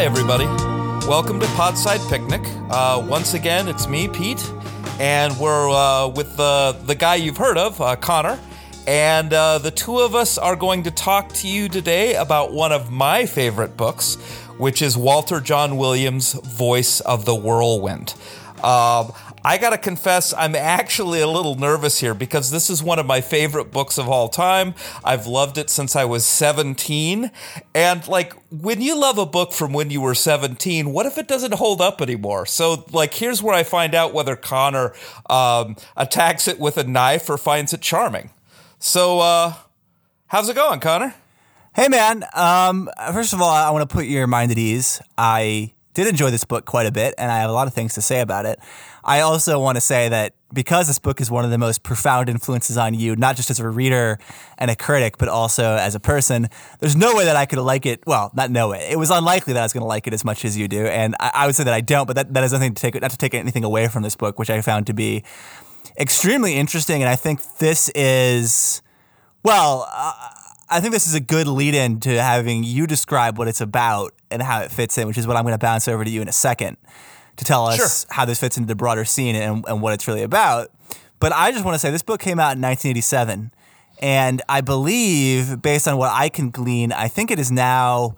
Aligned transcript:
Hi, 0.00 0.06
everybody. 0.06 0.46
Welcome 1.06 1.38
to 1.40 1.46
Podside 1.48 2.00
Picnic. 2.08 2.40
Uh, 2.70 3.04
once 3.06 3.34
again, 3.34 3.68
it's 3.68 3.86
me, 3.86 4.08
Pete, 4.08 4.42
and 4.98 5.36
we're 5.36 5.68
uh, 5.68 6.08
with 6.08 6.38
the, 6.38 6.74
the 6.86 6.94
guy 6.94 7.16
you've 7.16 7.36
heard 7.36 7.58
of, 7.58 7.78
uh, 7.82 7.96
Connor. 7.96 8.40
And 8.86 9.30
uh, 9.30 9.58
the 9.58 9.70
two 9.70 9.98
of 9.98 10.14
us 10.14 10.38
are 10.38 10.56
going 10.56 10.84
to 10.84 10.90
talk 10.90 11.28
to 11.34 11.48
you 11.48 11.68
today 11.68 12.14
about 12.14 12.50
one 12.50 12.72
of 12.72 12.90
my 12.90 13.26
favorite 13.26 13.76
books, 13.76 14.14
which 14.56 14.80
is 14.80 14.96
Walter 14.96 15.38
Jon 15.38 15.76
Williams' 15.76 16.32
Voice 16.32 17.00
of 17.00 17.26
the 17.26 17.34
Whirlwind. 17.34 18.14
Um, 18.64 19.12
I 19.44 19.56
gotta 19.58 19.78
confess, 19.78 20.34
I'm 20.36 20.54
actually 20.54 21.20
a 21.20 21.26
little 21.26 21.54
nervous 21.54 22.00
here 22.00 22.14
because 22.14 22.50
this 22.50 22.68
is 22.68 22.82
one 22.82 22.98
of 22.98 23.06
my 23.06 23.20
favorite 23.20 23.70
books 23.70 23.98
of 23.98 24.08
all 24.08 24.28
time. 24.28 24.74
I've 25.04 25.26
loved 25.26 25.56
it 25.56 25.70
since 25.70 25.96
I 25.96 26.04
was 26.04 26.26
17. 26.26 27.30
And 27.74 28.08
like, 28.08 28.34
when 28.50 28.80
you 28.80 28.98
love 28.98 29.18
a 29.18 29.26
book 29.26 29.52
from 29.52 29.72
when 29.72 29.90
you 29.90 30.00
were 30.00 30.14
17, 30.14 30.92
what 30.92 31.06
if 31.06 31.16
it 31.16 31.28
doesn't 31.28 31.54
hold 31.54 31.80
up 31.80 32.02
anymore? 32.02 32.44
So, 32.46 32.84
like, 32.92 33.14
here's 33.14 33.42
where 33.42 33.54
I 33.54 33.62
find 33.62 33.94
out 33.94 34.12
whether 34.12 34.36
Connor 34.36 34.92
um, 35.28 35.76
attacks 35.96 36.46
it 36.46 36.58
with 36.58 36.76
a 36.76 36.84
knife 36.84 37.30
or 37.30 37.38
finds 37.38 37.72
it 37.72 37.80
charming. 37.80 38.30
So, 38.78 39.20
uh, 39.20 39.54
how's 40.26 40.48
it 40.48 40.56
going, 40.56 40.80
Connor? 40.80 41.14
Hey 41.72 41.86
man, 41.86 42.24
um, 42.34 42.90
first 43.12 43.32
of 43.32 43.40
all, 43.40 43.48
I 43.48 43.70
want 43.70 43.88
to 43.88 43.94
put 43.94 44.04
your 44.06 44.26
mind 44.26 44.50
at 44.50 44.58
ease. 44.58 45.00
I 45.16 45.72
did 45.94 46.06
enjoy 46.06 46.30
this 46.30 46.44
book 46.44 46.64
quite 46.64 46.86
a 46.86 46.92
bit, 46.92 47.14
and 47.18 47.30
I 47.30 47.38
have 47.38 47.50
a 47.50 47.52
lot 47.52 47.66
of 47.66 47.74
things 47.74 47.94
to 47.94 48.02
say 48.02 48.20
about 48.20 48.46
it. 48.46 48.58
I 49.02 49.20
also 49.20 49.58
want 49.58 49.76
to 49.76 49.80
say 49.80 50.08
that 50.08 50.34
because 50.52 50.86
this 50.86 50.98
book 50.98 51.20
is 51.20 51.30
one 51.30 51.44
of 51.44 51.50
the 51.50 51.58
most 51.58 51.82
profound 51.82 52.28
influences 52.28 52.76
on 52.76 52.94
you, 52.94 53.16
not 53.16 53.36
just 53.36 53.50
as 53.50 53.60
a 53.60 53.68
reader 53.68 54.18
and 54.58 54.70
a 54.70 54.76
critic, 54.76 55.16
but 55.18 55.28
also 55.28 55.76
as 55.76 55.94
a 55.94 56.00
person, 56.00 56.48
there's 56.80 56.96
no 56.96 57.14
way 57.14 57.24
that 57.24 57.36
I 57.36 57.46
could 57.46 57.58
like 57.60 57.86
it. 57.86 58.02
Well, 58.06 58.30
not 58.34 58.50
no 58.50 58.68
way. 58.70 58.88
It 58.90 58.98
was 58.98 59.10
unlikely 59.10 59.54
that 59.54 59.60
I 59.60 59.64
was 59.64 59.72
going 59.72 59.82
to 59.82 59.88
like 59.88 60.06
it 60.06 60.12
as 60.12 60.24
much 60.24 60.44
as 60.44 60.56
you 60.56 60.68
do, 60.68 60.86
and 60.86 61.16
I, 61.18 61.30
I, 61.34 61.46
would 61.46 61.54
say 61.54 61.64
that 61.64 61.74
I 61.74 61.80
don't. 61.80 62.06
But 62.06 62.16
that, 62.16 62.34
that 62.34 62.42
has 62.42 62.52
nothing 62.52 62.74
to 62.74 62.80
take 62.80 63.00
not 63.00 63.10
to 63.10 63.18
take 63.18 63.34
anything 63.34 63.64
away 63.64 63.88
from 63.88 64.02
this 64.02 64.16
book, 64.16 64.38
which 64.38 64.50
I 64.50 64.60
found 64.60 64.86
to 64.88 64.94
be 64.94 65.24
extremely 65.98 66.54
interesting. 66.54 67.02
And 67.02 67.08
I 67.08 67.16
think 67.16 67.40
this 67.58 67.88
is 67.94 68.82
well. 69.42 69.88
Uh, 69.90 70.30
I 70.70 70.80
think 70.80 70.92
this 70.92 71.06
is 71.06 71.14
a 71.14 71.20
good 71.20 71.48
lead 71.48 71.74
in 71.74 71.98
to 72.00 72.22
having 72.22 72.62
you 72.62 72.86
describe 72.86 73.38
what 73.38 73.48
it's 73.48 73.60
about 73.60 74.14
and 74.30 74.40
how 74.40 74.60
it 74.60 74.70
fits 74.70 74.96
in, 74.98 75.08
which 75.08 75.18
is 75.18 75.26
what 75.26 75.36
I'm 75.36 75.42
going 75.42 75.54
to 75.54 75.58
bounce 75.58 75.88
over 75.88 76.04
to 76.04 76.10
you 76.10 76.22
in 76.22 76.28
a 76.28 76.32
second 76.32 76.76
to 77.36 77.44
tell 77.44 77.66
us 77.66 77.76
sure. 78.04 78.14
how 78.14 78.24
this 78.24 78.38
fits 78.38 78.56
into 78.56 78.68
the 78.68 78.76
broader 78.76 79.04
scene 79.04 79.34
and, 79.34 79.64
and 79.66 79.82
what 79.82 79.94
it's 79.94 80.06
really 80.06 80.22
about. 80.22 80.70
But 81.18 81.32
I 81.32 81.50
just 81.50 81.64
want 81.64 81.74
to 81.74 81.78
say 81.78 81.90
this 81.90 82.02
book 82.02 82.20
came 82.20 82.38
out 82.38 82.56
in 82.56 82.62
1987. 82.62 83.52
And 84.02 84.42
I 84.48 84.60
believe, 84.62 85.60
based 85.60 85.86
on 85.86 85.98
what 85.98 86.10
I 86.12 86.28
can 86.28 86.50
glean, 86.50 86.92
I 86.92 87.08
think 87.08 87.30
it 87.30 87.38
is 87.38 87.50
now 87.50 88.16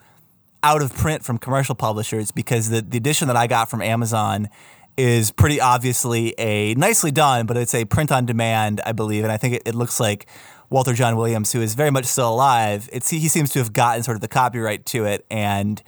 out 0.63 0.83
of 0.83 0.95
print 0.95 1.25
from 1.25 1.39
commercial 1.39 1.75
publishers 1.75 2.31
because 2.31 2.69
the, 2.69 2.83
the 2.83 2.97
edition 2.97 3.27
that 3.29 3.37
I 3.37 3.49
got 3.49 3.69
from 3.69 3.83
Amazon 3.83 4.49
is 4.97 5.33
pretty 5.33 5.61
obviously 5.61 6.35
a 6.39 6.75
nicely 6.75 7.11
done, 7.11 7.47
but 7.47 7.57
it's 7.57 7.75
a 7.75 7.85
print 7.85 8.13
on 8.13 8.27
demand, 8.27 8.81
I 8.85 8.93
believe. 8.93 9.25
And 9.25 9.33
I 9.33 9.39
think 9.39 9.55
it, 9.55 9.63
it 9.67 9.75
looks 9.75 9.99
like 9.99 10.27
Walter 10.73 10.95
Jon 10.95 11.17
Williams, 11.17 11.53
who 11.53 11.61
is 11.61 11.75
very 11.75 11.91
much 11.91 12.07
still 12.07 12.31
alive, 12.31 12.89
it's 12.93 13.11
he 13.11 13.29
seems 13.29 13.51
to 13.51 13.59
have 13.59 13.75
gotten 13.75 14.03
sort 14.03 14.17
of 14.17 14.23
the 14.23 14.29
copyright 14.29 14.87
to 14.87 15.05
it 15.05 15.27
and 15.31 15.83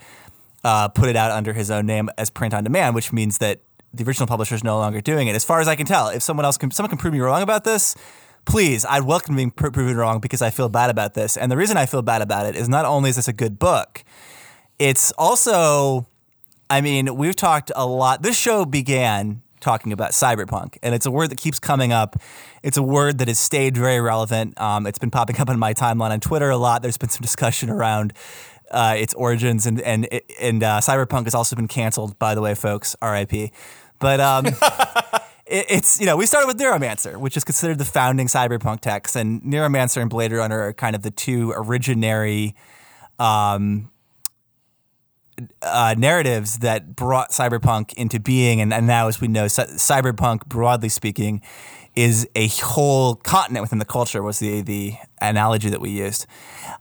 uh, 0.63 0.87
put 0.89 1.09
it 1.09 1.15
out 1.15 1.31
under 1.31 1.53
his 1.53 1.71
own 1.71 1.87
name 1.87 2.09
as 2.19 2.29
print 2.29 2.53
on 2.53 2.63
demand, 2.63 2.93
which 2.93 3.11
means 3.11 3.39
that 3.39 3.61
the 3.93 4.03
original 4.03 4.27
publisher 4.27 4.53
is 4.53 4.63
no 4.63 4.77
longer 4.77 5.01
doing 5.01 5.27
it. 5.27 5.35
As 5.35 5.43
far 5.43 5.59
as 5.59 5.67
I 5.67 5.75
can 5.75 5.87
tell, 5.87 6.09
if 6.09 6.21
someone 6.21 6.45
else 6.45 6.57
can, 6.57 6.69
someone 6.69 6.89
can 6.89 6.99
prove 6.99 7.13
me 7.13 7.19
wrong 7.19 7.41
about 7.41 7.63
this, 7.63 7.95
please, 8.45 8.85
I'd 8.85 9.03
welcome 9.03 9.35
being 9.35 9.49
pr- 9.49 9.69
proven 9.69 9.97
wrong 9.97 10.19
because 10.19 10.43
I 10.43 10.51
feel 10.51 10.69
bad 10.69 10.91
about 10.91 11.15
this. 11.15 11.35
And 11.35 11.51
the 11.51 11.57
reason 11.57 11.77
I 11.77 11.87
feel 11.87 12.03
bad 12.03 12.21
about 12.21 12.45
it 12.45 12.55
is 12.55 12.69
not 12.69 12.85
only 12.85 13.09
is 13.09 13.15
this 13.15 13.27
a 13.27 13.33
good 13.33 13.57
book, 13.57 14.03
it's 14.77 15.11
also, 15.13 16.05
I 16.69 16.81
mean, 16.81 17.15
we've 17.15 17.35
talked 17.35 17.71
a 17.75 17.87
lot. 17.87 18.21
This 18.21 18.37
show 18.37 18.65
began 18.65 19.41
talking 19.65 19.91
about 19.91 20.11
cyberpunk, 20.11 20.77
and 20.83 20.93
it's 20.93 21.07
a 21.07 21.11
word 21.11 21.31
that 21.31 21.39
keeps 21.39 21.59
coming 21.59 21.91
up. 21.91 22.15
It's 22.61 22.77
a 22.77 22.83
word 22.83 23.17
that 23.17 23.27
has 23.27 23.39
stayed 23.39 23.75
very 23.75 23.99
relevant. 23.99 24.59
Um, 24.61 24.85
it's 24.85 24.99
been 24.99 25.09
popping 25.09 25.39
up 25.39 25.49
on 25.49 25.57
my 25.57 25.73
timeline 25.73 26.11
on 26.11 26.19
Twitter 26.19 26.51
a 26.51 26.57
lot. 26.57 26.83
There's 26.83 26.97
been 26.97 27.09
some 27.09 27.23
discussion 27.23 27.71
around 27.71 28.13
uh, 28.69 28.95
its 28.97 29.15
origins, 29.15 29.65
and 29.65 29.81
and 29.81 30.07
and 30.39 30.63
uh, 30.63 30.79
cyberpunk 30.81 31.23
has 31.23 31.33
also 31.33 31.55
been 31.55 31.67
canceled. 31.67 32.17
By 32.19 32.35
the 32.35 32.41
way, 32.41 32.53
folks, 32.53 32.95
R.I.P. 33.01 33.51
But 33.99 34.19
um, 34.19 34.45
it, 35.47 35.65
it's 35.69 35.99
you 35.99 36.05
know 36.05 36.15
we 36.15 36.27
started 36.27 36.47
with 36.47 36.59
Neuromancer, 36.59 37.17
which 37.17 37.35
is 37.35 37.43
considered 37.43 37.79
the 37.79 37.85
founding 37.85 38.27
cyberpunk 38.27 38.81
text, 38.81 39.15
and 39.15 39.41
Neuromancer 39.41 39.99
and 39.99 40.11
Blade 40.11 40.31
Runner 40.31 40.61
are 40.61 40.73
kind 40.73 40.95
of 40.95 41.01
the 41.01 41.11
two 41.11 41.53
originary. 41.57 42.53
Um, 43.17 43.89
uh, 45.61 45.95
narratives 45.97 46.59
that 46.59 46.95
brought 46.95 47.31
cyberpunk 47.31 47.93
into 47.93 48.19
being, 48.19 48.61
and, 48.61 48.73
and 48.73 48.87
now, 48.87 49.07
as 49.07 49.19
we 49.19 49.27
know, 49.27 49.45
cyberpunk, 49.45 50.45
broadly 50.45 50.89
speaking, 50.89 51.41
is 51.95 52.27
a 52.35 52.47
whole 52.47 53.15
continent 53.15 53.63
within 53.63 53.79
the 53.79 53.85
culture. 53.85 54.21
Was 54.21 54.39
the 54.39 54.61
the 54.61 54.95
analogy 55.21 55.69
that 55.69 55.81
we 55.81 55.89
used, 55.89 56.25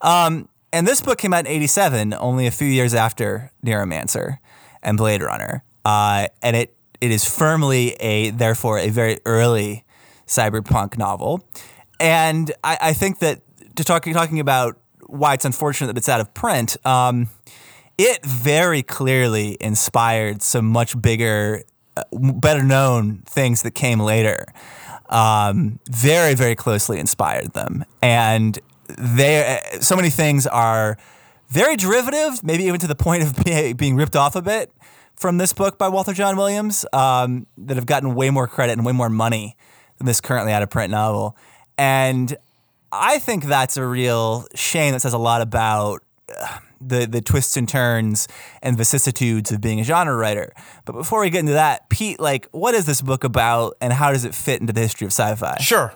um, 0.01 0.49
and 0.73 0.87
this 0.87 1.01
book 1.01 1.19
came 1.19 1.33
out 1.33 1.47
in 1.47 1.53
'87, 1.53 2.15
only 2.15 2.47
a 2.47 2.51
few 2.51 2.69
years 2.69 2.95
after 2.95 3.51
Neuromancer 3.65 4.39
and 4.83 4.97
Blade 4.97 5.23
Runner, 5.23 5.65
uh, 5.85 6.29
and 6.43 6.57
it 6.57 6.77
it 7.01 7.11
is 7.11 7.25
firmly 7.25 7.93
a 7.95 8.31
therefore 8.31 8.79
a 8.79 8.91
very 8.91 9.19
early 9.25 9.85
cyberpunk 10.27 10.99
novel, 10.99 11.47
and 12.01 12.53
I, 12.63 12.79
I 12.81 12.93
think 12.93 13.19
that 13.21 13.41
to 13.77 13.85
talk 13.85 14.05
talking 14.05 14.41
about 14.41 14.79
why 15.07 15.35
it's 15.35 15.45
unfortunate 15.45 15.89
that 15.89 15.97
it's 15.97 16.09
out 16.09 16.21
of 16.21 16.33
print. 16.35 16.77
Um, 16.87 17.29
it 17.99 18.25
very 18.25 18.83
clearly 18.83 19.57
inspired 19.61 20.43
some 20.43 20.67
much 20.67 21.01
bigger, 21.01 21.63
uh, 21.97 22.03
better 22.13 22.63
known 22.63 23.23
things 23.27 23.63
that 23.63 23.73
came 23.73 24.01
later. 24.01 24.47
Um, 25.09 25.79
very, 25.91 26.35
very 26.35 26.55
closely 26.55 26.99
inspired 26.99 27.53
them. 27.53 27.85
And 28.03 28.59
they, 28.89 29.61
so 29.81 29.97
many 29.97 30.11
things 30.11 30.47
are 30.47 30.97
very 31.49 31.77
derivative, 31.77 32.43
maybe 32.43 32.65
even 32.65 32.81
to 32.81 32.87
the 32.87 32.95
point 32.95 33.23
of 33.23 33.77
being 33.77 33.97
ripped 33.97 34.17
off 34.17 34.35
a 34.35 34.43
bit 34.43 34.73
from 35.15 35.39
this 35.39 35.53
book 35.53 35.79
by 35.79 35.89
Walter 35.89 36.13
Jon 36.13 36.37
Williams 36.37 36.85
um, 36.93 37.47
that 37.57 37.77
have 37.77 37.87
gotten 37.87 38.15
way 38.15 38.31
more 38.31 38.49
credit 38.49 38.73
and 38.73 38.85
way 38.85 38.93
more 38.93 39.11
money 39.11 39.57
than 39.99 40.07
this 40.07 40.21
currently 40.21 40.53
out 40.53 40.63
of 40.63 40.71
print 40.71 40.91
novel. 40.91 41.37
And 41.79 42.37
I 42.91 43.19
think 43.19 43.45
that's 43.45 43.77
a 43.77 43.87
real 43.87 44.47
shame 44.55 44.93
that 44.93 45.01
says 45.01 45.13
a 45.13 45.19
lot 45.19 45.41
about. 45.41 46.03
The 46.81 47.07
the 47.07 47.21
twists 47.21 47.57
and 47.57 47.69
turns 47.69 48.29
and 48.63 48.77
vicissitudes 48.77 49.51
of 49.51 49.61
being 49.61 49.81
a 49.81 49.85
genre 49.85 50.15
writer. 50.15 50.53
But 50.85 50.93
before 50.93 51.21
we 51.21 51.31
get 51.31 51.41
into 51.41 51.53
that, 51.53 51.89
Pete, 51.89 52.21
like, 52.21 52.47
what 52.51 52.75
is 52.75 52.85
this 52.85 53.01
book 53.01 53.25
about, 53.25 53.77
and 53.81 53.93
how 53.93 54.13
does 54.13 54.25
it 54.25 54.35
fit 54.35 54.61
into 54.61 54.73
the 54.73 54.83
history 54.83 55.07
of 55.07 55.13
sci-fi? 55.13 55.57
Sure. 55.61 55.95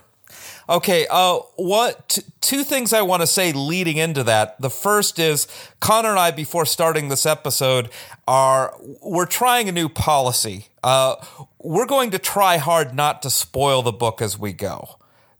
Okay, 0.68 1.06
uh, 1.10 1.38
what 1.56 2.10
t- 2.10 2.22
two 2.42 2.62
things 2.62 2.92
I 2.92 3.00
want 3.00 3.22
to 3.22 3.26
say 3.26 3.52
leading 3.52 3.96
into 3.96 4.22
that. 4.24 4.60
The 4.60 4.68
first 4.68 5.18
is 5.18 5.46
Connor 5.80 6.10
and 6.10 6.18
I, 6.18 6.30
before 6.30 6.66
starting 6.66 7.08
this 7.08 7.24
episode, 7.24 7.88
are 8.26 8.74
we're 9.02 9.26
trying 9.26 9.68
a 9.68 9.72
new 9.72 9.88
policy. 9.88 10.66
Uh, 10.82 11.16
we're 11.58 11.86
going 11.86 12.10
to 12.10 12.18
try 12.18 12.58
hard 12.58 12.94
not 12.94 13.22
to 13.22 13.30
spoil 13.30 13.82
the 13.82 13.92
book 13.92 14.20
as 14.20 14.38
we 14.38 14.52
go 14.52 14.97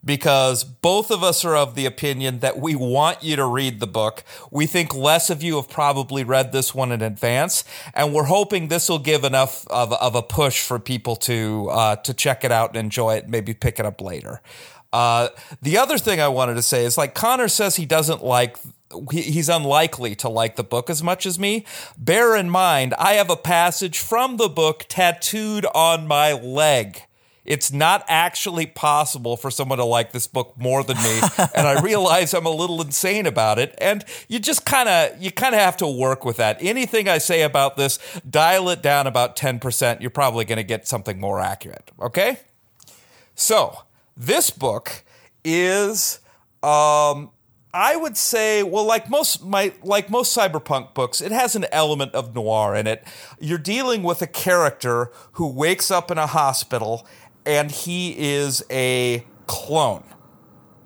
because 0.09 0.65
both 0.65 1.11
of 1.11 1.23
us 1.23 1.45
are 1.45 1.55
of 1.55 1.75
the 1.75 1.85
opinion 1.85 2.39
that 2.39 2.59
we 2.59 2.75
want 2.75 3.23
you 3.23 3.37
to 3.37 3.45
read 3.45 3.79
the 3.79 3.87
book. 3.87 4.25
We 4.51 4.65
think 4.67 4.95
less 4.95 5.29
of 5.29 5.43
you 5.43 5.57
have 5.57 5.69
probably 5.69 6.25
read 6.25 6.51
this 6.51 6.75
one 6.75 6.93
in 6.93 7.03
advance, 7.03 7.63
and 7.93 8.15
we're 8.15 8.25
hoping 8.25 8.69
this 8.69 8.89
will 8.89 9.01
give 9.01 9.23
enough 9.23 9.67
of, 9.67 9.93
of 9.93 10.15
a 10.15 10.23
push 10.23 10.63
for 10.63 10.79
people 10.79 11.15
to 11.17 11.69
uh, 11.71 11.97
to 11.97 12.15
check 12.15 12.43
it 12.43 12.51
out 12.51 12.71
and 12.71 12.79
enjoy 12.79 13.17
it, 13.17 13.29
maybe 13.29 13.53
pick 13.53 13.79
it 13.79 13.85
up 13.85 14.01
later. 14.01 14.41
Uh, 14.95 15.29
the 15.61 15.77
other 15.77 15.99
thing 15.99 16.23
I 16.23 16.29
wanted 16.29 16.55
to 16.55 16.63
say 16.63 16.87
is 16.87 16.97
like 16.97 17.15
Connor 17.15 17.49
says 17.49 17.77
he 17.77 17.85
doesn't 17.85 18.25
like 18.25 18.57
he's 19.11 19.51
unlikely 19.51 20.15
to 20.15 20.31
like 20.31 20.57
the 20.57 20.65
book 20.65 20.89
as 20.89 21.03
much 21.03 21.27
as 21.27 21.39
me. 21.39 21.67
Bear 21.99 22.35
in 22.35 22.49
mind, 22.49 22.95
I 22.99 23.13
have 23.13 23.29
a 23.29 23.37
passage 23.37 23.99
from 23.99 24.39
the 24.39 24.49
book 24.49 24.87
tattooed 24.89 25.67
on 25.75 26.07
my 26.07 26.33
leg 26.33 27.03
It's 27.49 27.73
not 27.73 28.05
actually 28.09 28.67
possible 28.67 29.39
for 29.39 29.51
someone 29.51 29.79
to 29.79 29.85
like 29.85 30.13
this 30.13 30.27
book 30.27 30.53
more 30.59 30.85
than 30.85 30.99
me, 30.99 31.21
and 31.55 31.67
I 31.67 31.81
realize 31.81 32.35
I'm 32.35 32.45
a 32.45 32.51
little 32.51 32.83
insane 32.83 33.25
about 33.25 33.59
it. 33.59 33.75
And 33.79 34.05
you 34.29 34.39
just 34.39 34.67
kind 34.67 34.87
of 34.87 35.21
you 35.21 35.33
kind 35.33 35.55
of 35.55 35.61
have 35.63 35.79
to 35.79 35.87
work 35.87 36.27
with 36.27 36.37
that. 36.37 36.59
Anything 36.61 37.09
I 37.09 37.17
say 37.17 37.41
about 37.41 37.79
this, 37.79 37.99
dial 38.29 38.69
it 38.69 38.83
down 38.83 39.07
about 39.07 39.35
10%. 39.35 40.03
You're 40.03 40.11
probably 40.11 40.45
going 40.45 40.59
to 40.59 40.63
get 40.63 40.87
something 40.87 41.19
more 41.19 41.41
accurate, 41.41 41.91
okay? 41.99 42.41
So, 43.35 43.79
this 44.15 44.51
book 44.51 45.03
is 45.43 46.21
um 46.63 47.31
I 47.73 47.97
would 47.97 48.17
say, 48.17 48.63
well, 48.63 48.85
like 48.85 49.09
most 49.09 49.45
my 49.45 49.73
like 49.83 50.11
most 50.11 50.37
cyberpunk 50.37 50.93
books, 50.93 51.23
it 51.23 51.33
has 51.33 51.55
an 51.55 51.65
element 51.73 52.15
of 52.15 52.35
noir 52.35 52.75
in 52.75 52.87
it. 52.87 53.07
You're 53.39 53.57
dealing 53.57 54.03
with 54.03 54.21
a 54.21 54.27
character 54.27 55.11
who 55.33 55.47
wakes 55.47 55.91
up 55.91 56.11
in 56.11 56.19
a 56.19 56.27
hospital 56.27 57.07
and 57.49 57.71
he 57.71 58.15
is 58.35 58.63
a 58.71 59.25
clone. 59.47 60.05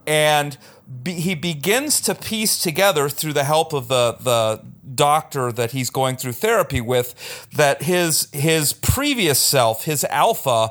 And 0.06 0.56
be, 1.02 1.14
he 1.14 1.34
begins 1.34 2.00
to 2.02 2.14
piece 2.14 2.62
together 2.62 3.08
through 3.08 3.32
the 3.34 3.44
help 3.44 3.72
of 3.74 3.88
the 3.88 4.16
the 4.20 4.62
doctor 4.94 5.50
that 5.52 5.72
he's 5.72 5.90
going 5.90 6.16
through 6.16 6.32
therapy 6.32 6.80
with 6.80 7.48
that 7.54 7.82
his 7.82 8.28
his 8.32 8.72
previous 8.72 9.38
self, 9.38 9.84
his 9.84 10.04
alpha 10.04 10.70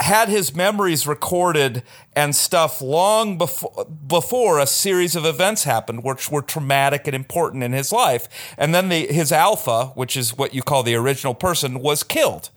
had 0.00 0.28
his 0.28 0.54
memories 0.54 1.06
recorded 1.06 1.82
and 2.14 2.34
stuff 2.34 2.82
long 2.82 3.38
before 3.38 3.84
before 3.84 4.58
a 4.58 4.66
series 4.66 5.14
of 5.14 5.24
events 5.24 5.64
happened 5.64 6.02
which 6.02 6.30
were 6.30 6.42
traumatic 6.42 7.06
and 7.06 7.14
important 7.14 7.62
in 7.62 7.72
his 7.72 7.92
life 7.92 8.54
and 8.58 8.74
then 8.74 8.88
the 8.88 9.06
his 9.06 9.30
alpha 9.30 9.86
which 9.94 10.16
is 10.16 10.36
what 10.36 10.54
you 10.54 10.62
call 10.62 10.82
the 10.82 10.94
original 10.94 11.34
person 11.34 11.78
was 11.78 12.02
killed 12.02 12.50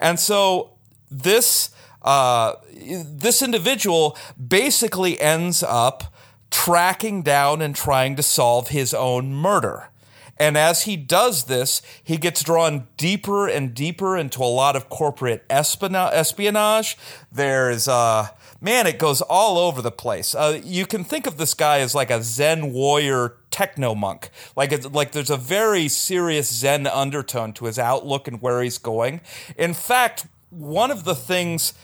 and 0.00 0.18
so 0.18 0.72
this 1.08 1.70
uh, 2.08 2.54
this 2.72 3.42
individual 3.42 4.16
basically 4.36 5.20
ends 5.20 5.62
up 5.62 6.14
tracking 6.50 7.22
down 7.22 7.60
and 7.60 7.76
trying 7.76 8.16
to 8.16 8.22
solve 8.22 8.68
his 8.68 8.94
own 8.94 9.34
murder 9.34 9.90
and 10.38 10.56
as 10.56 10.82
he 10.82 10.96
does 10.96 11.44
this, 11.44 11.82
he 12.02 12.16
gets 12.16 12.42
drawn 12.42 12.86
deeper 12.96 13.48
and 13.48 13.74
deeper 13.74 14.16
into 14.16 14.42
a 14.42 14.46
lot 14.46 14.76
of 14.76 14.88
corporate 14.88 15.44
espionage. 15.50 16.96
There's, 17.32 17.88
uh, 17.88 18.28
man, 18.60 18.86
it 18.86 18.98
goes 18.98 19.20
all 19.20 19.58
over 19.58 19.82
the 19.82 19.90
place. 19.90 20.34
Uh, 20.34 20.60
you 20.62 20.86
can 20.86 21.02
think 21.02 21.26
of 21.26 21.38
this 21.38 21.54
guy 21.54 21.80
as 21.80 21.94
like 21.94 22.10
a 22.10 22.22
Zen 22.22 22.72
warrior 22.72 23.36
techno 23.50 23.94
monk. 23.94 24.30
Like, 24.54 24.94
like 24.94 25.12
there's 25.12 25.30
a 25.30 25.36
very 25.36 25.88
serious 25.88 26.52
Zen 26.52 26.86
undertone 26.86 27.52
to 27.54 27.64
his 27.64 27.78
outlook 27.78 28.28
and 28.28 28.40
where 28.40 28.62
he's 28.62 28.78
going. 28.78 29.20
In 29.56 29.74
fact, 29.74 30.26
one 30.50 30.90
of 30.90 31.04
the 31.04 31.14
things. 31.14 31.74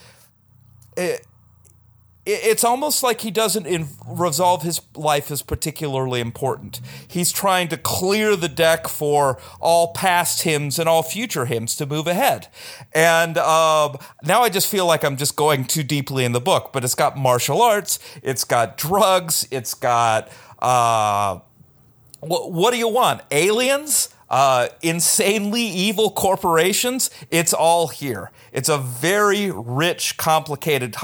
It, 0.95 1.25
it's 2.25 2.63
almost 2.63 3.03
like 3.03 3.21
he 3.21 3.29
doesn't 3.29 3.67
in, 3.67 3.87
resolve 4.07 4.63
his 4.63 4.81
life 4.95 5.29
as 5.29 5.43
particularly 5.43 6.19
important. 6.19 6.81
He's 7.07 7.31
trying 7.31 7.67
to 7.67 7.77
clear 7.77 8.35
the 8.35 8.49
deck 8.49 8.87
for 8.87 9.37
all 9.59 9.93
past 9.93 10.41
hymns 10.41 10.79
and 10.79 10.89
all 10.89 11.03
future 11.03 11.45
hymns 11.45 11.75
to 11.75 11.85
move 11.85 12.07
ahead. 12.07 12.47
And 12.93 13.37
um, 13.37 13.97
now 14.23 14.41
I 14.41 14.49
just 14.49 14.67
feel 14.67 14.87
like 14.87 15.03
I'm 15.03 15.17
just 15.17 15.35
going 15.35 15.65
too 15.65 15.83
deeply 15.83 16.25
in 16.25 16.31
the 16.31 16.41
book, 16.41 16.71
but 16.73 16.83
it's 16.83 16.95
got 16.95 17.15
martial 17.15 17.61
arts, 17.61 17.99
it's 18.23 18.43
got 18.43 18.77
drugs, 18.77 19.47
it's 19.51 19.75
got. 19.75 20.29
Uh, 20.57 21.39
what, 22.21 22.51
what 22.51 22.71
do 22.71 22.79
you 22.79 22.87
want? 22.87 23.21
Aliens? 23.29 24.09
Uh, 24.29 24.69
insanely 24.81 25.61
evil 25.61 26.09
corporations? 26.09 27.09
It's 27.29 27.53
all 27.53 27.87
here. 27.87 28.31
It's 28.51 28.69
a 28.69 28.77
very 28.77 29.51
rich, 29.51 30.17
complicated 30.17 30.95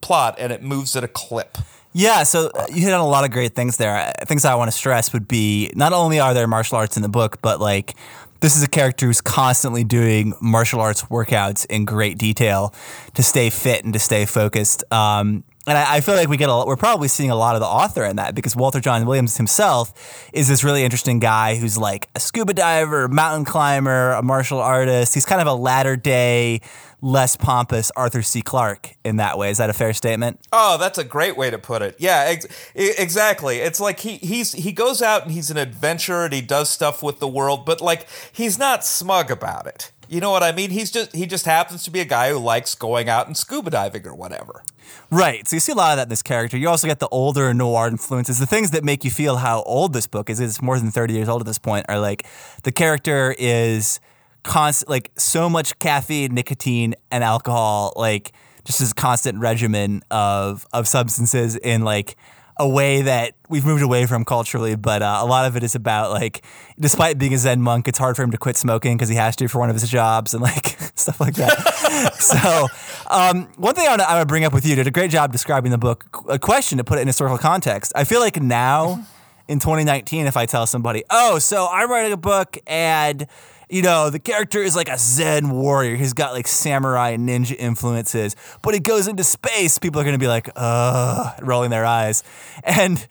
plot 0.00 0.36
and 0.38 0.52
it 0.52 0.62
moves 0.62 0.94
at 0.96 1.04
a 1.04 1.08
clip. 1.08 1.58
Yeah, 1.94 2.22
so 2.22 2.50
uh, 2.54 2.66
you 2.70 2.82
hit 2.82 2.92
on 2.92 3.00
a 3.00 3.06
lot 3.06 3.24
of 3.24 3.30
great 3.30 3.54
things 3.54 3.76
there. 3.76 3.96
Uh, 3.96 4.24
things 4.24 4.44
I 4.44 4.54
want 4.54 4.70
to 4.70 4.76
stress 4.76 5.12
would 5.12 5.28
be 5.28 5.70
not 5.74 5.92
only 5.92 6.20
are 6.20 6.32
there 6.32 6.46
martial 6.46 6.78
arts 6.78 6.96
in 6.96 7.02
the 7.02 7.08
book, 7.08 7.42
but 7.42 7.60
like 7.60 7.94
this 8.40 8.56
is 8.56 8.62
a 8.62 8.68
character 8.68 9.06
who's 9.06 9.20
constantly 9.20 9.84
doing 9.84 10.34
martial 10.40 10.80
arts 10.80 11.02
workouts 11.04 11.66
in 11.66 11.84
great 11.84 12.18
detail 12.18 12.74
to 13.14 13.22
stay 13.22 13.50
fit 13.50 13.84
and 13.84 13.92
to 13.92 13.98
stay 13.98 14.24
focused. 14.24 14.84
Um, 14.92 15.44
and 15.66 15.78
I, 15.78 15.96
I, 15.96 16.00
feel 16.00 16.16
like 16.16 16.28
we 16.28 16.36
get 16.36 16.48
a, 16.48 16.64
we're 16.66 16.76
probably 16.76 17.08
seeing 17.08 17.30
a 17.30 17.36
lot 17.36 17.54
of 17.54 17.60
the 17.60 17.66
author 17.66 18.04
in 18.04 18.16
that 18.16 18.34
because 18.34 18.56
Walter 18.56 18.80
Jon 18.80 19.06
Williams 19.06 19.36
himself 19.36 20.28
is 20.32 20.48
this 20.48 20.64
really 20.64 20.84
interesting 20.84 21.18
guy 21.18 21.56
who's 21.56 21.78
like 21.78 22.08
a 22.14 22.20
scuba 22.20 22.52
diver, 22.54 23.08
mountain 23.08 23.44
climber, 23.44 24.12
a 24.12 24.22
martial 24.22 24.58
artist. 24.58 25.14
He's 25.14 25.24
kind 25.24 25.40
of 25.40 25.46
a 25.46 25.54
latter 25.54 25.96
day 25.96 26.60
less 27.02 27.34
pompous 27.34 27.90
Arthur 27.96 28.22
C. 28.22 28.40
Clarke 28.42 28.94
in 29.04 29.16
that 29.16 29.36
way. 29.36 29.50
Is 29.50 29.58
that 29.58 29.68
a 29.68 29.72
fair 29.72 29.92
statement? 29.92 30.40
Oh, 30.52 30.78
that's 30.78 30.98
a 30.98 31.04
great 31.04 31.36
way 31.36 31.50
to 31.50 31.58
put 31.58 31.82
it. 31.82 31.96
Yeah, 31.98 32.24
ex- 32.28 32.46
exactly. 32.74 33.58
It's 33.58 33.80
like 33.80 34.00
he 34.00 34.16
he's 34.16 34.52
he 34.52 34.72
goes 34.72 35.02
out 35.02 35.24
and 35.24 35.32
he's 35.32 35.50
an 35.50 35.56
adventurer 35.56 36.24
and 36.24 36.32
he 36.32 36.40
does 36.40 36.70
stuff 36.70 37.02
with 37.02 37.18
the 37.18 37.28
world, 37.28 37.66
but 37.66 37.80
like 37.80 38.06
he's 38.32 38.58
not 38.58 38.84
smug 38.84 39.30
about 39.30 39.66
it. 39.66 39.90
You 40.12 40.20
know 40.20 40.30
what 40.30 40.42
I 40.42 40.52
mean? 40.52 40.68
He's 40.68 40.90
just 40.90 41.16
he 41.16 41.24
just 41.24 41.46
happens 41.46 41.84
to 41.84 41.90
be 41.90 41.98
a 42.00 42.04
guy 42.04 42.28
who 42.30 42.38
likes 42.38 42.74
going 42.74 43.08
out 43.08 43.28
and 43.28 43.34
scuba 43.34 43.70
diving 43.70 44.06
or 44.06 44.14
whatever. 44.14 44.62
Right. 45.10 45.48
So 45.48 45.56
you 45.56 45.60
see 45.60 45.72
a 45.72 45.74
lot 45.74 45.92
of 45.92 45.96
that 45.96 46.02
in 46.02 46.08
this 46.10 46.22
character. 46.22 46.58
You 46.58 46.68
also 46.68 46.86
get 46.86 46.98
the 46.98 47.08
older 47.08 47.54
noir 47.54 47.88
influences. 47.88 48.38
The 48.38 48.44
things 48.44 48.72
that 48.72 48.84
make 48.84 49.04
you 49.04 49.10
feel 49.10 49.36
how 49.36 49.62
old 49.62 49.94
this 49.94 50.06
book 50.06 50.28
is, 50.28 50.38
it's 50.38 50.60
more 50.60 50.78
than 50.78 50.90
30 50.90 51.14
years 51.14 51.30
old 51.30 51.40
at 51.40 51.46
this 51.46 51.58
point, 51.58 51.86
are 51.88 51.98
like 51.98 52.26
the 52.62 52.72
character 52.72 53.34
is 53.38 54.00
constant, 54.42 54.90
like 54.90 55.12
so 55.16 55.48
much 55.48 55.78
caffeine, 55.78 56.34
nicotine, 56.34 56.94
and 57.10 57.24
alcohol, 57.24 57.94
like 57.96 58.32
just 58.66 58.80
this 58.80 58.92
constant 58.92 59.38
regimen 59.38 60.02
of 60.10 60.66
of 60.74 60.86
substances 60.86 61.56
in 61.56 61.84
like 61.84 62.16
a 62.62 62.68
way 62.68 63.02
that 63.02 63.34
we've 63.48 63.64
moved 63.64 63.82
away 63.82 64.06
from 64.06 64.24
culturally, 64.24 64.76
but 64.76 65.02
uh, 65.02 65.18
a 65.20 65.26
lot 65.26 65.46
of 65.46 65.56
it 65.56 65.64
is 65.64 65.74
about 65.74 66.12
like, 66.12 66.44
despite 66.78 67.18
being 67.18 67.34
a 67.34 67.38
Zen 67.38 67.60
monk, 67.60 67.88
it's 67.88 67.98
hard 67.98 68.14
for 68.14 68.22
him 68.22 68.30
to 68.30 68.38
quit 68.38 68.56
smoking 68.56 68.96
because 68.96 69.08
he 69.08 69.16
has 69.16 69.34
to 69.36 69.48
for 69.48 69.58
one 69.58 69.68
of 69.68 69.74
his 69.74 69.90
jobs 69.90 70.32
and 70.32 70.40
like 70.40 70.66
stuff 70.94 71.20
like 71.20 71.34
that. 71.34 72.14
so, 72.18 72.68
um, 73.10 73.48
one 73.56 73.74
thing 73.74 73.88
I 73.88 73.96
want 73.96 74.20
to 74.20 74.26
bring 74.26 74.44
up 74.44 74.52
with 74.52 74.64
you 74.64 74.76
did 74.76 74.86
a 74.86 74.92
great 74.92 75.10
job 75.10 75.32
describing 75.32 75.72
the 75.72 75.78
book. 75.78 76.24
A 76.28 76.38
question 76.38 76.78
to 76.78 76.84
put 76.84 76.98
it 76.98 77.00
in 77.00 77.08
historical 77.08 77.36
context. 77.36 77.92
I 77.96 78.04
feel 78.04 78.20
like 78.20 78.40
now 78.40 79.04
in 79.48 79.58
2019, 79.58 80.26
if 80.26 80.36
I 80.36 80.46
tell 80.46 80.64
somebody, 80.64 81.02
"Oh, 81.10 81.40
so 81.40 81.66
I'm 81.66 81.90
writing 81.90 82.12
a 82.12 82.16
book 82.16 82.58
and." 82.66 83.26
You 83.72 83.80
know, 83.80 84.10
the 84.10 84.18
character 84.18 84.62
is 84.62 84.76
like 84.76 84.90
a 84.90 84.98
Zen 84.98 85.50
warrior. 85.50 85.96
He's 85.96 86.12
got 86.12 86.34
like 86.34 86.46
samurai 86.46 87.10
and 87.10 87.26
ninja 87.26 87.56
influences, 87.58 88.36
but 88.60 88.74
it 88.74 88.82
goes 88.82 89.08
into 89.08 89.24
space. 89.24 89.78
People 89.78 89.98
are 89.98 90.04
going 90.04 90.14
to 90.14 90.20
be 90.20 90.28
like, 90.28 90.50
uh, 90.54 91.32
rolling 91.40 91.70
their 91.70 91.86
eyes. 91.86 92.22
And 92.64 93.04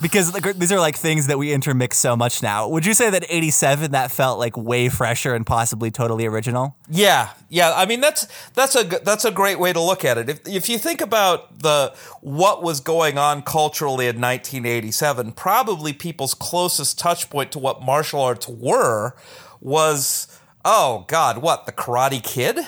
because 0.00 0.32
like, 0.32 0.56
these 0.56 0.72
are 0.72 0.80
like 0.80 0.96
things 0.96 1.26
that 1.26 1.38
we 1.38 1.52
intermix 1.52 1.98
so 1.98 2.16
much 2.16 2.42
now. 2.42 2.66
Would 2.68 2.86
you 2.86 2.94
say 2.94 3.10
that 3.10 3.26
87 3.28 3.90
that 3.90 4.10
felt 4.10 4.38
like 4.38 4.56
way 4.56 4.88
fresher 4.88 5.34
and 5.34 5.46
possibly 5.46 5.90
totally 5.90 6.24
original? 6.24 6.76
Yeah. 6.88 7.30
Yeah, 7.48 7.72
I 7.76 7.86
mean 7.86 8.00
that's 8.00 8.26
that's 8.54 8.74
a 8.74 8.82
that's 8.82 9.24
a 9.24 9.30
great 9.30 9.60
way 9.60 9.72
to 9.72 9.80
look 9.80 10.04
at 10.04 10.18
it. 10.18 10.28
If 10.28 10.48
if 10.48 10.68
you 10.68 10.78
think 10.78 11.00
about 11.00 11.60
the 11.60 11.94
what 12.20 12.62
was 12.62 12.80
going 12.80 13.18
on 13.18 13.42
culturally 13.42 14.06
in 14.06 14.16
1987, 14.20 15.32
probably 15.32 15.92
people's 15.92 16.34
closest 16.34 16.98
touch 16.98 17.30
point 17.30 17.52
to 17.52 17.58
what 17.58 17.82
martial 17.82 18.20
arts 18.20 18.48
were 18.48 19.14
was 19.60 20.28
oh 20.66 21.04
god, 21.06 21.38
what 21.38 21.64
the 21.64 21.72
Karate 21.72 22.22
Kid? 22.22 22.58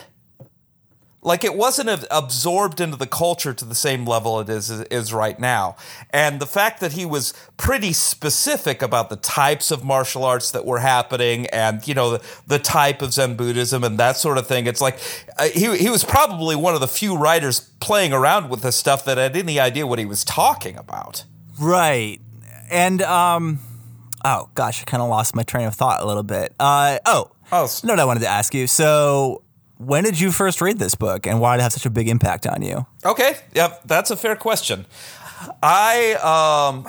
Like 1.20 1.42
it 1.42 1.56
wasn't 1.56 2.06
absorbed 2.12 2.80
into 2.80 2.96
the 2.96 3.06
culture 3.06 3.52
to 3.52 3.64
the 3.64 3.74
same 3.74 4.06
level 4.06 4.38
it 4.38 4.48
is 4.48 4.70
is 4.70 5.12
right 5.12 5.38
now, 5.38 5.76
and 6.10 6.40
the 6.40 6.46
fact 6.46 6.80
that 6.80 6.92
he 6.92 7.04
was 7.04 7.34
pretty 7.56 7.92
specific 7.92 8.82
about 8.82 9.10
the 9.10 9.16
types 9.16 9.72
of 9.72 9.82
martial 9.82 10.24
arts 10.24 10.52
that 10.52 10.64
were 10.64 10.78
happening, 10.78 11.46
and 11.48 11.86
you 11.88 11.92
know 11.92 12.12
the, 12.12 12.24
the 12.46 12.58
type 12.60 13.02
of 13.02 13.12
Zen 13.12 13.34
Buddhism 13.34 13.82
and 13.82 13.98
that 13.98 14.16
sort 14.16 14.38
of 14.38 14.46
thing. 14.46 14.68
It's 14.68 14.80
like 14.80 15.00
uh, 15.36 15.48
he 15.48 15.76
he 15.76 15.90
was 15.90 16.04
probably 16.04 16.54
one 16.54 16.74
of 16.74 16.80
the 16.80 16.88
few 16.88 17.16
writers 17.16 17.60
playing 17.80 18.12
around 18.12 18.48
with 18.48 18.62
this 18.62 18.76
stuff 18.76 19.04
that 19.06 19.18
had 19.18 19.36
any 19.36 19.58
idea 19.58 19.88
what 19.88 19.98
he 19.98 20.06
was 20.06 20.22
talking 20.22 20.76
about. 20.76 21.24
Right, 21.58 22.20
and 22.70 23.02
um, 23.02 23.58
Oh 24.24 24.48
gosh, 24.54 24.82
I 24.82 24.84
kind 24.84 25.02
of 25.02 25.08
lost 25.08 25.34
my 25.34 25.42
train 25.42 25.66
of 25.66 25.74
thought 25.74 26.02
a 26.02 26.06
little 26.06 26.22
bit. 26.22 26.54
Uh, 26.58 26.98
oh, 27.06 27.30
oh, 27.52 27.68
no, 27.84 27.94
I 27.94 28.04
wanted 28.04 28.20
to 28.20 28.28
ask 28.28 28.54
you. 28.54 28.66
So, 28.66 29.42
when 29.78 30.04
did 30.04 30.18
you 30.18 30.32
first 30.32 30.60
read 30.60 30.78
this 30.78 30.94
book, 30.94 31.26
and 31.26 31.40
why 31.40 31.56
did 31.56 31.60
it 31.60 31.62
have 31.64 31.72
such 31.72 31.86
a 31.86 31.90
big 31.90 32.08
impact 32.08 32.46
on 32.46 32.62
you? 32.62 32.86
Okay, 33.04 33.36
yep, 33.54 33.82
that's 33.84 34.10
a 34.10 34.16
fair 34.16 34.36
question. 34.36 34.86
I 35.62 36.14
um, 36.14 36.86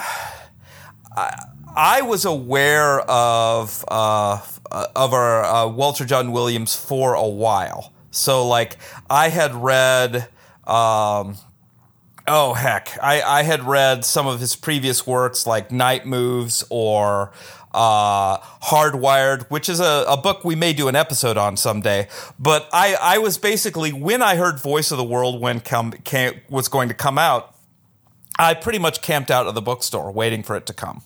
I, 1.16 1.46
I 1.76 2.02
was 2.02 2.26
aware 2.26 3.02
of 3.02 3.86
uh, 3.88 4.42
of 4.72 5.14
our 5.14 5.46
uh, 5.46 5.68
Walter 5.68 6.06
Jon 6.06 6.32
Williams 6.32 6.76
for 6.76 7.14
a 7.14 7.28
while. 7.28 7.94
So, 8.12 8.48
like, 8.48 8.78
I 9.10 9.30
had 9.30 9.54
read. 9.56 10.28
Um, 10.66 11.38
Oh 12.32 12.54
heck, 12.54 12.96
I, 13.02 13.22
I 13.24 13.42
had 13.42 13.64
read 13.64 14.06
some 14.06 14.28
of 14.28 14.40
his 14.40 14.56
previous 14.56 15.08
works 15.08 15.48
like 15.48 15.72
Night 15.72 16.06
Moves 16.06 16.64
or 16.70 17.32
uh, 17.74 18.38
Hardwired, 18.38 19.50
which 19.50 19.68
is 19.68 19.80
a, 19.80 20.06
a 20.08 20.16
book 20.16 20.44
we 20.44 20.54
may 20.54 20.72
do 20.72 20.88
an 20.88 20.96
episode 20.96 21.38
on 21.38 21.58
someday. 21.58 22.08
But 22.38 22.70
I, 22.72 22.96
I 23.02 23.18
was 23.18 23.40
basically, 23.40 23.92
when 23.92 24.22
I 24.22 24.36
heard 24.36 24.60
Voice 24.60 24.92
of 24.92 25.00
the 25.00 25.04
Whirlwind 25.04 25.66
come, 25.66 25.92
came, 25.92 26.42
was 26.50 26.68
going 26.68 26.88
to 26.90 26.94
come 26.94 27.18
out, 27.18 27.56
I 28.38 28.54
pretty 28.54 28.80
much 28.80 29.02
camped 29.02 29.32
out 29.32 29.48
of 29.48 29.56
the 29.56 29.62
bookstore 29.62 30.12
waiting 30.12 30.44
for 30.44 30.56
it 30.56 30.68
to 30.68 30.74
come. 30.74 31.02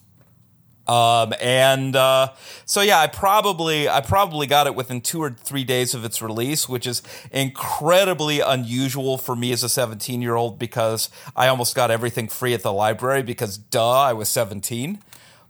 Um, 0.87 1.33
and 1.39 1.95
uh, 1.95 2.33
so 2.65 2.81
yeah, 2.81 2.99
I 2.99 3.07
probably 3.07 3.87
I 3.87 4.01
probably 4.01 4.47
got 4.47 4.67
it 4.67 4.75
within 4.75 4.99
two 4.99 5.21
or 5.21 5.31
three 5.31 5.63
days 5.63 5.93
of 5.93 6.03
its 6.03 6.21
release, 6.21 6.67
which 6.67 6.85
is 6.85 7.01
incredibly 7.31 8.41
unusual 8.41 9.17
for 9.17 9.35
me 9.35 9.53
as 9.53 9.63
a 9.63 9.69
17 9.69 10.21
year 10.21 10.35
old 10.35 10.59
because 10.59 11.09
I 11.35 11.47
almost 11.47 11.73
got 11.73 11.89
everything 11.89 12.27
free 12.27 12.53
at 12.53 12.63
the 12.63 12.73
library 12.73 13.23
because 13.23 13.57
duh, 13.57 13.91
I 13.91 14.13
was 14.13 14.27
17. 14.27 14.99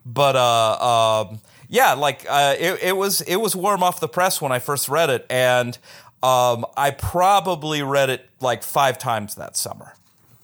But 0.06 0.36
uh, 0.36 1.26
um, 1.30 1.40
yeah, 1.68 1.94
like 1.94 2.26
uh, 2.30 2.56
it, 2.60 2.84
it 2.84 2.98
was 2.98 3.22
it 3.22 3.38
was 3.38 3.56
warm 3.56 3.82
off 3.82 4.00
the 4.00 4.08
press 4.08 4.40
when 4.40 4.52
I 4.52 4.60
first 4.60 4.88
read 4.88 5.10
it, 5.10 5.26
and 5.30 5.76
um, 6.22 6.66
I 6.78 6.92
probably 6.92 7.82
read 7.82 8.10
it 8.10 8.30
like 8.40 8.62
five 8.62 9.00
times 9.00 9.36
that 9.36 9.58
summer. 9.58 9.96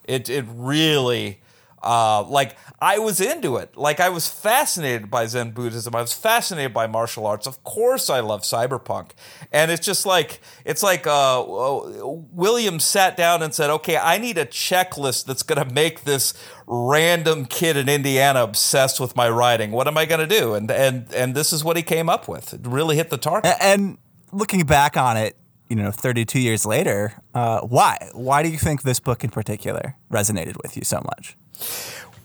It 0.05 0.29
it 0.29 0.45
really 0.49 1.41
uh, 1.83 2.23
like 2.23 2.55
I 2.79 2.99
was 2.99 3.21
into 3.21 3.57
it. 3.57 3.75
Like 3.77 3.99
I 3.99 4.09
was 4.09 4.27
fascinated 4.27 5.09
by 5.09 5.25
Zen 5.25 5.51
Buddhism. 5.51 5.95
I 5.95 6.01
was 6.01 6.13
fascinated 6.13 6.73
by 6.73 6.87
martial 6.87 7.25
arts. 7.25 7.47
Of 7.47 7.63
course, 7.63 8.09
I 8.09 8.19
love 8.19 8.41
cyberpunk. 8.41 9.11
And 9.51 9.71
it's 9.71 9.85
just 9.85 10.05
like 10.05 10.39
it's 10.65 10.83
like 10.83 11.07
uh, 11.07 11.43
William 11.45 12.79
sat 12.79 13.15
down 13.17 13.41
and 13.41 13.53
said, 13.53 13.69
"Okay, 13.69 13.97
I 13.97 14.17
need 14.17 14.37
a 14.37 14.45
checklist 14.45 15.25
that's 15.25 15.43
going 15.43 15.65
to 15.65 15.73
make 15.73 16.03
this 16.03 16.33
random 16.67 17.45
kid 17.45 17.77
in 17.77 17.89
Indiana 17.89 18.43
obsessed 18.43 18.99
with 18.99 19.15
my 19.15 19.29
writing. 19.29 19.71
What 19.71 19.87
am 19.87 19.97
I 19.97 20.05
going 20.05 20.27
to 20.27 20.39
do?" 20.39 20.53
And 20.53 20.69
and 20.71 21.11
and 21.13 21.35
this 21.35 21.53
is 21.53 21.63
what 21.63 21.77
he 21.77 21.83
came 21.83 22.09
up 22.09 22.27
with. 22.27 22.53
It 22.53 22.61
really 22.65 22.95
hit 22.95 23.09
the 23.09 23.17
target. 23.17 23.55
And 23.61 23.97
looking 24.31 24.65
back 24.65 24.97
on 24.97 25.17
it, 25.17 25.35
you 25.69 25.75
know, 25.75 25.91
32 25.91 26.39
years 26.39 26.65
later, 26.65 27.13
uh, 27.33 27.61
why? 27.61 28.09
Why 28.13 28.43
do 28.43 28.49
you 28.49 28.57
think 28.57 28.81
this 28.81 28.99
book 28.99 29.23
in 29.23 29.29
particular 29.29 29.95
resonated 30.11 30.55
with 30.63 30.75
you 30.75 30.83
so 30.83 31.01
much? 31.05 31.37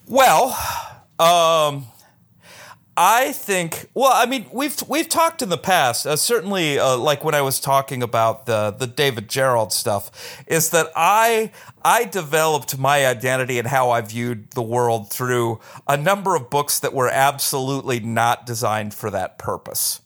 Well, 0.07 0.57
um, 1.19 1.87
I 2.97 3.33
think. 3.33 3.89
Well, 3.95 4.13
I 4.15 4.27
mean, 4.27 4.47
we've 4.53 4.77
we've 4.87 5.09
talked 5.09 5.43
in 5.43 5.49
the 5.49 5.59
past. 5.59 6.07
Uh, 6.07 6.17
certainly, 6.17 6.79
uh, 6.79 6.97
like 6.97 7.25
when 7.25 7.35
I 7.35 7.41
was 7.41 7.59
talking 7.59 8.03
about 8.03 8.47
the 8.47 8.71
the 8.71 8.87
David 8.87 9.29
Gerrold 9.29 9.73
stuff, 9.73 10.45
is 10.47 10.71
that 10.71 10.89
I 10.95 11.51
I 11.85 12.05
developed 12.05 12.79
my 12.79 13.07
identity 13.07 13.59
and 13.59 13.69
how 13.69 13.91
I 13.91 14.01
viewed 14.01 14.53
the 14.53 14.63
world 14.63 15.11
through 15.11 15.61
a 15.89 15.97
number 15.97 16.37
of 16.37 16.51
books 16.51 16.79
that 16.81 16.95
were 16.95 17.09
absolutely 17.09 17.99
not 18.01 18.47
designed 18.47 18.95
for 18.95 19.11
that 19.11 19.39
purpose. 19.39 20.01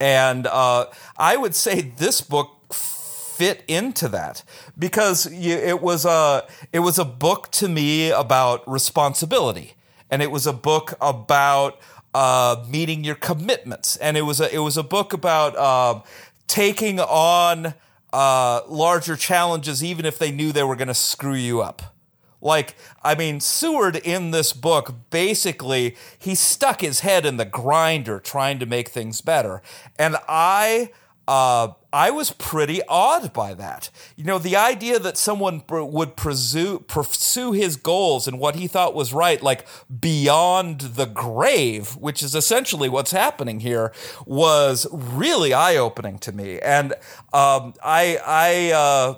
And 0.00 0.46
uh, 0.46 0.86
I 1.16 1.36
would 1.36 1.54
say 1.54 1.80
this 1.80 2.20
book 2.20 2.72
fit 2.72 3.64
into 3.66 4.08
that 4.08 4.42
because 4.78 5.26
it 5.26 5.82
was 5.82 6.04
a 6.04 6.46
it 6.72 6.80
was 6.80 6.98
a 6.98 7.04
book 7.04 7.50
to 7.52 7.68
me 7.68 8.10
about 8.10 8.68
responsibility, 8.70 9.74
and 10.10 10.22
it 10.22 10.30
was 10.30 10.46
a 10.46 10.52
book 10.52 10.94
about 11.00 11.80
uh, 12.14 12.64
meeting 12.68 13.04
your 13.04 13.16
commitments, 13.16 13.96
and 13.96 14.16
it 14.16 14.22
was 14.22 14.40
a 14.40 14.52
it 14.54 14.58
was 14.58 14.76
a 14.76 14.82
book 14.82 15.12
about 15.12 15.56
uh, 15.56 16.00
taking 16.46 17.00
on 17.00 17.74
uh, 18.12 18.60
larger 18.68 19.16
challenges, 19.16 19.82
even 19.82 20.06
if 20.06 20.18
they 20.18 20.30
knew 20.30 20.52
they 20.52 20.62
were 20.62 20.76
going 20.76 20.88
to 20.88 20.94
screw 20.94 21.34
you 21.34 21.60
up. 21.60 21.94
Like, 22.40 22.76
I 23.02 23.16
mean, 23.16 23.40
Steward 23.40 23.96
in 23.96 24.30
this 24.30 24.52
book 24.52 24.94
basically 25.10 25.96
he 26.16 26.36
stuck 26.36 26.82
his 26.82 27.00
head 27.00 27.26
in 27.26 27.36
the 27.36 27.44
grinder 27.44 28.20
trying 28.20 28.60
to 28.60 28.66
make 28.66 28.90
things 28.90 29.20
better, 29.20 29.60
and 29.98 30.16
I 30.28 30.90
uh, 31.28 31.74
I 31.92 32.10
was 32.10 32.30
pretty 32.32 32.80
awed 32.88 33.34
by 33.34 33.52
that. 33.52 33.90
You 34.16 34.24
know, 34.24 34.38
the 34.38 34.56
idea 34.56 34.98
that 34.98 35.18
someone 35.18 35.62
would 35.68 36.16
pursue, 36.16 36.78
pursue 36.80 37.52
his 37.52 37.76
goals 37.76 38.26
and 38.26 38.40
what 38.40 38.56
he 38.56 38.66
thought 38.66 38.94
was 38.94 39.12
right, 39.12 39.42
like 39.42 39.66
beyond 40.00 40.80
the 40.80 41.04
grave, 41.04 41.96
which 41.96 42.22
is 42.22 42.34
essentially 42.34 42.88
what's 42.88 43.10
happening 43.10 43.60
here, 43.60 43.92
was 44.24 44.86
really 44.90 45.52
eye 45.52 45.76
opening 45.76 46.18
to 46.20 46.32
me. 46.32 46.58
And 46.60 46.94
um, 47.34 47.74
I, 47.84 48.18
I, 48.26 48.72
uh, 48.72 49.14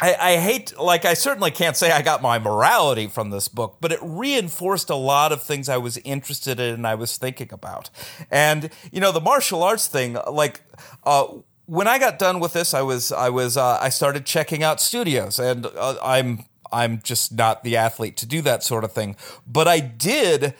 I, 0.00 0.14
I, 0.14 0.36
hate, 0.36 0.78
like, 0.78 1.04
I 1.04 1.14
certainly 1.14 1.50
can't 1.50 1.76
say 1.76 1.90
I 1.90 2.02
got 2.02 2.20
my 2.22 2.38
morality 2.38 3.06
from 3.06 3.30
this 3.30 3.48
book, 3.48 3.78
but 3.80 3.92
it 3.92 3.98
reinforced 4.02 4.90
a 4.90 4.94
lot 4.94 5.32
of 5.32 5.42
things 5.42 5.68
I 5.68 5.78
was 5.78 5.96
interested 5.98 6.60
in 6.60 6.74
and 6.74 6.86
I 6.86 6.94
was 6.94 7.16
thinking 7.16 7.48
about. 7.52 7.90
And, 8.30 8.70
you 8.92 9.00
know, 9.00 9.12
the 9.12 9.20
martial 9.20 9.62
arts 9.62 9.86
thing, 9.86 10.18
like, 10.30 10.60
uh, 11.04 11.26
when 11.66 11.88
I 11.88 11.98
got 11.98 12.18
done 12.18 12.40
with 12.40 12.52
this, 12.52 12.74
I 12.74 12.82
was, 12.82 13.10
I 13.10 13.30
was, 13.30 13.56
uh, 13.56 13.78
I 13.80 13.88
started 13.88 14.26
checking 14.26 14.62
out 14.62 14.80
studios 14.80 15.38
and 15.38 15.66
uh, 15.66 15.96
I'm, 16.02 16.44
I'm 16.72 17.00
just 17.02 17.32
not 17.32 17.64
the 17.64 17.76
athlete 17.76 18.16
to 18.18 18.26
do 18.26 18.42
that 18.42 18.62
sort 18.62 18.84
of 18.84 18.92
thing. 18.92 19.16
But 19.46 19.68
I 19.68 19.80
did 19.80 20.54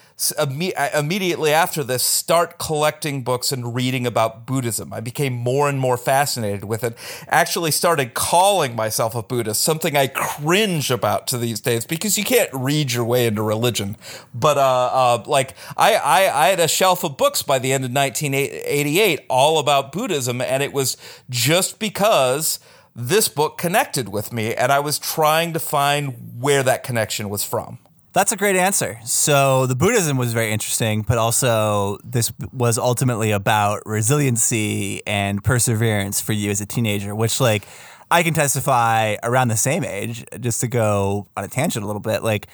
immediately 0.94 1.52
after 1.52 1.84
this 1.84 2.02
start 2.02 2.58
collecting 2.58 3.22
books 3.22 3.52
and 3.52 3.74
reading 3.74 4.06
about 4.06 4.46
Buddhism. 4.46 4.92
I 4.92 5.00
became 5.00 5.34
more 5.34 5.68
and 5.68 5.78
more 5.78 5.96
fascinated 5.96 6.64
with 6.64 6.82
it. 6.84 6.96
Actually, 7.28 7.70
started 7.70 8.14
calling 8.14 8.74
myself 8.74 9.14
a 9.14 9.22
Buddhist, 9.22 9.62
something 9.62 9.96
I 9.96 10.06
cringe 10.06 10.90
about 10.90 11.26
to 11.28 11.38
these 11.38 11.60
days 11.60 11.84
because 11.84 12.16
you 12.16 12.24
can't 12.24 12.50
read 12.52 12.92
your 12.92 13.04
way 13.04 13.26
into 13.26 13.42
religion. 13.42 13.96
But 14.34 14.56
uh, 14.56 14.90
uh, 14.92 15.24
like 15.26 15.54
I, 15.76 15.96
I, 15.96 16.44
I 16.44 16.48
had 16.48 16.60
a 16.60 16.68
shelf 16.68 17.04
of 17.04 17.16
books 17.16 17.42
by 17.42 17.58
the 17.58 17.72
end 17.72 17.84
of 17.84 17.92
1988 17.92 19.20
all 19.28 19.58
about 19.58 19.92
Buddhism, 19.92 20.40
and 20.40 20.62
it 20.62 20.72
was 20.72 20.96
just 21.28 21.78
because 21.78 22.58
this 22.96 23.28
book 23.28 23.58
connected 23.58 24.08
with 24.08 24.32
me, 24.32 24.54
and 24.54 24.72
I 24.72 24.80
was 24.80 24.98
trying 24.98 25.52
to 25.52 25.60
find 25.60 26.40
where 26.40 26.62
that 26.62 26.82
connection 26.82 27.28
was 27.28 27.44
from. 27.44 27.78
That's 28.14 28.32
a 28.32 28.36
great 28.36 28.56
answer. 28.56 28.98
So 29.04 29.66
the 29.66 29.74
Buddhism 29.74 30.16
was 30.16 30.32
very 30.32 30.50
interesting, 30.50 31.02
but 31.02 31.18
also 31.18 31.98
this 32.02 32.32
was 32.50 32.78
ultimately 32.78 33.30
about 33.30 33.82
resiliency 33.84 35.06
and 35.06 35.44
perseverance 35.44 36.22
for 36.22 36.32
you 36.32 36.50
as 36.50 36.62
a 36.62 36.66
teenager, 36.66 37.14
which 37.14 37.38
like 37.38 37.68
I 38.10 38.22
can 38.22 38.32
testify 38.32 39.16
around 39.22 39.48
the 39.48 39.56
same 39.58 39.84
age, 39.84 40.24
just 40.40 40.62
to 40.62 40.66
go 40.66 41.26
on 41.36 41.44
a 41.44 41.48
tangent 41.48 41.82
a 41.82 41.86
little 41.86 42.00
bit, 42.00 42.22
like 42.22 42.46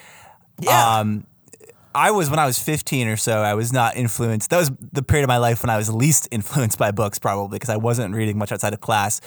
yeah. 0.59 0.99
um 0.99 1.25
I 1.95 2.11
was 2.11 2.31
when 2.31 2.39
I 2.39 2.47
was 2.47 2.59
15 2.59 3.09
or 3.09 3.17
so, 3.17 3.41
I 3.43 3.55
was 3.55 3.73
not 3.73 3.97
influenced. 3.97 4.51
That 4.51 4.59
was 4.59 4.71
the 4.93 5.03
period 5.03 5.25
of 5.25 5.29
my 5.29 5.39
life 5.39 5.63
when 5.63 5.71
I 5.71 5.77
was 5.77 5.93
least 5.93 6.29
influenced 6.33 6.79
by 6.79 6.91
books, 6.91 7.19
probably 7.19 7.57
because 7.57 7.69
I 7.69 7.77
wasn't 7.77 8.15
reading 8.15 8.39
much 8.39 8.53
outside 8.53 8.73
of 8.73 8.81
class. 8.81 9.21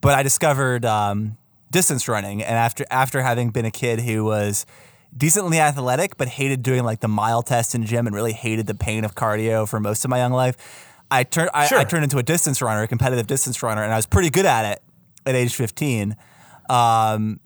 But 0.00 0.14
I 0.14 0.22
discovered 0.22 0.84
um, 0.84 1.36
distance 1.70 2.08
running, 2.08 2.42
and 2.42 2.56
after 2.56 2.84
after 2.90 3.22
having 3.22 3.50
been 3.50 3.64
a 3.64 3.70
kid 3.70 4.00
who 4.00 4.24
was 4.24 4.66
decently 5.14 5.60
athletic 5.60 6.16
but 6.16 6.26
hated 6.26 6.62
doing 6.62 6.84
like 6.84 7.00
the 7.00 7.08
mile 7.08 7.42
test 7.42 7.74
in 7.74 7.84
gym 7.84 8.06
and 8.06 8.16
really 8.16 8.32
hated 8.32 8.66
the 8.66 8.74
pain 8.74 9.04
of 9.04 9.14
cardio 9.14 9.68
for 9.68 9.78
most 9.78 10.04
of 10.04 10.10
my 10.10 10.18
young 10.18 10.32
life, 10.32 10.56
I 11.10 11.24
turned 11.24 11.50
I, 11.52 11.66
sure. 11.66 11.78
I 11.78 11.84
turned 11.84 12.04
into 12.04 12.18
a 12.18 12.22
distance 12.22 12.62
runner, 12.62 12.82
a 12.82 12.88
competitive 12.88 13.26
distance 13.26 13.62
runner, 13.62 13.82
and 13.82 13.92
I 13.92 13.96
was 13.96 14.06
pretty 14.06 14.30
good 14.30 14.46
at 14.46 14.64
it 14.72 14.82
at 15.26 15.34
age 15.34 15.54
15. 15.54 16.16
Um, 16.68 17.40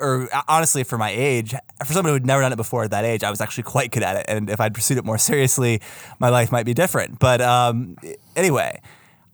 or 0.00 0.28
honestly, 0.48 0.82
for 0.82 0.98
my 0.98 1.10
age, 1.10 1.54
for 1.84 1.92
somebody 1.92 2.14
who'd 2.14 2.26
never 2.26 2.42
done 2.42 2.52
it 2.52 2.56
before 2.56 2.84
at 2.84 2.90
that 2.90 3.04
age, 3.04 3.22
I 3.22 3.30
was 3.30 3.40
actually 3.40 3.64
quite 3.64 3.90
good 3.90 4.02
at 4.02 4.16
it. 4.16 4.26
And 4.28 4.50
if 4.50 4.60
I'd 4.60 4.74
pursued 4.74 4.98
it 4.98 5.04
more 5.04 5.18
seriously, 5.18 5.80
my 6.18 6.28
life 6.28 6.50
might 6.50 6.66
be 6.66 6.74
different. 6.74 7.18
But 7.18 7.40
um, 7.40 7.96
anyway, 8.34 8.80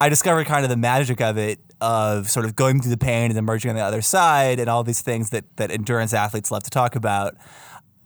I 0.01 0.09
discovered 0.09 0.47
kind 0.47 0.65
of 0.65 0.71
the 0.71 0.77
magic 0.77 1.21
of 1.21 1.39
it, 1.39 1.59
of 1.81 2.31
sort 2.31 2.47
of 2.47 2.57
going 2.57 2.81
through 2.81 2.91
the 2.91 2.99
pain 2.99 3.31
and 3.31 3.39
emerging 3.39 3.71
on 3.71 3.77
the 3.77 3.83
other 3.83 4.03
side, 4.03 4.61
and 4.61 4.69
all 4.69 4.83
these 4.85 5.01
things 5.01 5.31
that 5.31 5.45
that 5.57 5.71
endurance 5.71 6.13
athletes 6.13 6.51
love 6.51 6.63
to 6.65 6.71
talk 6.71 6.97
about. 6.97 7.37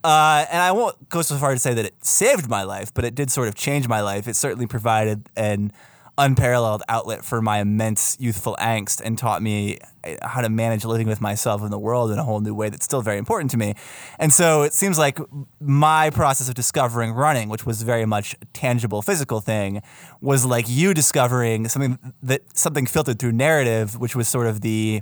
Uh, 0.03 0.47
and 0.51 0.63
I 0.63 0.73
won't 0.73 1.09
go 1.09 1.21
so 1.23 1.37
far 1.37 1.53
to 1.53 1.59
say 1.59 1.75
that 1.75 1.85
it 1.85 2.05
saved 2.05 2.49
my 2.49 2.63
life, 2.63 2.93
but 2.95 3.05
it 3.05 3.15
did 3.15 3.31
sort 3.31 3.49
of 3.49 3.55
change 3.55 3.87
my 3.87 4.01
life. 4.01 4.27
It 4.27 4.35
certainly 4.35 4.67
provided 4.67 5.29
an 5.37 5.73
unparalleled 6.21 6.83
outlet 6.89 7.25
for 7.25 7.41
my 7.41 7.61
immense 7.61 8.17
youthful 8.21 8.55
angst 8.61 9.01
and 9.03 9.17
taught 9.17 9.43
me 9.43 9.79
eh, 10.05 10.17
how 10.23 10.43
to 10.43 10.51
manage 10.51 10.85
living 10.85 11.07
with 11.07 11.21
myself 11.21 11.63
and 11.63 11.73
the 11.73 11.79
world 11.79 12.11
in 12.11 12.19
a 12.19 12.25
whole 12.25 12.41
new 12.41 12.55
way 12.55 12.69
that's 12.69 12.85
still 12.85 13.01
very 13.01 13.17
important 13.17 13.51
to 13.51 13.57
me. 13.57 13.75
And 14.19 14.33
so 14.33 14.63
it 14.63 14.75
seems 14.75 14.99
like 14.99 15.19
my 15.61 16.11
process 16.11 16.49
of 16.49 16.55
discovering 16.55 17.13
running, 17.13 17.49
which 17.49 17.65
was 17.65 17.83
very 17.83 18.05
much 18.05 18.35
a 18.43 18.45
tangible 18.53 19.01
physical 19.01 19.41
thing, 19.41 19.83
was 20.21 20.45
like 20.45 20.67
you 20.69 20.93
discovering 20.93 21.69
something 21.69 21.99
that 22.23 22.43
something 22.57 22.87
filtered 22.87 23.19
through 23.19 23.33
narrative, 23.33 23.99
which 23.99 24.15
was 24.15 24.29
sort 24.29 24.47
of 24.47 24.61
the 24.61 25.01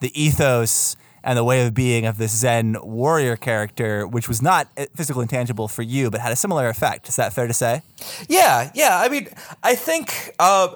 the 0.00 0.10
ethos 0.20 0.96
and 1.24 1.36
the 1.38 1.44
way 1.44 1.66
of 1.66 1.74
being 1.74 2.06
of 2.06 2.18
this 2.18 2.32
Zen 2.32 2.76
warrior 2.82 3.36
character, 3.36 4.06
which 4.06 4.28
was 4.28 4.42
not 4.42 4.68
physical 4.94 5.22
and 5.22 5.30
tangible 5.30 5.66
for 5.68 5.82
you, 5.82 6.10
but 6.10 6.20
had 6.20 6.32
a 6.32 6.36
similar 6.36 6.68
effect. 6.68 7.08
Is 7.08 7.16
that 7.16 7.32
fair 7.32 7.46
to 7.46 7.54
say? 7.54 7.82
Yeah, 8.28 8.70
yeah. 8.74 9.00
I 9.00 9.08
mean, 9.08 9.28
I 9.62 9.74
think. 9.74 10.34
Uh, 10.38 10.68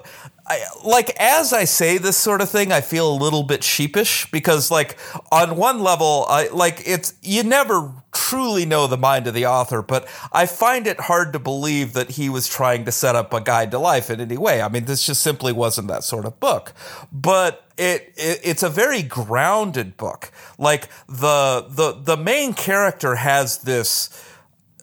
I, 0.49 0.65
like 0.83 1.15
as 1.19 1.53
I 1.53 1.65
say 1.65 1.99
this 1.99 2.17
sort 2.17 2.41
of 2.41 2.49
thing, 2.49 2.71
I 2.71 2.81
feel 2.81 3.11
a 3.11 3.13
little 3.13 3.43
bit 3.43 3.63
sheepish 3.63 4.31
because, 4.31 4.71
like, 4.71 4.97
on 5.31 5.55
one 5.55 5.79
level, 5.79 6.25
I 6.27 6.47
like 6.47 6.81
it's 6.87 7.13
you 7.21 7.43
never 7.43 7.93
truly 8.11 8.65
know 8.65 8.87
the 8.87 8.97
mind 8.97 9.27
of 9.27 9.35
the 9.35 9.45
author, 9.45 9.83
but 9.83 10.07
I 10.31 10.47
find 10.47 10.87
it 10.87 11.01
hard 11.01 11.33
to 11.33 11.39
believe 11.39 11.93
that 11.93 12.11
he 12.11 12.29
was 12.29 12.47
trying 12.47 12.83
to 12.85 12.91
set 12.91 13.15
up 13.15 13.31
a 13.31 13.41
guide 13.41 13.69
to 13.71 13.79
life 13.79 14.09
in 14.09 14.19
any 14.19 14.37
way. 14.37 14.63
I 14.63 14.69
mean, 14.69 14.85
this 14.85 15.05
just 15.05 15.21
simply 15.21 15.53
wasn't 15.53 15.87
that 15.89 16.03
sort 16.03 16.25
of 16.25 16.39
book. 16.39 16.73
But 17.11 17.63
it, 17.77 18.11
it 18.17 18.39
it's 18.43 18.63
a 18.63 18.69
very 18.69 19.03
grounded 19.03 19.97
book. 19.97 20.31
Like 20.57 20.89
the 21.07 21.67
the 21.69 21.91
the 22.01 22.17
main 22.17 22.53
character 22.53 23.15
has 23.15 23.59
this 23.59 24.09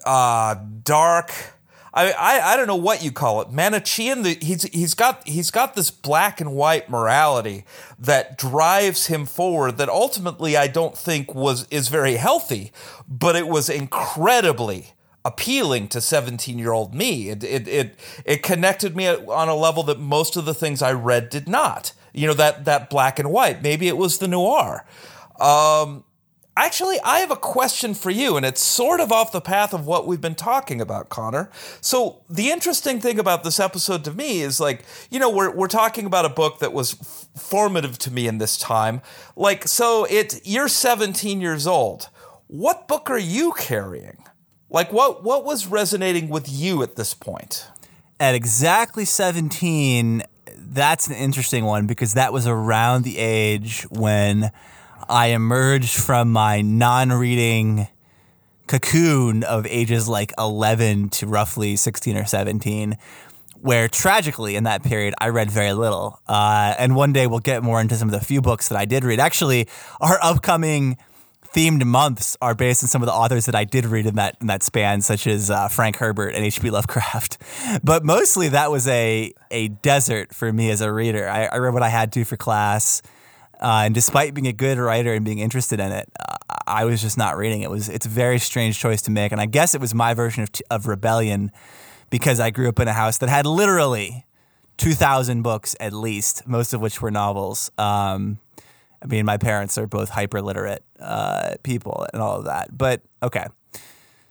uh, 0.05 0.55
dark 0.85 1.56
I, 1.97 2.13
I, 2.13 2.53
I 2.53 2.57
don't 2.59 2.67
know 2.67 2.77
what 2.77 3.03
you 3.03 3.11
call 3.11 3.41
it. 3.41 3.49
Manichean. 3.49 4.23
The, 4.23 4.35
he's 4.45 4.65
he's 4.65 4.93
got 4.93 5.27
he's 5.27 5.51
got 5.51 5.75
this 5.75 5.91
black 5.91 6.43
and 6.43 6.53
white 6.53 6.91
morality 6.91 7.65
that 7.99 8.37
drives 8.37 9.07
him 9.07 9.25
forward. 9.25 9.79
That 9.79 9.89
ultimately 9.89 10.59
I 10.59 10.67
don't 10.67 10.97
think 10.97 11.35
was 11.35 11.67
is 11.71 11.89
very 11.89 12.17
healthy, 12.17 12.71
but 13.09 13.35
it 13.35 13.49
was 13.49 13.71
incredibly 13.71 14.93
appealing 15.25 15.89
to 15.89 16.01
17 16.03 16.59
year 16.59 16.73
old 16.73 16.95
me. 16.95 17.31
It, 17.31 17.43
it 17.43 17.67
it 17.67 17.99
it 18.27 18.43
connected 18.43 18.95
me 18.95 19.09
on 19.09 19.49
a 19.49 19.57
level 19.57 19.83
that 19.85 19.99
most 19.99 20.37
of 20.37 20.45
the 20.45 20.55
things 20.55 20.83
I 20.83 20.93
read 20.93 21.31
did 21.31 21.49
not. 21.49 21.95
You 22.13 22.27
know 22.27 22.35
that 22.35 22.67
that 22.67 22.91
black 22.91 23.19
and 23.19 23.31
white. 23.31 23.63
Maybe 23.63 23.89
it 23.89 23.97
was 23.97 24.19
the 24.19 24.29
noir. 24.29 24.85
Um, 25.41 26.05
Actually, 26.59 26.99
I 27.05 27.19
have 27.19 27.31
a 27.31 27.37
question 27.37 27.93
for 27.93 28.09
you, 28.09 28.39
and 28.39 28.47
it's 28.47 28.63
sort 28.63 29.01
of 29.01 29.13
off 29.13 29.31
the 29.31 29.43
path 29.43 29.75
of 29.75 29.85
what 29.85 30.07
we've 30.07 30.23
been 30.23 30.35
talking 30.35 30.81
about, 30.81 31.11
Connor. 31.11 31.51
So, 31.83 32.23
the 32.31 32.49
interesting 32.49 32.99
thing 32.99 33.19
about 33.19 33.45
this 33.45 33.61
episode 33.61 34.05
to 34.05 34.11
me 34.11 34.41
is 34.41 34.59
like, 34.59 34.83
you 35.11 35.19
know, 35.19 35.29
we're, 35.29 35.51
we're 35.51 35.69
talking 35.69 36.07
about 36.07 36.25
a 36.25 36.31
book 36.31 36.61
that 36.61 36.73
was 36.73 36.95
f- 36.99 37.29
formative 37.43 37.99
to 37.99 38.11
me 38.11 38.27
in 38.27 38.39
this 38.39 38.57
time. 38.57 39.03
Like, 39.37 39.69
so 39.69 40.07
it 40.07 40.41
you're 40.47 40.69
17 40.69 41.43
years 41.43 41.67
old. 41.67 42.09
What 42.47 42.89
book 42.89 43.11
are 43.11 43.19
you 43.19 43.53
carrying? 43.53 44.25
Like, 44.71 44.91
what 44.91 45.23
what 45.23 45.45
was 45.45 45.67
resonating 45.67 46.31
with 46.31 46.49
you 46.49 46.83
at 46.83 46.97
this 46.97 47.13
point? 47.13 47.67
At 48.19 48.35
exactly 48.35 49.05
17, 49.05 50.23
that's 50.57 51.07
an 51.07 51.15
interesting 51.17 51.67
one 51.67 51.87
because 51.87 52.15
that 52.15 52.33
was 52.33 52.47
around 52.47 53.05
the 53.05 53.19
age 53.19 53.83
when 53.91 54.51
I 55.09 55.29
emerged 55.29 55.95
from 55.95 56.33
my 56.33 56.61
non 56.63 57.13
reading 57.13 57.89
cocoon 58.67 59.45
of 59.45 59.67
ages 59.67 60.09
like 60.09 60.33
11 60.39 61.11
to 61.11 61.27
roughly 61.27 61.77
16 61.77 62.17
or 62.17 62.25
17, 62.25 62.97
where 63.61 63.89
tragically 63.89 64.57
in 64.57 64.65
that 64.65 64.83
period 64.83 65.15
I 65.19 65.29
read 65.29 65.51
very 65.51 65.73
little. 65.73 66.21
Uh, 66.27 66.75
and 66.79 66.97
one 66.97 67.13
day 67.13 67.27
we'll 67.27 67.39
get 67.39 67.63
more 67.63 67.81
into 67.81 67.95
some 67.95 68.09
of 68.09 68.19
the 68.19 68.25
few 68.25 68.41
books 68.41 68.69
that 68.69 68.79
I 68.79 68.85
did 68.85 69.05
read. 69.05 69.21
Actually, 69.21 69.69
our 70.01 70.19
upcoming 70.23 70.97
themed 71.55 71.85
months 71.85 72.37
are 72.43 72.55
based 72.55 72.85
on 72.85 72.89
some 72.89 73.03
of 73.03 73.07
the 73.07 73.13
authors 73.13 73.47
that 73.47 73.55
I 73.55 73.65
did 73.65 73.87
read 73.87 74.07
in 74.07 74.17
that 74.17 74.37
in 74.41 74.49
that 74.49 74.63
span, 74.63 75.01
such 75.01 75.27
as 75.27 75.51
uh, 75.51 75.69
Frank 75.69 75.97
Herbert 75.97 76.35
and 76.35 76.45
H.P. 76.45 76.71
Lovecraft. 76.71 77.39
But 77.83 78.05
mostly 78.05 78.49
that 78.51 78.71
was 78.71 78.87
a 78.89 79.33
a 79.51 79.69
desert 79.69 80.35
for 80.35 80.53
me 80.53 80.71
as 80.71 80.81
a 80.81 80.93
reader. 80.93 81.29
I, 81.29 81.47
I 81.47 81.57
read 81.59 81.75
what 81.75 81.83
I 81.83 81.89
had 81.89 82.13
to 82.13 82.25
for 82.25 82.37
class. 82.37 83.03
Uh, 83.61 83.83
and 83.85 83.95
despite 83.95 84.35
being 84.35 84.47
a 84.47 84.53
good 84.53 84.79
writer 84.79 85.15
and 85.15 85.25
being 85.25 85.39
interested 85.39 85.81
in 85.81 85.91
it, 85.91 86.11
I 86.67 86.85
was 86.85 87.01
just 87.01 87.17
not 87.17 87.37
reading. 87.37 87.63
It 87.63 87.71
was 87.71 87.89
it's 87.89 88.07
a 88.07 88.11
very 88.11 88.39
strange 88.39 88.79
choice 88.79 89.03
to 89.03 89.11
make, 89.11 89.33
and 89.33 89.41
I 89.41 89.47
guess 89.47 89.75
it 89.75 89.81
was 89.81 89.95
my 89.95 90.15
version 90.15 90.43
of, 90.43 90.51
of 90.71 90.87
rebellion 90.87 91.53
because 92.11 92.39
I 92.41 92.51
grew 92.51 92.69
up 92.69 92.79
in 92.81 92.89
a 92.89 92.93
house 92.93 93.19
that 93.19 93.29
had 93.29 93.47
literally 93.47 94.27
two 94.77 94.93
thousand 94.93 95.43
books 95.43 95.75
at 95.81 95.93
least, 95.93 96.47
most 96.47 96.75
of 96.75 96.81
which 96.81 97.01
were 97.01 97.11
novels. 97.11 97.71
Um, 97.79 98.39
I 99.03 99.07
mean, 99.07 99.25
my 99.25 99.39
parents 99.39 99.79
are 99.79 99.87
both 99.87 100.11
hyper 100.11 100.43
literate 100.43 100.85
uh, 101.01 101.55
people 101.63 102.07
and 102.13 102.21
all 102.21 102.39
of 102.39 102.45
that. 102.45 102.77
But 102.77 103.03
okay, 103.23 103.47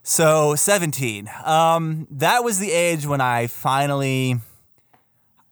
so 0.04 0.56
seventeen. 0.56 1.30
Um, 1.44 2.08
that 2.12 2.44
was 2.44 2.60
the 2.60 2.72
age 2.72 3.08
when 3.08 3.22
I 3.22 3.48
finally 3.48 4.38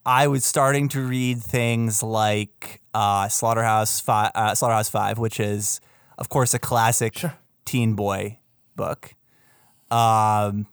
I 0.06 0.28
was 0.28 0.46
starting 0.46 0.90
to 0.90 1.02
read 1.02 1.42
things 1.42 2.04
like 2.04 2.82
uh, 2.94 3.28
Slaughterhouse 3.30 4.00
Five, 4.00 4.32
uh, 4.36 4.56
Slaughterhouse 4.56 4.90
Five, 4.90 5.18
which 5.18 5.40
is, 5.40 5.80
of 6.18 6.30
course, 6.30 6.54
a 6.54 6.60
classic 6.60 7.18
sure. 7.18 7.34
teen 7.66 7.94
boy 7.96 8.40
book. 8.76 9.16
Um, 9.92 10.68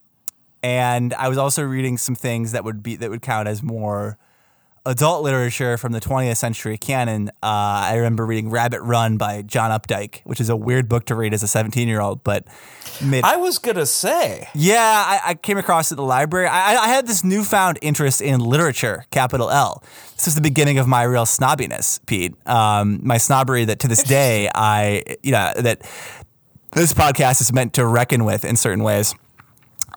and 0.62 1.14
I 1.14 1.28
was 1.28 1.38
also 1.38 1.62
reading 1.62 1.98
some 1.98 2.14
things 2.14 2.52
that 2.52 2.64
would 2.64 2.82
be 2.82 2.96
that 2.96 3.10
would 3.10 3.22
count 3.22 3.48
as 3.48 3.62
more 3.62 4.18
adult 4.86 5.22
literature 5.22 5.76
from 5.76 5.92
the 5.92 6.00
20th 6.00 6.36
century 6.36 6.78
canon, 6.78 7.28
uh, 7.42 7.84
I 7.90 7.96
remember 7.96 8.24
reading 8.24 8.50
Rabbit 8.50 8.80
Run 8.80 9.16
by 9.16 9.42
John 9.42 9.70
Updike, 9.70 10.22
which 10.24 10.40
is 10.40 10.48
a 10.48 10.56
weird 10.56 10.88
book 10.88 11.06
to 11.06 11.14
read 11.14 11.34
as 11.34 11.42
a 11.42 11.48
17 11.48 11.86
year 11.86 12.00
old, 12.00 12.24
but 12.24 12.46
made, 13.04 13.24
I 13.24 13.36
was 13.36 13.58
gonna 13.58 13.86
say, 13.86 14.48
yeah, 14.54 14.80
I, 14.80 15.30
I 15.30 15.34
came 15.34 15.58
across 15.58 15.90
it 15.90 15.94
at 15.94 15.96
the 15.96 16.02
library. 16.02 16.46
I, 16.46 16.76
I, 16.76 16.88
had 16.88 17.06
this 17.06 17.22
newfound 17.22 17.78
interest 17.82 18.22
in 18.22 18.40
literature, 18.40 19.04
capital 19.10 19.50
L. 19.50 19.82
This 20.14 20.26
is 20.26 20.34
the 20.34 20.40
beginning 20.40 20.78
of 20.78 20.86
my 20.86 21.02
real 21.02 21.24
snobbiness, 21.24 22.04
Pete. 22.06 22.34
Um, 22.48 23.00
my 23.02 23.18
snobbery 23.18 23.64
that 23.66 23.80
to 23.80 23.88
this 23.88 24.02
day 24.02 24.50
I, 24.54 25.02
you 25.22 25.32
know, 25.32 25.52
that 25.56 25.82
this 26.72 26.92
podcast 26.94 27.40
is 27.40 27.52
meant 27.52 27.74
to 27.74 27.86
reckon 27.86 28.24
with 28.24 28.44
in 28.44 28.56
certain 28.56 28.82
ways. 28.82 29.14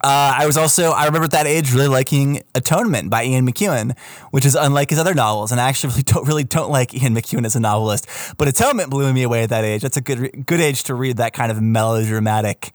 Uh, 0.03 0.35
I 0.37 0.45
was 0.45 0.57
also 0.57 0.91
I 0.91 1.05
remember 1.05 1.25
at 1.25 1.31
that 1.31 1.47
age 1.47 1.73
really 1.73 1.87
liking 1.87 2.43
Atonement 2.55 3.09
by 3.09 3.23
Ian 3.23 3.47
McEwan, 3.47 3.97
which 4.31 4.43
is 4.43 4.53
unlike 4.53 4.89
his 4.89 4.99
other 4.99 5.13
novels, 5.13 5.53
and 5.53 5.61
I 5.61 5.69
actually 5.69 5.91
really 5.93 6.03
don't 6.03 6.27
really 6.27 6.43
don't 6.43 6.69
like 6.69 6.93
Ian 6.93 7.15
McEwan 7.15 7.45
as 7.45 7.55
a 7.55 7.61
novelist. 7.61 8.05
But 8.37 8.49
Atonement 8.49 8.89
blew 8.89 9.13
me 9.13 9.23
away 9.23 9.43
at 9.43 9.49
that 9.49 9.63
age. 9.63 9.81
That's 9.81 9.95
a 9.95 10.01
good 10.01 10.45
good 10.45 10.59
age 10.59 10.83
to 10.85 10.93
read 10.93 11.17
that 11.17 11.31
kind 11.31 11.53
of 11.53 11.61
melodramatic, 11.61 12.73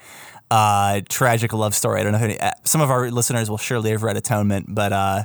uh, 0.51 1.03
tragic 1.11 1.53
love 1.53 1.75
story. 1.75 2.01
I 2.01 2.03
don't 2.03 2.13
know 2.13 2.19
if 2.19 2.25
any, 2.25 2.41
uh, 2.41 2.53
some 2.65 2.81
of 2.81 2.91
our 2.91 3.11
listeners 3.11 3.51
will 3.51 3.59
surely 3.59 3.91
have 3.91 4.03
read 4.03 4.17
Atonement, 4.17 4.75
but. 4.75 4.93
Uh, 4.95 5.25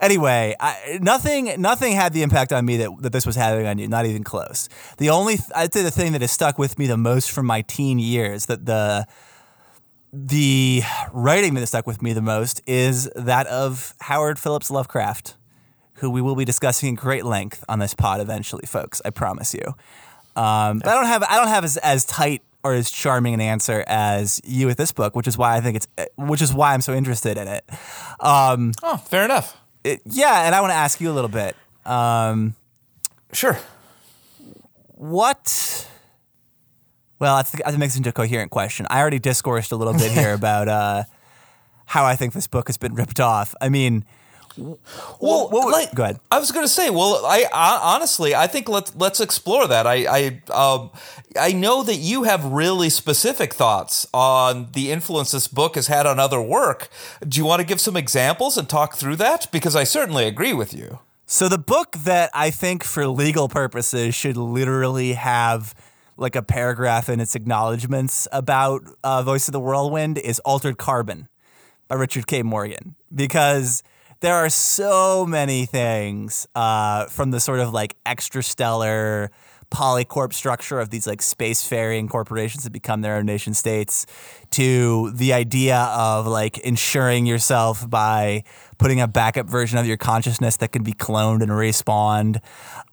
anyway, 0.00 0.56
I, 0.58 0.98
nothing 1.00 1.54
nothing 1.58 1.92
had 1.92 2.12
the 2.14 2.22
impact 2.22 2.52
on 2.52 2.66
me 2.66 2.78
that, 2.78 2.90
that 3.02 3.12
this 3.12 3.24
was 3.24 3.36
having 3.36 3.64
on 3.64 3.78
you. 3.78 3.86
Not 3.86 4.06
even 4.06 4.24
close. 4.24 4.68
The 4.98 5.10
only 5.10 5.38
I'd 5.54 5.72
say 5.72 5.82
the 5.82 5.92
thing 5.92 6.12
that 6.12 6.20
has 6.20 6.32
stuck 6.32 6.58
with 6.58 6.80
me 6.80 6.88
the 6.88 6.96
most 6.96 7.30
from 7.30 7.46
my 7.46 7.62
teen 7.62 8.00
years 8.00 8.46
that 8.46 8.66
the 8.66 9.06
the 10.12 10.82
writing 11.12 11.54
that 11.54 11.66
stuck 11.66 11.86
with 11.86 12.02
me 12.02 12.12
the 12.12 12.22
most 12.22 12.62
is 12.66 13.10
that 13.14 13.46
of 13.46 13.94
Howard 14.00 14.38
Phillips 14.38 14.70
Lovecraft, 14.70 15.36
who 15.94 16.10
we 16.10 16.22
will 16.22 16.36
be 16.36 16.44
discussing 16.44 16.90
in 16.90 16.94
great 16.94 17.24
length 17.24 17.64
on 17.68 17.78
this 17.78 17.94
pod 17.94 18.20
eventually, 18.20 18.66
folks. 18.66 19.02
I 19.04 19.10
promise 19.10 19.54
you. 19.54 19.74
Um, 20.36 20.78
but 20.78 20.88
I 20.88 20.94
don't 20.94 21.06
have 21.06 21.22
I 21.24 21.36
don't 21.36 21.48
have 21.48 21.64
as, 21.64 21.76
as 21.78 22.04
tight 22.04 22.42
or 22.62 22.74
as 22.74 22.90
charming 22.90 23.34
an 23.34 23.40
answer 23.40 23.84
as 23.86 24.40
you 24.44 24.66
with 24.66 24.78
this 24.78 24.92
book, 24.92 25.14
which 25.16 25.26
is 25.26 25.36
why 25.36 25.56
I 25.56 25.60
think 25.60 25.76
it's 25.76 25.88
which 26.16 26.42
is 26.42 26.52
why 26.52 26.74
I'm 26.74 26.80
so 26.80 26.94
interested 26.94 27.36
in 27.36 27.48
it. 27.48 27.64
Um, 28.20 28.72
oh, 28.82 28.96
fair 28.96 29.24
enough. 29.24 29.56
It, 29.84 30.00
yeah, 30.04 30.46
and 30.46 30.54
I 30.54 30.60
want 30.60 30.70
to 30.70 30.76
ask 30.76 31.00
you 31.00 31.10
a 31.10 31.12
little 31.12 31.30
bit. 31.30 31.56
Um, 31.84 32.54
sure. 33.32 33.58
What 34.94 35.88
well, 37.18 37.36
that's 37.36 37.50
the, 37.50 37.62
that 37.64 37.78
makes 37.78 37.94
it 37.94 37.98
into 37.98 38.10
a 38.10 38.12
coherent 38.12 38.50
question. 38.50 38.86
I 38.90 39.00
already 39.00 39.18
discoursed 39.18 39.72
a 39.72 39.76
little 39.76 39.94
bit 39.94 40.12
here 40.12 40.32
about 40.34 40.68
uh, 40.68 41.04
how 41.86 42.04
I 42.04 42.16
think 42.16 42.32
this 42.32 42.46
book 42.46 42.68
has 42.68 42.76
been 42.76 42.94
ripped 42.94 43.20
off. 43.20 43.54
I 43.60 43.68
mean, 43.68 44.04
well, 45.20 45.70
like, 45.70 45.94
go 45.94 46.02
ahead. 46.02 46.20
I 46.30 46.38
was 46.38 46.50
going 46.50 46.64
to 46.64 46.72
say, 46.72 46.90
well, 46.90 47.24
I, 47.24 47.44
I, 47.52 47.94
honestly, 47.94 48.34
I 48.34 48.46
think 48.46 48.68
let's 48.68 48.94
let's 48.96 49.20
explore 49.20 49.68
that. 49.68 49.86
I 49.86 50.40
I 50.48 50.52
um, 50.52 50.90
I 51.38 51.52
know 51.52 51.82
that 51.82 51.96
you 51.96 52.24
have 52.24 52.44
really 52.44 52.90
specific 52.90 53.54
thoughts 53.54 54.06
on 54.12 54.68
the 54.72 54.90
influence 54.90 55.30
this 55.30 55.48
book 55.48 55.76
has 55.76 55.86
had 55.86 56.06
on 56.06 56.18
other 56.18 56.40
work. 56.40 56.88
Do 57.26 57.38
you 57.38 57.44
want 57.44 57.60
to 57.60 57.66
give 57.66 57.80
some 57.80 57.96
examples 57.96 58.58
and 58.58 58.68
talk 58.68 58.96
through 58.96 59.16
that? 59.16 59.46
Because 59.52 59.76
I 59.76 59.84
certainly 59.84 60.26
agree 60.26 60.52
with 60.52 60.74
you. 60.74 60.98
So 61.26 61.48
the 61.48 61.58
book 61.58 61.92
that 62.04 62.30
I 62.32 62.50
think, 62.50 62.82
for 62.82 63.06
legal 63.06 63.48
purposes, 63.48 64.14
should 64.14 64.36
literally 64.36 65.12
have 65.12 65.74
like 66.18 66.36
a 66.36 66.42
paragraph 66.42 67.08
in 67.08 67.20
its 67.20 67.34
acknowledgments 67.34 68.26
about 68.32 68.82
uh, 69.04 69.22
Voice 69.22 69.48
of 69.48 69.52
the 69.52 69.60
Whirlwind 69.60 70.18
is 70.18 70.40
Altered 70.40 70.76
Carbon 70.76 71.28
by 71.86 71.94
Richard 71.94 72.26
K. 72.26 72.42
Morgan 72.42 72.96
because 73.14 73.82
there 74.20 74.34
are 74.34 74.50
so 74.50 75.24
many 75.24 75.64
things 75.64 76.46
uh, 76.56 77.06
from 77.06 77.30
the 77.30 77.38
sort 77.38 77.60
of 77.60 77.72
like 77.72 77.94
extrastellar 78.04 79.28
polycorp 79.70 80.32
structure 80.32 80.80
of 80.80 80.90
these 80.90 81.06
like 81.06 81.20
spacefaring 81.20 82.08
corporations 82.08 82.64
that 82.64 82.72
become 82.72 83.02
their 83.02 83.16
own 83.16 83.26
nation 83.26 83.52
states 83.52 84.06
to 84.50 85.10
the 85.12 85.32
idea 85.32 85.76
of 85.76 86.26
like 86.26 86.58
insuring 86.58 87.26
yourself 87.26 87.88
by 87.88 88.42
putting 88.78 89.00
a 89.00 89.06
backup 89.06 89.46
version 89.46 89.78
of 89.78 89.86
your 89.86 89.98
consciousness 89.98 90.56
that 90.56 90.72
can 90.72 90.82
be 90.82 90.92
cloned 90.92 91.42
and 91.42 91.50
respawned 91.50 92.40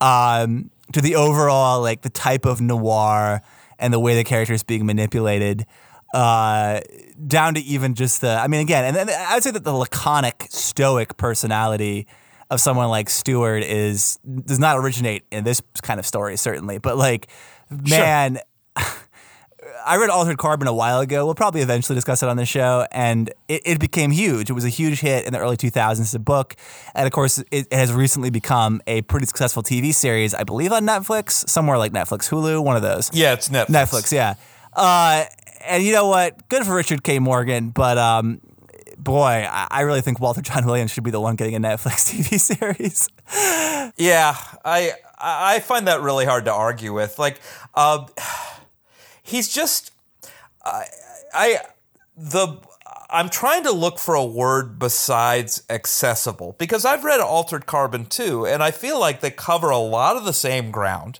um, 0.01 0.69
to 0.93 1.01
the 1.01 1.15
overall 1.15 1.81
like 1.81 2.01
the 2.01 2.09
type 2.09 2.45
of 2.45 2.61
noir 2.61 3.41
and 3.79 3.93
the 3.93 3.99
way 3.99 4.15
the 4.15 4.23
character 4.23 4.53
is 4.53 4.63
being 4.63 4.85
manipulated 4.85 5.65
uh, 6.13 6.79
down 7.27 7.55
to 7.55 7.59
even 7.61 7.93
just 7.93 8.21
the 8.21 8.29
I 8.29 8.47
mean 8.47 8.61
again 8.61 8.85
and 8.85 8.95
then 8.95 9.09
I 9.09 9.33
would 9.35 9.43
say 9.43 9.51
that 9.51 9.63
the 9.63 9.73
laconic 9.73 10.47
stoic 10.49 11.17
personality 11.17 12.07
of 12.49 12.61
someone 12.61 12.89
like 12.89 13.09
Steward 13.09 13.63
is 13.63 14.19
does 14.45 14.59
not 14.59 14.77
originate 14.77 15.23
in 15.31 15.43
this 15.43 15.61
kind 15.81 15.99
of 15.99 16.05
story, 16.05 16.37
certainly. 16.37 16.77
But 16.77 16.97
like, 16.97 17.27
man, 17.69 18.39
I 19.85 19.97
read 19.97 20.09
Altered 20.09 20.37
Carbon 20.37 20.67
a 20.67 20.73
while 20.73 20.99
ago. 20.99 21.25
We'll 21.25 21.35
probably 21.35 21.61
eventually 21.61 21.95
discuss 21.95 22.23
it 22.23 22.29
on 22.29 22.37
the 22.37 22.45
show, 22.45 22.87
and 22.91 23.29
it, 23.47 23.61
it 23.65 23.79
became 23.79 24.11
huge. 24.11 24.49
It 24.49 24.53
was 24.53 24.65
a 24.65 24.69
huge 24.69 24.99
hit 24.99 25.25
in 25.25 25.33
the 25.33 25.39
early 25.39 25.57
2000s 25.57 25.99
as 25.99 26.15
a 26.15 26.19
book, 26.19 26.55
and 26.93 27.05
of 27.05 27.11
course, 27.11 27.39
it, 27.39 27.47
it 27.51 27.73
has 27.73 27.91
recently 27.93 28.29
become 28.29 28.81
a 28.87 29.01
pretty 29.03 29.25
successful 29.25 29.63
TV 29.63 29.93
series. 29.93 30.33
I 30.33 30.43
believe 30.43 30.71
on 30.71 30.83
Netflix, 30.85 31.47
somewhere 31.47 31.77
like 31.77 31.91
Netflix, 31.91 32.29
Hulu, 32.29 32.63
one 32.63 32.75
of 32.75 32.81
those. 32.81 33.09
Yeah, 33.13 33.33
it's 33.33 33.49
Netflix. 33.49 33.67
Netflix, 33.67 34.11
yeah. 34.11 34.35
Uh, 34.73 35.25
and 35.67 35.83
you 35.83 35.93
know 35.93 36.07
what? 36.07 36.47
Good 36.49 36.65
for 36.65 36.75
Richard 36.75 37.03
K. 37.03 37.19
Morgan, 37.19 37.69
but 37.69 37.97
um, 37.97 38.41
boy, 38.97 39.47
I, 39.49 39.67
I 39.71 39.81
really 39.81 40.01
think 40.01 40.19
Walter 40.19 40.41
Jon 40.41 40.65
Williams 40.65 40.91
should 40.91 41.03
be 41.03 41.11
the 41.11 41.21
one 41.21 41.35
getting 41.35 41.55
a 41.55 41.59
Netflix 41.59 42.11
TV 42.11 42.39
series. 42.39 43.09
Yeah, 43.97 44.35
I 44.63 44.93
I 45.17 45.59
find 45.59 45.87
that 45.87 46.01
really 46.01 46.25
hard 46.25 46.45
to 46.45 46.53
argue 46.53 46.93
with. 46.93 47.17
Like, 47.17 47.39
uh, 47.73 48.05
he's 49.25 49.49
just 49.49 49.91
I, 50.63 50.85
I 51.33 51.57
the 52.15 52.57
I'm 53.09 53.29
trying 53.29 53.63
to 53.63 53.71
look 53.71 53.99
for 53.99 54.15
a 54.15 54.25
word 54.25 54.79
besides 54.79 55.63
accessible 55.69 56.55
because 56.57 56.85
I've 56.85 57.03
read 57.03 57.19
Altered 57.19 57.65
Carbon 57.65 58.05
too, 58.05 58.45
and 58.45 58.63
I 58.63 58.71
feel 58.71 58.99
like 58.99 59.19
they 59.19 59.31
cover 59.31 59.69
a 59.69 59.77
lot 59.77 60.15
of 60.15 60.25
the 60.25 60.33
same 60.33 60.71
ground. 60.71 61.19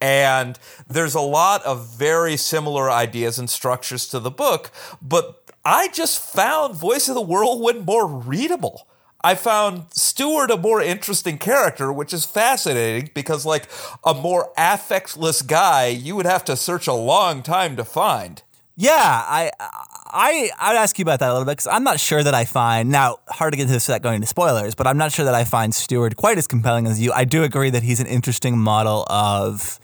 And 0.00 0.58
there's 0.88 1.14
a 1.14 1.20
lot 1.20 1.64
of 1.64 1.94
very 1.94 2.36
similar 2.36 2.90
ideas 2.90 3.38
and 3.38 3.48
structures 3.48 4.08
to 4.08 4.18
the 4.18 4.32
book, 4.32 4.72
but 5.00 5.50
I 5.64 5.88
just 5.88 6.20
found 6.20 6.74
Voice 6.74 7.08
of 7.08 7.14
the 7.14 7.20
Whirlwind 7.20 7.86
more 7.86 8.06
readable. 8.06 8.88
I 9.24 9.34
found 9.36 9.86
Steward 9.92 10.50
a 10.50 10.56
more 10.56 10.82
interesting 10.82 11.38
character, 11.38 11.92
which 11.92 12.12
is 12.12 12.24
fascinating 12.24 13.10
because, 13.14 13.46
like, 13.46 13.68
a 14.04 14.14
more 14.14 14.52
affectless 14.58 15.46
guy, 15.46 15.86
you 15.86 16.16
would 16.16 16.26
have 16.26 16.44
to 16.46 16.56
search 16.56 16.86
a 16.88 16.92
long 16.92 17.42
time 17.42 17.76
to 17.76 17.84
find. 17.84 18.42
Yeah, 18.76 18.90
I 18.96 19.50
I 19.60 20.50
I'd 20.58 20.76
ask 20.76 20.98
you 20.98 21.02
about 21.02 21.20
that 21.20 21.28
a 21.28 21.32
little 21.32 21.44
bit 21.44 21.52
because 21.52 21.66
I'm 21.66 21.84
not 21.84 22.00
sure 22.00 22.22
that 22.22 22.34
I 22.34 22.44
find 22.46 22.90
now 22.90 23.18
hard 23.28 23.52
to 23.52 23.56
get 23.56 23.64
into 23.64 23.74
this 23.74 23.86
without 23.86 24.02
going 24.02 24.16
into 24.16 24.26
spoilers, 24.26 24.74
but 24.74 24.86
I'm 24.86 24.96
not 24.96 25.12
sure 25.12 25.26
that 25.26 25.34
I 25.34 25.44
find 25.44 25.74
Steward 25.74 26.16
quite 26.16 26.38
as 26.38 26.46
compelling 26.46 26.86
as 26.86 27.00
you. 27.00 27.12
I 27.12 27.24
do 27.24 27.44
agree 27.44 27.70
that 27.70 27.82
he's 27.82 28.00
an 28.00 28.06
interesting 28.06 28.58
model 28.58 29.04
of 29.08 29.78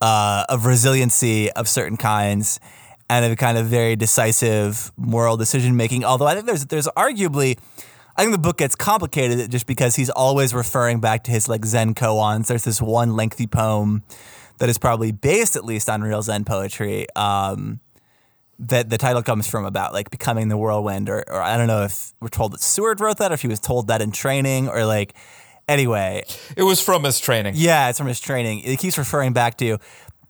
uh, 0.00 0.44
of 0.48 0.66
resiliency 0.66 1.50
of 1.52 1.66
certain 1.68 1.96
kinds 1.96 2.60
and 3.08 3.24
of 3.24 3.36
kind 3.38 3.58
of 3.58 3.66
very 3.66 3.96
decisive 3.96 4.92
moral 4.96 5.36
decision 5.36 5.76
making. 5.76 6.04
Although 6.04 6.26
I 6.26 6.34
think 6.34 6.46
there's 6.46 6.66
there's 6.66 6.88
arguably 6.88 7.58
I 8.20 8.24
think 8.24 8.32
the 8.32 8.38
book 8.38 8.58
gets 8.58 8.74
complicated 8.76 9.50
just 9.50 9.66
because 9.66 9.96
he's 9.96 10.10
always 10.10 10.52
referring 10.52 11.00
back 11.00 11.24
to 11.24 11.30
his 11.30 11.48
like 11.48 11.64
Zen 11.64 11.94
koans. 11.94 12.48
There's 12.48 12.64
this 12.64 12.82
one 12.82 13.16
lengthy 13.16 13.46
poem 13.46 14.02
that 14.58 14.68
is 14.68 14.76
probably 14.76 15.10
based 15.10 15.56
at 15.56 15.64
least 15.64 15.88
on 15.88 16.02
real 16.02 16.20
Zen 16.20 16.44
poetry. 16.44 17.06
Um, 17.16 17.80
that 18.58 18.90
the 18.90 18.98
title 18.98 19.22
comes 19.22 19.46
from 19.46 19.64
about 19.64 19.94
like 19.94 20.10
becoming 20.10 20.48
the 20.48 20.58
whirlwind, 20.58 21.08
or, 21.08 21.24
or 21.28 21.40
I 21.40 21.56
don't 21.56 21.66
know 21.66 21.84
if 21.84 22.12
we're 22.20 22.28
told 22.28 22.52
that 22.52 22.60
Steward 22.60 23.00
wrote 23.00 23.16
that, 23.16 23.30
or 23.30 23.34
if 23.36 23.40
he 23.40 23.48
was 23.48 23.58
told 23.58 23.86
that 23.86 24.02
in 24.02 24.12
training, 24.12 24.68
or 24.68 24.84
like 24.84 25.14
anyway. 25.66 26.22
It 26.58 26.64
was 26.64 26.78
from 26.78 27.04
his 27.04 27.20
training. 27.20 27.54
Yeah, 27.56 27.88
it's 27.88 27.96
from 27.96 28.08
his 28.08 28.20
training. 28.20 28.60
It 28.64 28.78
keeps 28.80 28.98
referring 28.98 29.32
back 29.32 29.56
to. 29.56 29.78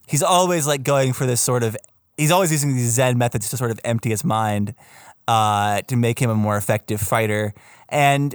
He's 0.07 0.23
always 0.23 0.65
like 0.65 0.85
going 0.85 1.13
for 1.13 1.27
this 1.27 1.41
sort 1.41 1.65
of. 1.65 1.77
He's 2.17 2.31
always 2.31 2.53
using 2.53 2.73
these 2.73 2.93
Zen 2.93 3.19
methods 3.19 3.51
to 3.51 3.57
sort 3.57 3.73
of 3.73 3.81
empty 3.83 4.11
his 4.11 4.23
mind, 4.23 4.77
uh, 5.31 5.81
to 5.83 5.95
make 5.95 6.19
him 6.19 6.29
a 6.29 6.35
more 6.35 6.57
effective 6.57 7.01
fighter. 7.01 7.55
And 7.89 8.35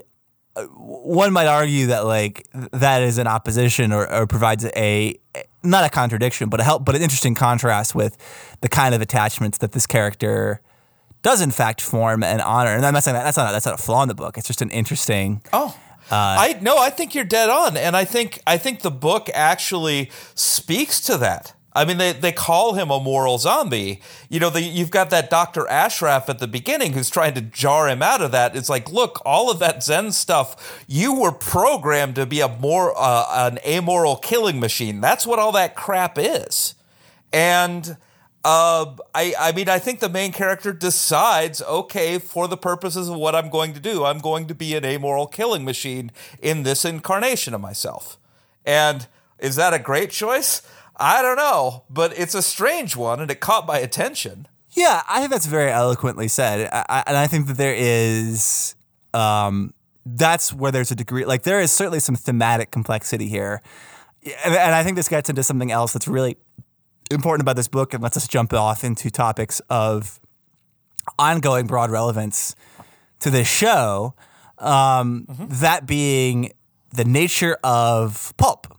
uh, 0.56 0.64
one 0.64 1.34
might 1.34 1.48
argue 1.48 1.88
that 1.88 2.06
like 2.06 2.48
that 2.72 3.04
is 3.04 3.18
an 3.18 3.28
opposition 3.28 3.92
or, 3.92 4.10
or 4.10 4.26
provides 4.26 4.66
a 4.78 5.20
not 5.62 5.84
a 5.84 5.90
contradiction, 5.90 6.48
but 6.48 6.62
a 6.62 6.64
help, 6.64 6.86
but 6.86 6.96
an 6.96 7.02
interesting 7.02 7.36
contrast 7.36 7.96
with 7.96 8.16
the 8.62 8.70
kind 8.70 8.96
of 8.96 9.02
attachments 9.02 9.58
that 9.58 9.74
this 9.74 9.86
character 9.86 10.62
does 11.22 11.42
in 11.42 11.52
fact 11.52 11.82
form 11.82 12.24
and 12.24 12.42
honor. 12.42 12.72
And 12.72 12.86
I'm 12.86 12.94
not 12.94 13.04
saying 13.04 13.16
that 13.16 13.26
that's 13.26 13.36
not 13.36 13.52
that's 13.52 13.66
not 13.66 13.78
a 13.78 13.84
flaw 13.84 14.02
in 14.04 14.08
the 14.08 14.16
book. 14.16 14.38
It's 14.38 14.48
just 14.48 14.62
an 14.62 14.70
interesting. 14.70 15.42
Oh. 15.52 15.78
Uh, 16.10 16.16
I 16.16 16.60
no, 16.62 16.78
I 16.78 16.92
think 16.92 17.14
you're 17.14 17.26
dead 17.26 17.50
on, 17.50 17.76
and 17.76 17.98
I 17.98 18.06
think 18.06 18.40
I 18.48 18.58
think 18.58 18.82
the 18.82 18.92
book 18.92 19.30
actually 19.34 20.12
speaks 20.34 21.02
to 21.02 21.18
that. 21.18 21.56
I 21.76 21.84
mean, 21.84 21.98
they, 21.98 22.14
they 22.14 22.32
call 22.32 22.74
him 22.74 22.90
a 22.90 23.02
moral 23.02 23.38
zombie. 23.38 24.00
You 24.30 24.40
know, 24.40 24.50
the, 24.50 24.62
you've 24.62 24.92
got 24.92 25.10
that 25.10 25.30
Dr. 25.30 25.68
Ashraf 25.68 26.30
at 26.30 26.40
the 26.40 26.48
beginning 26.48 26.94
who's 26.94 27.10
trying 27.10 27.34
to 27.34 27.42
jar 27.42 27.90
him 27.90 28.02
out 28.02 28.22
of 28.22 28.32
that. 28.32 28.56
It's 28.56 28.70
like, 28.70 28.90
look, 28.90 29.22
all 29.26 29.52
of 29.52 29.60
that 29.60 29.84
Zen 29.84 30.14
stuff, 30.14 30.86
you 30.88 31.14
were 31.14 31.34
programmed 31.34 32.16
to 32.16 32.26
be 32.26 32.40
a 32.40 32.48
more 32.48 32.94
uh, 32.96 33.26
an 33.50 33.60
amoral 33.68 34.16
killing 34.16 34.60
machine. 34.60 35.02
That's 35.02 35.28
what 35.28 35.38
all 35.38 35.52
that 35.52 35.76
crap 35.76 36.18
is. 36.18 36.76
And 37.34 37.98
uh, 38.46 38.96
I, 39.14 39.34
I 39.38 39.52
mean, 39.52 39.68
I 39.68 39.80
think 39.80 40.00
the 40.00 40.08
main 40.08 40.32
character 40.32 40.72
decides, 40.72 41.62
okay, 41.64 42.20
for 42.20 42.48
the 42.48 42.56
purposes 42.56 43.10
of 43.10 43.18
what 43.18 43.36
I'm 43.36 43.50
going 43.50 43.74
to 43.74 43.82
do, 43.82 44.06
I'm 44.06 44.20
going 44.20 44.48
to 44.48 44.56
be 44.56 44.76
an 44.76 44.86
amoral 44.86 45.28
killing 45.28 45.66
machine 45.66 46.12
in 46.42 46.64
this 46.64 46.86
incarnation 46.86 47.54
of 47.54 47.60
myself. 47.60 48.18
And 48.64 49.08
is 49.40 49.58
that 49.58 49.74
a 49.74 49.80
great 49.80 50.12
choice? 50.12 50.62
I 50.98 51.22
don't 51.22 51.38
know, 51.38 51.84
but 51.90 52.18
it's 52.18 52.36
a 52.36 52.42
strange 52.42 52.96
one 52.96 53.20
and 53.20 53.30
it 53.30 53.40
caught 53.40 53.68
my 53.68 53.80
attention. 53.80 54.48
Yeah, 54.72 55.04
I 55.08 55.20
think 55.20 55.32
that's 55.32 55.46
very 55.46 55.72
eloquently 55.72 56.28
said. 56.28 56.70
I, 56.72 56.86
I, 56.90 57.04
and 57.08 57.18
I 57.18 57.28
think 57.28 57.48
that 57.48 57.58
there 57.58 57.76
is, 57.76 58.76
um, 59.14 59.74
that's 60.06 60.52
where 60.54 60.72
there's 60.72 60.92
a 60.92 60.96
degree, 60.96 61.26
like, 61.26 61.44
there 61.44 61.62
is 61.62 61.72
certainly 61.72 62.00
some 62.00 62.16
thematic 62.16 62.72
complexity 62.72 63.28
here. 63.28 63.62
And, 64.44 64.56
and 64.56 64.76
I 64.76 64.84
think 64.84 64.98
this 64.98 65.08
gets 65.08 65.30
into 65.30 65.44
something 65.44 65.72
else 65.72 65.94
that's 65.94 66.08
really 66.08 66.38
important 67.12 67.42
about 67.42 67.56
this 67.56 67.68
book 67.68 67.94
and 67.94 68.04
lets 68.04 68.18
us 68.18 68.28
jump 68.28 68.54
off 68.54 68.84
into 68.84 69.10
topics 69.10 69.62
of 69.70 70.20
ongoing 71.20 71.68
broad 71.68 71.90
relevance 71.92 72.56
to 73.20 73.30
this 73.30 73.48
show. 73.48 74.14
Um, 74.58 75.26
mm-hmm. 75.30 75.46
That 75.62 75.86
being 75.86 76.52
the 76.94 77.06
nature 77.06 77.58
of 77.64 78.34
pulp 78.38 78.75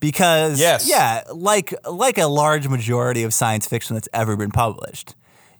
because 0.00 0.60
yes. 0.60 0.88
yeah, 0.88 1.22
like 1.32 1.74
like 1.88 2.18
a 2.18 2.26
large 2.26 2.68
majority 2.68 3.22
of 3.22 3.32
science 3.32 3.66
fiction 3.66 3.94
that's 3.94 4.08
ever 4.12 4.36
been 4.36 4.50
published, 4.50 5.14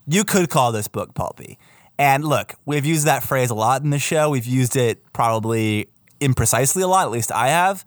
you 0.07 0.23
could 0.23 0.49
call 0.49 0.71
this 0.71 0.87
book 0.87 1.13
pulpy. 1.13 1.57
And 1.99 2.23
look, 2.23 2.55
we've 2.65 2.85
used 2.85 3.05
that 3.07 3.23
phrase 3.23 3.49
a 3.49 3.55
lot 3.55 3.83
in 3.83 3.89
the 3.89 3.99
show. 3.99 4.29
We've 4.29 4.45
used 4.45 4.75
it 4.75 5.01
probably 5.13 5.89
imprecisely 6.21 6.83
a 6.83 6.87
lot, 6.87 7.05
at 7.05 7.11
least 7.11 7.31
I 7.31 7.49
have. 7.49 7.85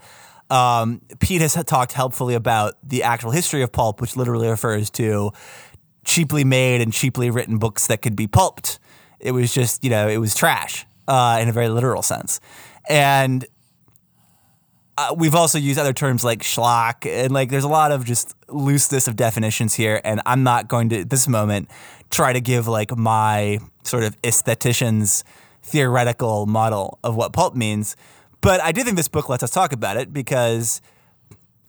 Um, 0.50 1.00
Pete 1.20 1.42
has 1.42 1.54
talked 1.64 1.92
helpfully 1.92 2.34
about 2.34 2.74
the 2.82 3.04
actual 3.04 3.30
history 3.30 3.62
of 3.62 3.70
pulp, 3.70 4.00
which 4.00 4.16
literally 4.16 4.48
refers 4.48 4.90
to 4.90 5.30
cheaply 6.04 6.42
made 6.42 6.80
and 6.80 6.92
cheaply 6.92 7.30
written 7.30 7.58
books 7.58 7.86
that 7.86 8.02
could 8.02 8.16
be 8.16 8.26
pulped. 8.26 8.80
It 9.20 9.30
was 9.30 9.54
just, 9.54 9.84
you 9.84 9.90
know, 9.90 10.08
it 10.08 10.16
was 10.16 10.34
trash 10.34 10.86
uh, 11.06 11.38
in 11.40 11.48
a 11.48 11.52
very 11.52 11.68
literal 11.68 12.02
sense. 12.02 12.40
And 12.88 13.46
uh, 15.00 15.14
we've 15.14 15.34
also 15.34 15.56
used 15.56 15.78
other 15.78 15.94
terms 15.94 16.22
like 16.22 16.42
schlock 16.42 17.06
and 17.06 17.32
like 17.32 17.48
there's 17.48 17.64
a 17.64 17.68
lot 17.68 17.90
of 17.90 18.04
just 18.04 18.34
looseness 18.48 19.08
of 19.08 19.16
definitions 19.16 19.74
here 19.74 20.00
and 20.04 20.20
i'm 20.26 20.42
not 20.42 20.68
going 20.68 20.90
to 20.90 21.00
at 21.00 21.10
this 21.10 21.26
moment 21.26 21.70
try 22.10 22.32
to 22.32 22.40
give 22.40 22.68
like 22.68 22.94
my 22.96 23.58
sort 23.82 24.02
of 24.04 24.20
aesthetician's 24.22 25.24
theoretical 25.62 26.46
model 26.46 26.98
of 27.04 27.14
what 27.16 27.32
pulp 27.32 27.54
means. 27.54 27.96
But 28.40 28.60
i 28.60 28.72
do 28.72 28.82
think 28.82 28.96
this 28.96 29.08
book 29.08 29.28
lets 29.28 29.42
us 29.42 29.50
talk 29.50 29.72
about 29.72 29.96
it 29.96 30.12
because 30.12 30.80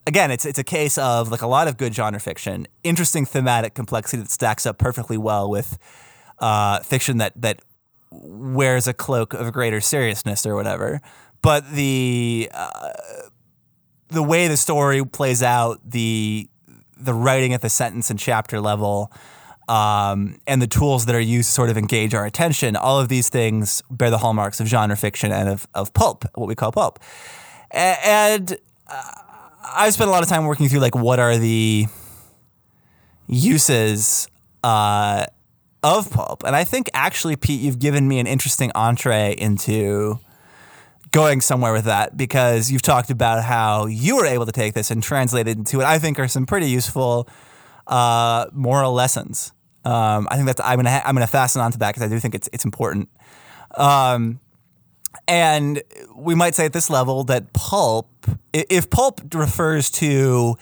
again 0.08 0.32
it's 0.32 0.46
it's 0.46 0.60
a 0.60 0.64
case 0.64 0.98
of 0.98 1.30
like 1.30 1.42
a 1.42 1.48
lot 1.48 1.68
of 1.68 1.78
good 1.78 1.94
genre 1.94 2.20
fiction 2.20 2.68
interesting 2.84 3.26
thematic 3.26 3.74
complexity 3.76 4.24
that 4.24 4.32
stacks 4.32 4.66
up 4.66 4.78
perfectly 4.78 5.18
well 5.18 5.50
with 5.50 5.78
uh, 6.40 6.80
fiction 6.80 7.18
that 7.18 7.40
that 7.40 7.62
wears 8.10 8.88
a 8.88 8.94
cloak 8.94 9.34
of 9.34 9.54
greater 9.54 9.80
seriousness 9.80 10.46
or 10.46 10.56
whatever 10.56 11.02
but 11.42 11.72
the 11.72 12.50
uh, 12.54 12.90
the 14.10 14.24
way 14.24 14.48
the 14.48 14.58
story 14.58 15.04
plays 15.06 15.42
out, 15.42 15.80
the 15.86 16.50
the 16.98 17.14
writing 17.14 17.54
at 17.54 17.62
the 17.62 17.70
sentence 17.70 18.10
and 18.10 18.20
chapter 18.20 18.60
level, 18.60 19.12
um, 19.68 20.38
and 20.46 20.62
the 20.62 20.68
tools 20.68 21.06
that 21.06 21.16
are 21.16 21.20
used 21.20 21.50
to 21.50 21.54
sort 21.54 21.70
of 21.70 21.78
engage 21.78 22.14
our 22.14 22.26
attention, 22.26 22.76
all 22.76 23.00
of 23.00 23.10
these 23.10 23.30
things 23.30 23.82
bear 23.90 24.10
the 24.10 24.20
hallmarks 24.20 24.60
of 24.60 24.68
genre 24.68 24.96
fiction 24.96 25.32
and 25.32 25.50
of, 25.50 25.68
of 25.74 25.94
pulp, 25.94 26.26
what 26.36 26.48
we 26.48 26.56
call 26.56 26.72
pulp. 26.72 27.00
And 27.72 28.58
uh, 28.88 29.12
I've 29.64 29.94
spent 29.94 30.10
a 30.10 30.12
lot 30.12 30.24
of 30.24 30.30
time 30.30 30.46
working 30.46 30.68
through 30.68 30.82
like 30.82 30.96
what 30.96 31.20
are 31.20 31.38
the 31.38 31.88
uses 33.28 34.28
uh, 34.64 35.26
of 35.82 36.12
pulp, 36.12 36.44
and 36.44 36.56
I 36.56 36.66
think 36.66 36.90
actually, 36.94 37.36
Pete, 37.36 37.62
you've 37.62 37.80
given 37.80 38.08
me 38.08 38.20
an 38.20 38.28
interesting 38.28 38.72
entree 38.76 39.36
into 39.38 40.20
going 41.12 41.42
somewhere 41.42 41.74
with 41.74 41.86
that 41.86 42.16
because 42.16 42.72
you've 42.72 42.82
talked 42.82 43.10
about 43.10 43.44
how 43.44 43.86
you 43.86 44.16
were 44.16 44.26
able 44.26 44.46
to 44.46 44.52
take 44.52 44.74
this 44.74 44.92
and 44.92 45.04
translate 45.04 45.48
it 45.48 45.58
into 45.58 45.78
what 45.78 45.86
I 45.86 46.00
think 46.00 46.20
are 46.20 46.28
some 46.28 46.46
pretty 46.46 46.70
useful 46.70 47.28
uh, 47.88 48.48
moral 48.54 48.94
lessons. 48.94 49.52
Um, 49.84 50.28
I 50.30 50.36
think 50.36 50.46
that's 50.46 50.62
I'm 50.62 50.78
gonna 50.78 51.02
I'm 51.04 51.16
gonna 51.16 51.28
fasten 51.28 51.62
onto 51.62 51.78
that 51.80 51.90
because 51.90 52.04
I 52.04 52.08
do 52.08 52.20
think 52.20 52.36
it's 52.36 52.50
it's 52.54 52.66
important. 52.66 53.10
Um, 53.76 54.40
and 55.28 55.82
we 56.16 56.36
might 56.36 56.56
say 56.56 56.66
at 56.66 56.74
this 56.74 56.90
level 56.90 57.24
that 57.26 57.54
pulp, 57.54 58.10
if 58.54 58.90
pulp 58.90 59.22
refers 59.34 59.90
to 59.92 60.56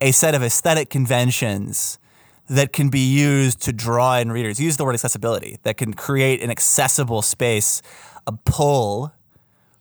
a 0.00 0.12
set 0.12 0.34
of 0.34 0.42
aesthetic 0.42 0.88
conventions 0.88 1.98
that 2.48 2.72
can 2.72 2.88
be 2.88 3.00
used 3.00 3.60
to 3.62 3.72
draw 3.72 4.18
in 4.18 4.32
readers, 4.32 4.58
use 4.58 4.76
the 4.76 4.84
word 4.84 4.94
accessibility, 4.94 5.58
that 5.62 5.76
can 5.76 5.92
create 5.92 6.42
an 6.42 6.50
accessible 6.50 7.22
space, 7.22 7.82
a 8.26 8.32
pull 8.32 9.12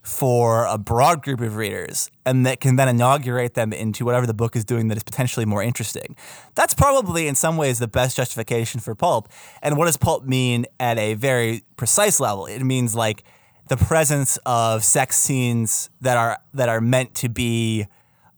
for 0.01 0.65
a 0.65 0.77
broad 0.77 1.21
group 1.21 1.41
of 1.41 1.55
readers 1.55 2.09
and 2.25 2.45
that 2.45 2.59
can 2.59 2.77
then 2.77 2.88
inaugurate 2.88 3.53
them 3.53 3.73
into 3.73 4.05
whatever 4.05 4.25
the 4.25 4.33
book 4.33 4.55
is 4.55 4.63
doing 4.63 4.88
that 4.88 4.97
is 4.97 5.03
potentially 5.03 5.45
more 5.45 5.62
interesting. 5.62 6.15
That's 6.55 6.73
probably 6.73 7.27
in 7.27 7.35
some 7.35 7.57
ways 7.57 7.79
the 7.79 7.88
best 7.88 8.15
justification 8.17 8.79
for 8.79 8.95
pulp. 8.95 9.29
And 9.62 9.77
what 9.77 9.85
does 9.85 9.97
pulp 9.97 10.23
mean 10.23 10.65
at 10.79 10.97
a 10.97 11.15
very 11.15 11.63
precise 11.75 12.19
level? 12.19 12.45
It 12.45 12.63
means 12.63 12.95
like 12.95 13.23
the 13.67 13.77
presence 13.77 14.38
of 14.45 14.83
sex 14.83 15.17
scenes 15.17 15.89
that 16.01 16.17
are 16.17 16.39
that 16.53 16.69
are 16.69 16.81
meant 16.81 17.13
to 17.15 17.29
be 17.29 17.85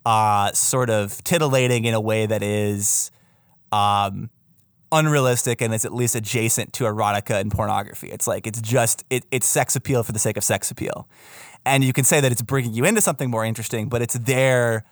uh, 0.06 0.52
sort 0.52 0.90
of 0.90 1.24
titillating 1.24 1.86
in 1.86 1.94
a 1.94 2.02
way 2.02 2.26
that 2.26 2.44
is 2.44 3.12
um, 3.72 4.30
unrealistic 4.92 5.62
and 5.62 5.74
is 5.74 5.86
at 5.86 5.94
least 5.94 6.16
adjacent 6.16 6.74
to 6.74 6.84
erotica 6.84 7.40
and 7.40 7.52
pornography. 7.52 8.10
It's 8.10 8.28
like 8.28 8.46
it's 8.46 8.62
just 8.62 9.04
it, 9.10 9.26
it's 9.32 9.48
sex 9.48 9.76
appeal 9.76 10.04
for 10.04 10.12
the 10.12 10.20
sake 10.20 10.38
of 10.38 10.44
sex 10.44 10.70
appeal, 10.70 11.08
and 11.66 11.84
you 11.84 11.94
can 11.94 12.04
say 12.04 12.20
that 12.22 12.32
it's 12.32 12.42
bringing 12.42 12.74
you 12.74 12.86
into 12.86 13.02
something 13.02 13.30
more 13.30 13.46
interesting, 13.46 13.90
but 13.90 14.02
it's 14.02 14.16
there 14.16 14.84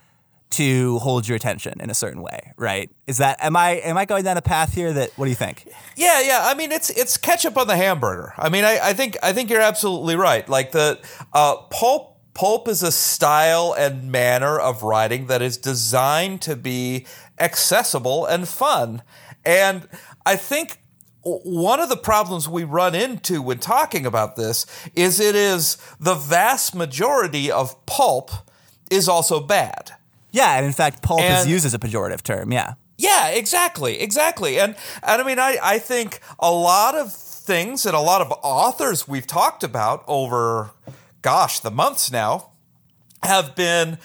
to 0.52 0.98
hold 1.00 1.28
your 1.28 1.36
attention 1.36 1.80
in 1.80 1.90
a 1.90 1.94
certain 1.94 2.22
way, 2.22 2.54
right? 2.58 2.90
Is 3.06 3.18
that 3.20 3.38
am 3.44 3.56
I 3.56 3.72
am 3.72 3.98
I 3.98 4.06
going 4.06 4.24
down 4.24 4.38
a 4.38 4.42
path 4.42 4.74
here 4.74 4.92
that 4.94 5.12
what 5.16 5.26
do 5.26 5.30
you 5.30 5.36
think? 5.36 5.68
Yeah, 5.96 6.22
yeah. 6.22 6.42
I 6.44 6.56
mean 6.56 6.72
it's 6.72 6.90
it's 6.90 7.18
ketchup 7.18 7.58
on 7.58 7.68
the 7.68 7.76
hamburger. 7.76 8.34
I 8.38 8.50
mean 8.50 8.64
I, 8.64 8.80
I 8.82 8.94
think 8.94 9.18
I 9.22 9.32
think 9.32 9.50
you're 9.50 9.62
absolutely 9.62 10.16
right. 10.16 10.48
Like 10.50 10.72
the 10.72 11.00
uh, 11.34 11.58
pulp 11.70 12.18
pulp 12.34 12.68
is 12.68 12.82
a 12.82 12.92
style 12.92 13.76
and 13.78 14.12
manner 14.12 14.58
of 14.60 14.82
writing 14.82 15.28
that 15.28 15.42
is 15.42 15.58
designed 15.58 16.42
to 16.42 16.56
be 16.56 17.06
accessible 17.40 18.26
and 18.26 18.48
fun. 18.48 19.04
And 19.46 19.88
I 20.26 20.36
think 20.36 20.80
one 21.24 21.80
of 21.80 21.90
the 21.90 21.98
problems 21.98 22.48
we 22.48 22.64
run 22.64 22.96
into 22.96 23.42
when 23.42 23.60
talking 23.60 24.06
about 24.06 24.36
this 24.36 24.66
is 24.96 25.20
it 25.20 25.36
is 25.36 25.78
the 26.00 26.16
vast 26.16 26.74
majority 26.76 27.52
of 27.52 27.86
pulp 27.86 28.32
is 28.90 29.08
also 29.10 29.40
bad. 29.40 29.92
Yeah, 30.32 30.56
and 30.56 30.66
in 30.66 30.72
fact, 30.74 31.02
pulp 31.02 31.22
and, 31.22 31.46
is 31.46 31.52
used 31.52 31.66
as 31.66 31.74
a 31.74 31.80
pejorative 31.80 32.22
term. 32.22 32.52
Yeah. 32.52 32.74
Yeah, 32.98 33.30
exactly, 33.30 34.00
exactly. 34.02 34.60
And 34.60 34.76
and 35.04 35.22
I 35.22 35.26
mean, 35.26 35.40
I 35.40 35.58
I 35.62 35.80
think 35.80 36.20
a 36.38 36.52
lot 36.52 36.96
of 36.96 37.14
things 37.14 37.86
and 37.86 37.96
a 37.96 38.00
lot 38.00 38.22
of 38.22 38.32
authors 38.44 39.08
we've 39.08 39.26
talked 39.26 39.64
about 39.64 40.04
over, 40.08 40.72
gosh, 41.22 41.60
the 41.60 41.72
months 41.72 42.12
now, 42.12 42.52
have 43.24 43.56
been 43.56 43.98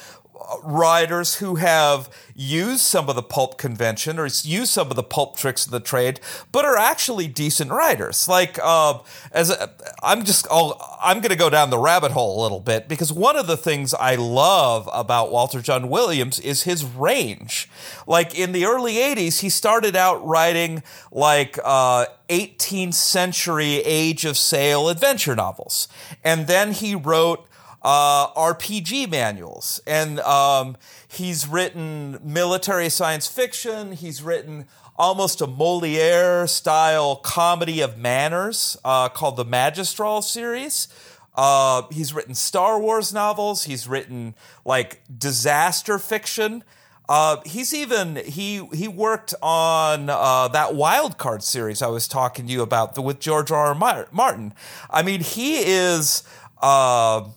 writers 0.62 1.36
who 1.36 1.56
have 1.56 2.10
used 2.34 2.80
some 2.80 3.08
of 3.08 3.16
the 3.16 3.22
pulp 3.22 3.56
convention 3.58 4.18
or 4.18 4.26
used 4.26 4.68
some 4.68 4.90
of 4.90 4.96
the 4.96 5.02
pulp 5.02 5.36
tricks 5.36 5.64
of 5.64 5.72
the 5.72 5.80
trade, 5.80 6.20
but 6.52 6.64
are 6.64 6.76
actually 6.76 7.26
decent 7.26 7.70
writers. 7.70 8.28
Like 8.28 8.58
uh, 8.62 8.98
as 9.32 9.56
I'm 10.02 10.24
just 10.24 10.46
I'll, 10.50 10.78
I'm 11.00 11.18
going 11.18 11.30
to 11.30 11.36
go 11.36 11.50
down 11.50 11.70
the 11.70 11.78
rabbit 11.78 12.12
hole 12.12 12.40
a 12.40 12.42
little 12.42 12.60
bit 12.60 12.88
because 12.88 13.12
one 13.12 13.36
of 13.36 13.46
the 13.46 13.56
things 13.56 13.94
I 13.94 14.14
love 14.16 14.88
about 14.92 15.30
Walter 15.30 15.60
Jon 15.60 15.88
Williams 15.88 16.40
is 16.40 16.62
his 16.64 16.84
range. 16.84 17.68
Like 18.06 18.38
in 18.38 18.52
the 18.52 18.64
early 18.66 18.94
'80s, 18.94 19.40
he 19.40 19.48
started 19.48 19.96
out 19.96 20.24
writing 20.24 20.82
like. 21.10 21.58
Uh, 21.62 22.06
18th 22.30 22.94
century 22.94 23.82
age 23.84 24.24
of 24.24 24.38
sail 24.38 24.88
adventure 24.88 25.36
novels. 25.36 25.88
And 26.24 26.46
then 26.46 26.72
he 26.72 26.94
wrote 26.94 27.46
uh, 27.84 28.32
RPG 28.32 29.10
manuals. 29.10 29.80
And 29.86 30.18
um, 30.20 30.76
he's 31.06 31.46
written 31.46 32.18
military 32.24 32.88
science 32.88 33.28
fiction. 33.28 33.92
He's 33.92 34.22
written 34.22 34.66
almost 34.96 35.40
a 35.40 35.46
Moliere 35.46 36.46
style 36.46 37.16
comedy 37.16 37.80
of 37.80 37.98
manners 37.98 38.76
uh, 38.84 39.10
called 39.10 39.36
the 39.36 39.44
Majistral 39.44 40.22
series. 40.22 40.88
Uh, 41.36 41.82
he's 41.90 42.14
written 42.14 42.34
Star 42.34 42.80
Wars 42.80 43.12
novels. 43.12 43.64
He's 43.64 43.86
written 43.86 44.34
like 44.64 45.02
disaster 45.16 45.98
fiction. 45.98 46.64
Uh, 47.06 47.36
he's 47.44 47.74
even 47.74 48.16
he 48.16 48.64
he 48.72 48.88
worked 48.88 49.34
on 49.42 50.08
uh, 50.08 50.48
that 50.48 50.74
wild 50.74 51.18
card 51.18 51.42
series 51.42 51.82
I 51.82 51.88
was 51.88 52.08
talking 52.08 52.46
to 52.46 52.52
you 52.52 52.62
about 52.62 52.94
the, 52.94 53.02
with 53.02 53.20
George 53.20 53.50
R. 53.50 53.74
R. 53.74 54.08
Martin. 54.10 54.54
I 54.88 55.02
mean, 55.02 55.20
he 55.20 55.58
is 55.58 56.22
uh, 56.62 57.28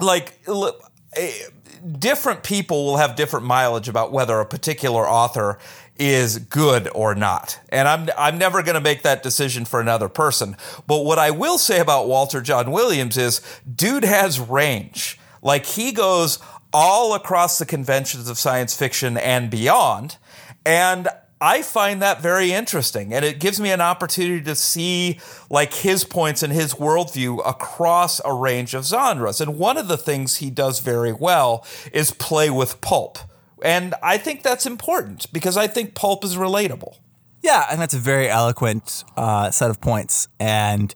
like 0.00 0.38
eh, 1.16 1.32
different 1.98 2.42
people 2.42 2.84
will 2.84 2.96
have 2.96 3.16
different 3.16 3.46
mileage 3.46 3.88
about 3.88 4.12
whether 4.12 4.38
a 4.40 4.46
particular 4.46 5.08
author 5.08 5.58
is 5.98 6.38
good 6.38 6.88
or 6.94 7.14
not. 7.14 7.60
And 7.68 7.86
I'm 7.86 8.08
I'm 8.16 8.38
never 8.38 8.62
going 8.62 8.74
to 8.74 8.80
make 8.80 9.02
that 9.02 9.22
decision 9.22 9.64
for 9.64 9.80
another 9.80 10.08
person. 10.08 10.56
But 10.86 11.04
what 11.04 11.18
I 11.18 11.30
will 11.30 11.58
say 11.58 11.78
about 11.78 12.08
Walter 12.08 12.40
Jon 12.40 12.70
Williams 12.70 13.18
is 13.18 13.40
dude 13.72 14.04
has 14.04 14.40
range. 14.40 15.18
Like 15.42 15.66
he 15.66 15.92
goes 15.92 16.38
all 16.72 17.14
across 17.14 17.58
the 17.58 17.66
conventions 17.66 18.28
of 18.28 18.38
science 18.38 18.76
fiction 18.76 19.16
and 19.16 19.50
beyond. 19.50 20.16
And 20.64 21.08
I 21.40 21.62
find 21.62 22.02
that 22.02 22.20
very 22.20 22.52
interesting, 22.52 23.14
and 23.14 23.24
it 23.24 23.40
gives 23.40 23.58
me 23.58 23.70
an 23.70 23.80
opportunity 23.80 24.42
to 24.44 24.54
see 24.54 25.18
like 25.48 25.72
his 25.72 26.04
points 26.04 26.42
and 26.42 26.52
his 26.52 26.74
worldview 26.74 27.40
across 27.48 28.20
a 28.26 28.32
range 28.32 28.74
of 28.74 28.84
genres. 28.84 29.40
And 29.40 29.58
one 29.58 29.78
of 29.78 29.88
the 29.88 29.96
things 29.96 30.36
he 30.36 30.50
does 30.50 30.80
very 30.80 31.12
well 31.12 31.64
is 31.92 32.10
play 32.10 32.50
with 32.50 32.82
pulp, 32.82 33.18
and 33.64 33.94
I 34.02 34.18
think 34.18 34.42
that's 34.42 34.66
important 34.66 35.32
because 35.32 35.56
I 35.56 35.66
think 35.66 35.94
pulp 35.94 36.24
is 36.24 36.36
relatable. 36.36 36.98
Yeah, 37.42 37.66
and 37.70 37.80
that's 37.80 37.94
a 37.94 37.98
very 37.98 38.28
eloquent 38.28 39.04
uh, 39.16 39.50
set 39.50 39.70
of 39.70 39.80
points, 39.80 40.28
and 40.38 40.94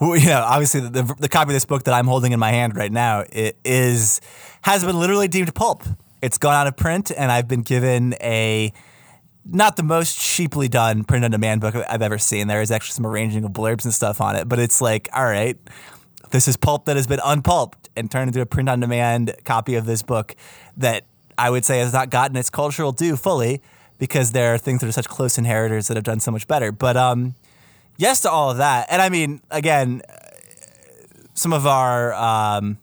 you 0.00 0.26
know, 0.26 0.42
obviously 0.44 0.80
the, 0.80 0.90
the, 0.90 1.14
the 1.20 1.28
copy 1.28 1.50
of 1.50 1.54
this 1.54 1.64
book 1.64 1.84
that 1.84 1.94
I'm 1.94 2.06
holding 2.06 2.32
in 2.32 2.40
my 2.40 2.50
hand 2.50 2.76
right 2.76 2.90
now 2.90 3.24
it 3.30 3.56
is 3.64 4.20
has 4.62 4.84
been 4.84 4.98
literally 4.98 5.28
deemed 5.28 5.54
pulp. 5.54 5.84
It's 6.20 6.38
gone 6.38 6.54
out 6.54 6.66
of 6.66 6.76
print, 6.76 7.12
and 7.16 7.30
I've 7.30 7.46
been 7.46 7.62
given 7.62 8.14
a 8.20 8.72
not 9.44 9.76
the 9.76 9.82
most 9.82 10.18
cheaply 10.18 10.68
done 10.68 11.04
print 11.04 11.24
on 11.24 11.30
demand 11.30 11.60
book 11.60 11.74
I've 11.88 12.02
ever 12.02 12.18
seen. 12.18 12.46
There 12.46 12.62
is 12.62 12.70
actually 12.70 12.94
some 12.94 13.06
arranging 13.06 13.44
of 13.44 13.52
blurbs 13.52 13.84
and 13.84 13.92
stuff 13.92 14.20
on 14.20 14.36
it, 14.36 14.48
but 14.48 14.58
it's 14.58 14.80
like, 14.80 15.08
all 15.12 15.24
right, 15.24 15.58
this 16.30 16.48
is 16.48 16.56
pulp 16.56 16.86
that 16.86 16.96
has 16.96 17.06
been 17.06 17.20
unpulped 17.20 17.88
and 17.96 18.10
turned 18.10 18.28
into 18.28 18.40
a 18.40 18.46
print 18.46 18.68
on 18.68 18.80
demand 18.80 19.34
copy 19.44 19.74
of 19.74 19.86
this 19.86 20.02
book 20.02 20.34
that 20.76 21.04
I 21.36 21.50
would 21.50 21.64
say 21.64 21.78
has 21.78 21.92
not 21.92 22.10
gotten 22.10 22.36
its 22.36 22.50
cultural 22.50 22.92
due 22.92 23.16
fully 23.16 23.60
because 23.98 24.32
there 24.32 24.54
are 24.54 24.58
things 24.58 24.80
that 24.80 24.88
are 24.88 24.92
such 24.92 25.08
close 25.08 25.38
inheritors 25.38 25.88
that 25.88 25.96
have 25.96 26.04
done 26.04 26.20
so 26.20 26.30
much 26.30 26.46
better. 26.48 26.72
But 26.72 26.96
um, 26.96 27.34
yes 27.96 28.22
to 28.22 28.30
all 28.30 28.50
of 28.50 28.56
that. 28.58 28.86
And 28.90 29.00
I 29.00 29.08
mean, 29.08 29.40
again, 29.50 30.02
some 31.34 31.52
of 31.52 31.66
our 31.66 32.12
um, 32.14 32.78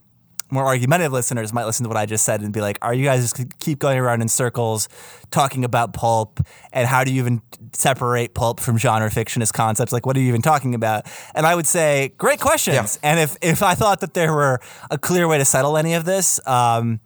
more 0.52 0.66
argumentative 0.66 1.14
listeners 1.14 1.54
might 1.54 1.66
listen 1.66 1.84
to 1.84 1.88
what 1.88 1.98
I 1.98 2.06
just 2.06 2.26
said 2.26 2.42
and 2.42 2.54
be 2.54 2.62
like, 2.62 2.78
"Are 2.82 2.94
you 2.94 3.06
guys 3.06 3.22
just 3.22 3.60
keep 3.60 3.80
going 3.80 3.98
around 3.98 4.22
in 4.22 4.28
circles 4.28 4.90
talking 5.32 5.64
about 5.64 5.94
pulp? 5.94 6.40
And 6.74 6.88
how 6.88 7.04
do 7.04 7.12
you 7.12 7.22
even 7.22 7.42
separate 7.74 8.34
pulp 8.34 8.60
from 8.60 8.78
genre 8.78 9.10
fictionist 9.10 9.54
concepts? 9.54 9.94
Like, 9.94 10.06
what 10.06 10.18
are 10.18 10.20
you 10.20 10.28
even 10.28 10.42
talking 10.42 10.76
about?" 10.76 11.08
And 11.34 11.46
I 11.46 11.56
would 11.56 11.68
say, 11.68 12.14
"Great 12.18 12.40
questions." 12.40 13.00
Yeah. 13.02 13.12
And 13.12 13.20
if 13.20 13.38
if 13.42 13.64
I 13.64 13.76
thought 13.76 14.02
that 14.02 14.14
there 14.14 14.34
were 14.34 14.60
a 14.90 14.98
clear 14.98 15.28
way 15.28 15.38
to 15.38 15.46
settle 15.46 15.78
any 15.78 15.94
of 15.94 16.06
this, 16.06 16.40
um, 16.46 17.00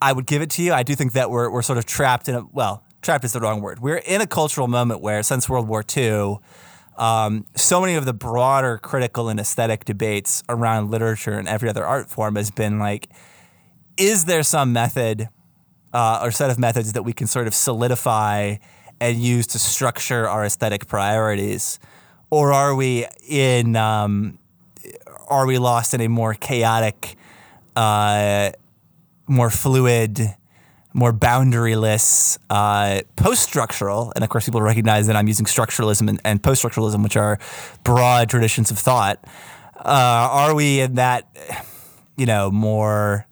I 0.00 0.12
would 0.12 0.26
give 0.26 0.42
it 0.42 0.50
to 0.50 0.62
you. 0.62 0.72
I 0.72 0.82
do 0.82 0.94
think 0.94 1.12
that 1.12 1.30
we're 1.30 1.50
we're 1.50 1.62
sort 1.62 1.78
of 1.78 1.86
trapped 1.86 2.28
in 2.28 2.34
a 2.34 2.44
well, 2.52 2.84
trapped 3.00 3.24
is 3.24 3.32
the 3.32 3.40
wrong 3.40 3.60
word. 3.60 3.78
We're 3.78 3.96
in 3.96 4.20
a 4.20 4.26
cultural 4.26 4.68
moment 4.68 5.00
where 5.00 5.22
since 5.22 5.48
World 5.48 5.68
War 5.68 5.84
II 5.96 6.38
um, 6.96 7.46
so 7.54 7.80
many 7.80 7.94
of 7.94 8.04
the 8.04 8.12
broader 8.12 8.78
critical 8.78 9.28
and 9.28 9.40
aesthetic 9.40 9.84
debates 9.84 10.42
around 10.48 10.90
literature 10.90 11.38
and 11.38 11.48
every 11.48 11.68
other 11.68 11.84
art 11.84 12.10
form 12.10 12.36
has 12.36 12.50
been 12.50 12.78
like, 12.78 13.08
is 13.96 14.24
there 14.26 14.42
some 14.42 14.72
method 14.72 15.28
uh, 15.92 16.20
or 16.22 16.30
set 16.30 16.50
of 16.50 16.58
methods 16.58 16.92
that 16.92 17.02
we 17.02 17.12
can 17.12 17.26
sort 17.26 17.46
of 17.46 17.54
solidify 17.54 18.56
and 19.00 19.18
use 19.18 19.46
to 19.48 19.58
structure 19.58 20.28
our 20.28 20.44
aesthetic 20.44 20.86
priorities, 20.86 21.78
or 22.30 22.52
are 22.52 22.74
we 22.74 23.06
in 23.28 23.74
um, 23.74 24.38
are 25.28 25.46
we 25.46 25.58
lost 25.58 25.92
in 25.92 26.00
a 26.00 26.08
more 26.08 26.34
chaotic, 26.34 27.16
uh, 27.74 28.52
more 29.26 29.50
fluid? 29.50 30.20
More 30.94 31.12
boundaryless, 31.12 32.38
uh, 32.50 33.00
post-structural, 33.16 34.12
and 34.14 34.22
of 34.22 34.30
course, 34.30 34.44
people 34.44 34.60
recognize 34.60 35.06
that 35.06 35.16
I'm 35.16 35.28
using 35.28 35.46
structuralism 35.46 36.08
and, 36.08 36.20
and 36.24 36.42
post-structuralism, 36.42 37.02
which 37.02 37.16
are 37.16 37.38
broad 37.84 38.28
traditions 38.28 38.70
of 38.70 38.78
thought. 38.78 39.18
Uh, 39.76 40.28
are 40.30 40.54
we 40.54 40.80
in 40.80 40.94
that, 40.94 41.26
you 42.16 42.26
know, 42.26 42.50
more, 42.50 43.26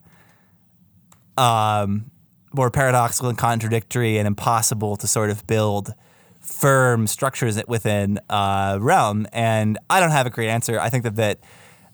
um, 1.36 2.10
more 2.52 2.70
paradoxical 2.70 3.28
and 3.28 3.38
contradictory 3.38 4.18
and 4.18 4.26
impossible 4.26 4.96
to 4.96 5.06
sort 5.06 5.30
of 5.30 5.46
build 5.46 5.94
firm 6.40 7.06
structures 7.06 7.62
within 7.68 8.18
a 8.28 8.78
realm? 8.80 9.26
And 9.32 9.78
I 9.88 10.00
don't 10.00 10.10
have 10.10 10.26
a 10.26 10.30
great 10.30 10.48
answer. 10.48 10.80
I 10.80 10.88
think 10.88 11.04
that 11.04 11.16
that 11.16 11.40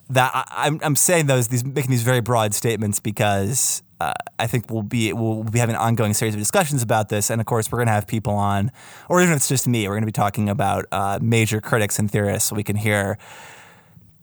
that 0.09 0.31
I, 0.33 0.45
I'm 0.67 0.81
I'm 0.83 0.97
saying 0.97 1.27
those 1.27 1.49
these 1.49 1.65
making 1.65 1.91
these 1.91 2.05
very 2.05 2.21
broad 2.21 2.55
statements 2.55 3.01
because 3.01 3.83
uh, 4.01 4.13
I 4.39 4.47
think 4.47 4.71
we'll 4.71 4.83
be 4.83 5.13
we'll 5.13 5.45
be 5.45 5.59
having 5.59 5.75
an 5.75 5.81
ongoing 5.81 6.13
series 6.15 6.35
of 6.35 6.41
discussions 6.41 6.83
about 6.83 7.09
this, 7.09 7.31
and 7.31 7.41
of 7.41 7.47
course 7.47 7.73
we're 7.73 7.79
going 7.79 7.87
to 7.87 7.93
have 7.93 8.07
people 8.07 8.35
on, 8.35 8.71
or 9.09 9.21
even 9.21 9.33
if 9.33 9.37
it's 9.39 9.49
just 9.49 9.67
me, 9.67 9.89
we're 9.89 9.95
going 9.95 10.03
to 10.03 10.07
be 10.07 10.13
talking 10.13 10.49
about 10.49 10.85
uh, 10.93 11.19
major 11.23 11.61
critics 11.61 11.99
and 11.99 12.11
theorists, 12.11 12.51
so 12.51 12.57
we 12.57 12.63
can 12.63 12.77
hear 12.77 13.17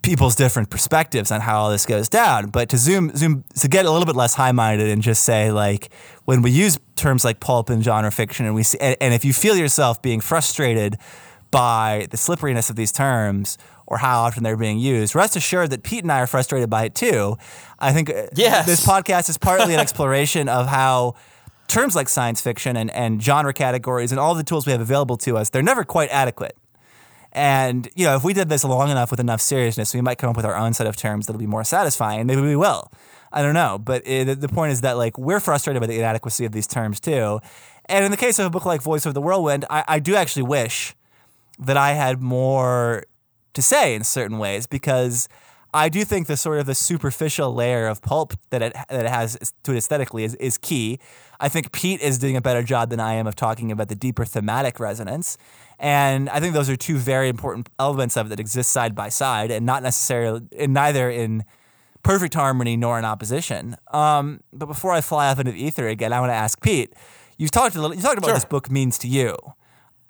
people's 0.04 0.36
different 0.36 0.70
perspectives 0.70 1.32
on 1.32 1.42
how 1.42 1.62
all 1.62 1.72
this 1.72 1.86
goes 1.86 2.10
down. 2.10 2.50
But 2.50 2.70
to 2.70 2.78
zoom 2.78 3.16
zoom 3.16 3.46
to 3.56 3.68
get 3.68 3.86
a 3.86 3.92
little 3.92 4.06
bit 4.06 4.16
less 4.16 4.36
high 4.36 4.52
minded 4.52 4.90
and 4.90 5.02
just 5.02 5.24
say 5.24 5.52
like 5.52 5.90
when 6.26 6.42
we 6.42 6.52
use 6.52 6.80
terms 6.96 7.26
like 7.26 7.40
pulp 7.40 7.70
and 7.70 7.84
genre 7.84 8.12
fiction, 8.12 8.46
and 8.46 8.54
we 8.54 8.64
see, 8.64 8.78
and, 8.80 8.96
and 9.02 9.14
if 9.14 9.26
you 9.26 9.34
feel 9.34 9.56
yourself 9.56 10.02
being 10.02 10.22
frustrated 10.22 10.98
by 11.54 12.08
the 12.12 12.18
slipperiness 12.18 12.70
of 12.70 12.76
these 12.76 12.92
terms 12.92 13.58
or 13.88 13.98
how 14.00 14.22
often 14.24 14.44
they're 14.44 14.58
being 14.58 14.80
used, 14.80 15.16
rest 15.16 15.36
assured 15.38 15.70
that 15.70 15.84
Pete 15.84 16.04
and 16.04 16.12
I 16.12 16.20
are 16.20 16.28
frustrated 16.28 16.70
by 16.70 16.84
it 16.86 16.96
too. 16.96 17.38
I 17.80 17.94
think 17.94 18.10
uh, 18.10 18.28
Yes. 18.36 18.66
this 18.66 18.86
podcast 18.86 19.30
is 19.30 19.38
partly 19.38 19.74
an 19.74 19.80
exploration 19.86 20.50
of 20.50 20.68
how 20.68 21.16
terms 21.68 21.96
like 21.96 22.10
science 22.10 22.42
fiction 22.42 22.76
and, 22.76 22.92
and 22.92 23.22
genre 23.24 23.54
categories 23.54 24.12
and 24.12 24.20
all 24.20 24.36
the 24.36 24.44
tools 24.44 24.66
we 24.66 24.72
have 24.74 24.82
available 24.82 25.16
to 25.18 25.38
us, 25.38 25.50
they're 25.50 25.62
never 25.64 25.84
quite 25.84 26.10
adequate. 26.10 26.58
And, 27.32 27.90
you 27.96 28.06
know, 28.06 28.16
if 28.16 28.24
we 28.24 28.34
did 28.34 28.48
this 28.50 28.64
long 28.64 28.90
enough 28.92 29.10
with 29.10 29.20
enough 29.20 29.42
seriousness, 29.42 29.94
we 29.94 30.02
might 30.02 30.18
come 30.20 30.30
up 30.30 30.36
with 30.36 30.46
our 30.46 30.56
own 30.56 30.74
set 30.74 30.86
of 30.86 30.96
terms 30.96 31.26
that'll 31.26 31.40
be 31.40 31.48
more 31.48 31.64
satisfying. 31.64 32.28
Maybe 32.28 32.42
we 32.42 32.56
will. 32.56 32.92
I 33.32 33.42
don't 33.42 33.56
know. 33.56 33.80
But 33.80 34.04
it, 34.06 34.40
the 34.40 34.48
point 34.50 34.72
is 34.72 34.82
that, 34.82 34.98
like, 34.98 35.18
we're 35.18 35.40
frustrated 35.40 35.82
by 35.82 35.88
the 35.88 35.98
inadequacy 35.98 36.46
of 36.46 36.52
these 36.52 36.68
terms, 36.68 37.00
too. 37.00 37.40
And 37.88 38.06
in 38.06 38.12
the 38.12 38.18
case 38.18 38.38
of 38.38 38.46
a 38.46 38.50
book 38.52 38.66
like 38.66 38.84
Voice 38.84 39.08
of 39.08 39.16
the 39.16 39.22
Whirlwind, 39.22 39.66
I, 39.72 39.84
I 39.88 40.00
do 40.00 40.16
actually 40.16 40.44
wish 40.44 40.94
that 41.60 41.78
I 41.78 41.94
had 41.94 42.22
more 42.22 43.04
to 43.54 43.62
say 43.62 43.96
in 43.96 44.04
certain 44.04 44.38
ways 44.40 44.66
because 44.68 45.28
I 45.74 45.90
do 45.90 46.04
think 46.06 46.28
the 46.28 46.38
sort 46.38 46.60
of 46.60 46.66
the 46.66 46.76
superficial 46.76 47.54
layer 47.54 47.88
of 47.88 48.02
pulp 48.02 48.34
that 48.52 48.62
it 48.62 48.74
that 48.90 49.06
it 49.06 49.10
has 49.10 49.54
to 49.64 49.74
it 49.74 49.78
aesthetically 49.78 50.24
is, 50.24 50.36
is 50.36 50.58
key. 50.58 51.00
I 51.40 51.50
think 51.50 51.72
Pete 51.72 52.00
is 52.02 52.18
doing 52.20 52.38
a 52.38 52.42
better 52.42 52.64
job 52.64 52.90
than 52.90 53.00
I 53.00 53.14
am 53.14 53.28
of 53.28 53.36
talking 53.36 53.72
about 53.72 53.88
the 53.90 53.96
deeper 53.96 54.24
thematic 54.26 54.80
resonance. 54.80 55.38
And 55.80 56.30
I 56.30 56.40
think 56.40 56.54
those 56.54 56.70
are 56.70 56.76
two 56.76 56.98
very 56.98 57.28
important 57.28 57.70
elements 57.80 58.16
of 58.16 58.28
it 58.28 58.30
that 58.30 58.40
exist 58.40 58.72
side 58.72 58.96
by 58.96 59.10
side 59.10 59.52
and 59.52 59.66
not 59.66 59.84
necessarily 59.84 60.42
in 60.52 60.74
neither 60.74 61.10
in 61.10 61.44
perfect 62.04 62.34
harmony 62.36 62.78
nor 62.78 63.00
in 63.00 63.06
opposition. 63.06 63.76
Um, 63.92 64.42
but 64.54 64.68
before 64.68 64.92
I 64.94 65.02
fly 65.02 65.30
off 65.30 65.40
into 65.40 65.52
the 65.52 65.64
ether 65.64 65.88
again, 65.88 66.14
I 66.14 66.20
want 66.20 66.30
to 66.30 66.36
ask 66.36 66.62
Pete. 66.62 66.94
You 67.38 67.48
talked 67.48 67.76
a 67.76 67.82
little. 67.82 67.96
You 67.96 68.02
talked 68.02 68.18
about 68.20 68.28
Sure. 68.28 68.34
what 68.36 68.38
this 68.38 68.46
book 68.46 68.70
means 68.72 68.98
to 69.00 69.08
you. 69.08 69.36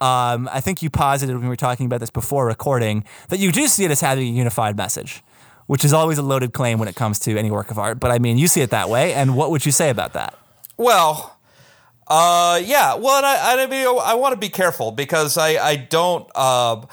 Um, 0.04 0.50
I 0.52 0.60
think 0.60 0.82
you 0.82 0.90
posited 0.90 1.32
when 1.32 1.44
we 1.44 1.48
were 1.48 1.56
talking 1.56 1.86
about 1.86 2.00
this 2.00 2.10
before 2.10 2.44
recording 2.44 3.04
that 3.30 3.38
you 3.38 3.50
do 3.50 3.66
see 3.68 3.86
it 3.86 3.90
as 3.90 4.02
having 4.02 4.28
a 4.28 4.30
unified 4.30 4.76
message, 4.76 5.22
which 5.66 5.82
is 5.82 5.94
always 5.94 6.18
a 6.18 6.22
loaded 6.22 6.52
claim 6.52 6.78
when 6.78 6.88
it 6.88 6.94
comes 6.94 7.18
to 7.20 7.38
any 7.38 7.50
work 7.50 7.70
of 7.70 7.78
art. 7.78 8.00
But 8.00 8.10
I 8.10 8.18
mean, 8.18 8.36
you 8.36 8.46
see 8.46 8.60
it 8.60 8.68
that 8.68 8.90
way, 8.90 9.14
and 9.14 9.34
what 9.34 9.50
would 9.50 9.64
you 9.64 9.72
say 9.72 9.88
about 9.88 10.12
that? 10.12 10.38
Well, 10.76 11.38
uh, 12.06 12.60
yeah. 12.62 12.96
Well, 12.96 13.24
I, 13.24 13.56
I 13.58 13.66
mean, 13.66 13.86
I 14.02 14.12
want 14.12 14.34
to 14.34 14.38
be 14.38 14.50
careful 14.50 14.90
because 14.90 15.38
I, 15.38 15.56
I 15.56 15.76
don't. 15.76 16.30
Uh, 16.34 16.84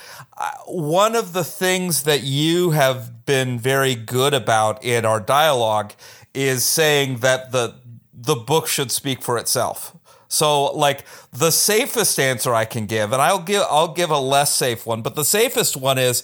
one 0.68 1.18
of 1.18 1.34
the 1.34 1.44
things 1.44 2.04
that 2.04 2.24
you 2.24 2.70
have 2.70 3.26
been 3.26 3.60
very 3.60 3.94
good 3.94 4.34
about 4.34 4.82
in 4.86 5.04
our 5.04 5.20
dialogue 5.20 5.92
is 6.34 6.66
saying 6.66 7.18
that 7.18 7.52
the 7.52 7.76
the 8.14 8.36
book 8.36 8.68
should 8.68 8.90
speak 8.90 9.22
for 9.22 9.38
itself. 9.38 9.98
So, 10.32 10.68
like 10.68 11.04
the 11.34 11.52
safest 11.52 12.18
answer 12.18 12.54
I 12.56 12.64
can 12.64 12.86
give, 12.86 13.12
and 13.12 13.22
I'll 13.22 13.42
give 13.42 13.64
I'll 13.70 13.94
give 13.94 14.10
a 14.12 14.18
less 14.18 14.56
safe 14.56 14.86
one, 14.86 15.02
but 15.02 15.16
the 15.16 15.26
safest 15.26 15.76
one 15.76 15.98
is 15.98 16.24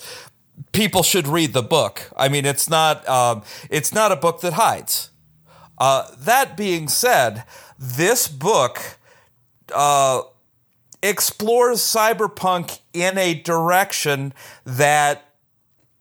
people 0.71 1.03
should 1.03 1.27
read 1.27 1.51
the 1.51 1.61
book. 1.61 2.09
I 2.15 2.29
mean, 2.29 2.45
it's 2.45 2.69
not 2.69 3.07
um, 3.09 3.43
it's 3.69 3.93
not 3.93 4.13
a 4.13 4.15
book 4.15 4.39
that 4.41 4.53
hides. 4.53 5.09
Uh, 5.77 6.07
that 6.19 6.55
being 6.55 6.87
said, 6.87 7.43
this 7.77 8.29
book 8.29 8.79
uh, 9.75 10.21
explores 11.03 11.81
cyberpunk 11.81 12.79
in 12.93 13.17
a 13.17 13.33
direction 13.33 14.33
that 14.63 15.33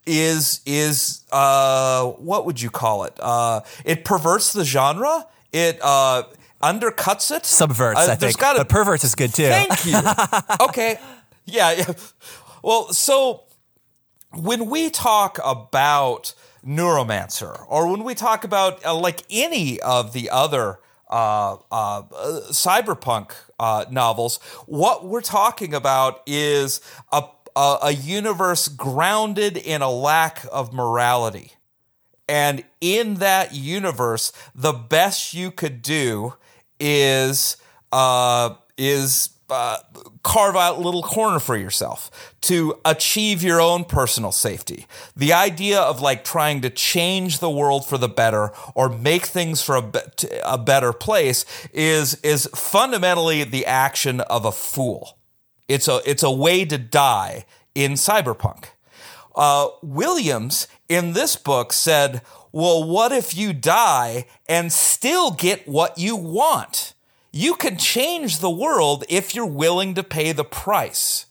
is 0.07 0.61
is 0.65 1.25
uh, 1.33 2.05
what 2.05 2.47
would 2.47 2.63
you 2.63 2.71
call 2.71 3.03
it? 3.03 3.15
Uh, 3.19 3.63
it 3.85 4.05
perverts 4.05 4.53
the 4.53 4.65
genre. 4.65 5.27
It 5.53 5.81
uh, 5.83 6.23
undercuts 6.63 7.35
it. 7.35 7.45
Subverts, 7.47 8.01
Uh, 8.09 8.13
I 8.13 8.15
think. 8.17 8.39
gotta- 8.39 8.61
but 8.61 8.69
perverts 8.69 9.05
is 9.05 9.15
good 9.15 9.35
too. 9.35 9.49
Thank 9.49 9.87
you. 9.87 9.99
okay. 10.69 10.99
Yeah, 11.45 11.71
yeah. 11.73 11.93
Well, 12.63 12.93
so 12.93 13.43
when 14.33 14.67
we 14.69 14.91
talk 14.91 15.39
about 15.45 16.35
Neuromancer, 16.67 17.65
or 17.69 17.87
when 17.89 18.03
we 18.05 18.15
talk 18.15 18.43
about 18.45 18.85
uh, 18.85 18.95
like 18.95 19.23
any 19.31 19.79
of 19.81 20.13
the 20.13 20.29
other 20.31 20.81
uh, 21.09 21.57
uh, 21.71 22.03
cyberpunk 22.51 23.33
uh, 23.61 23.85
novels, 23.91 24.39
what 24.67 25.05
we're 25.07 25.21
talking 25.21 25.73
about 25.73 26.23
is 26.27 26.81
a, 27.13 27.23
a, 27.55 27.79
a 27.83 27.91
universe 27.93 28.67
grounded 28.67 29.57
in 29.57 29.83
a 29.83 29.91
lack 29.91 30.45
of 30.51 30.73
morality. 30.73 31.53
And 32.29 32.65
in 32.81 33.15
that 33.15 33.55
universe, 33.55 34.33
the 34.53 34.73
best 34.73 35.33
you 35.33 35.53
could 35.53 35.81
do 35.81 36.35
is 36.79 37.57
uh, 37.93 38.55
is 38.77 39.31
uh, 39.49 39.79
carve 40.23 40.57
out 40.57 40.77
a 40.77 40.81
little 40.81 41.03
corner 41.03 41.39
for 41.39 41.57
yourself 41.57 42.35
to 42.41 42.75
achieve 42.85 43.43
your 43.43 43.61
own 43.61 43.85
personal 43.85 44.33
safety. 44.33 44.87
The 45.17 45.33
idea 45.33 45.81
of 45.81 46.01
like 46.01 46.25
trying 46.25 46.63
to 46.63 46.71
change 46.71 47.39
the 47.39 47.51
world 47.51 47.87
for 47.87 47.97
the 47.97 48.09
better 48.09 48.51
or 48.75 48.89
make 48.89 49.27
things 49.27 49.63
for 49.63 49.77
a, 49.77 49.83
be- 49.83 50.01
a 50.45 50.59
better 50.59 50.93
place 50.93 51.45
is 51.73 52.15
is 52.23 52.49
fundamentally 52.55 53.45
the 53.45 53.67
action 53.67 54.21
of 54.23 54.45
a 54.45 54.53
fool. 54.53 55.17
It's 55.69 55.89
a 55.89 56.01
it's 56.05 56.23
a 56.23 56.31
way 56.31 56.65
to 56.65 56.79
die 56.79 57.47
in 57.75 57.93
cyberpunk. 57.93 58.67
Uh, 59.35 59.69
Williams 59.83 60.67
in 60.89 61.13
this 61.13 61.37
book 61.37 61.73
said, 61.73 62.23
"Well, 62.57 62.83
what 62.83 63.13
if 63.13 63.37
you 63.37 63.53
die 63.53 64.25
and 64.49 64.73
still 64.73 65.31
get 65.31 65.69
what 65.69 65.99
you 65.99 66.17
want? 66.17 66.95
You 67.31 67.55
can 67.55 67.77
change 67.77 68.39
the 68.39 68.49
world 68.49 69.05
if 69.11 69.35
you're 69.35 69.45
willing 69.45 69.93
to 69.93 70.03
pay 70.03 70.33
the 70.33 70.43
price." 70.43 71.27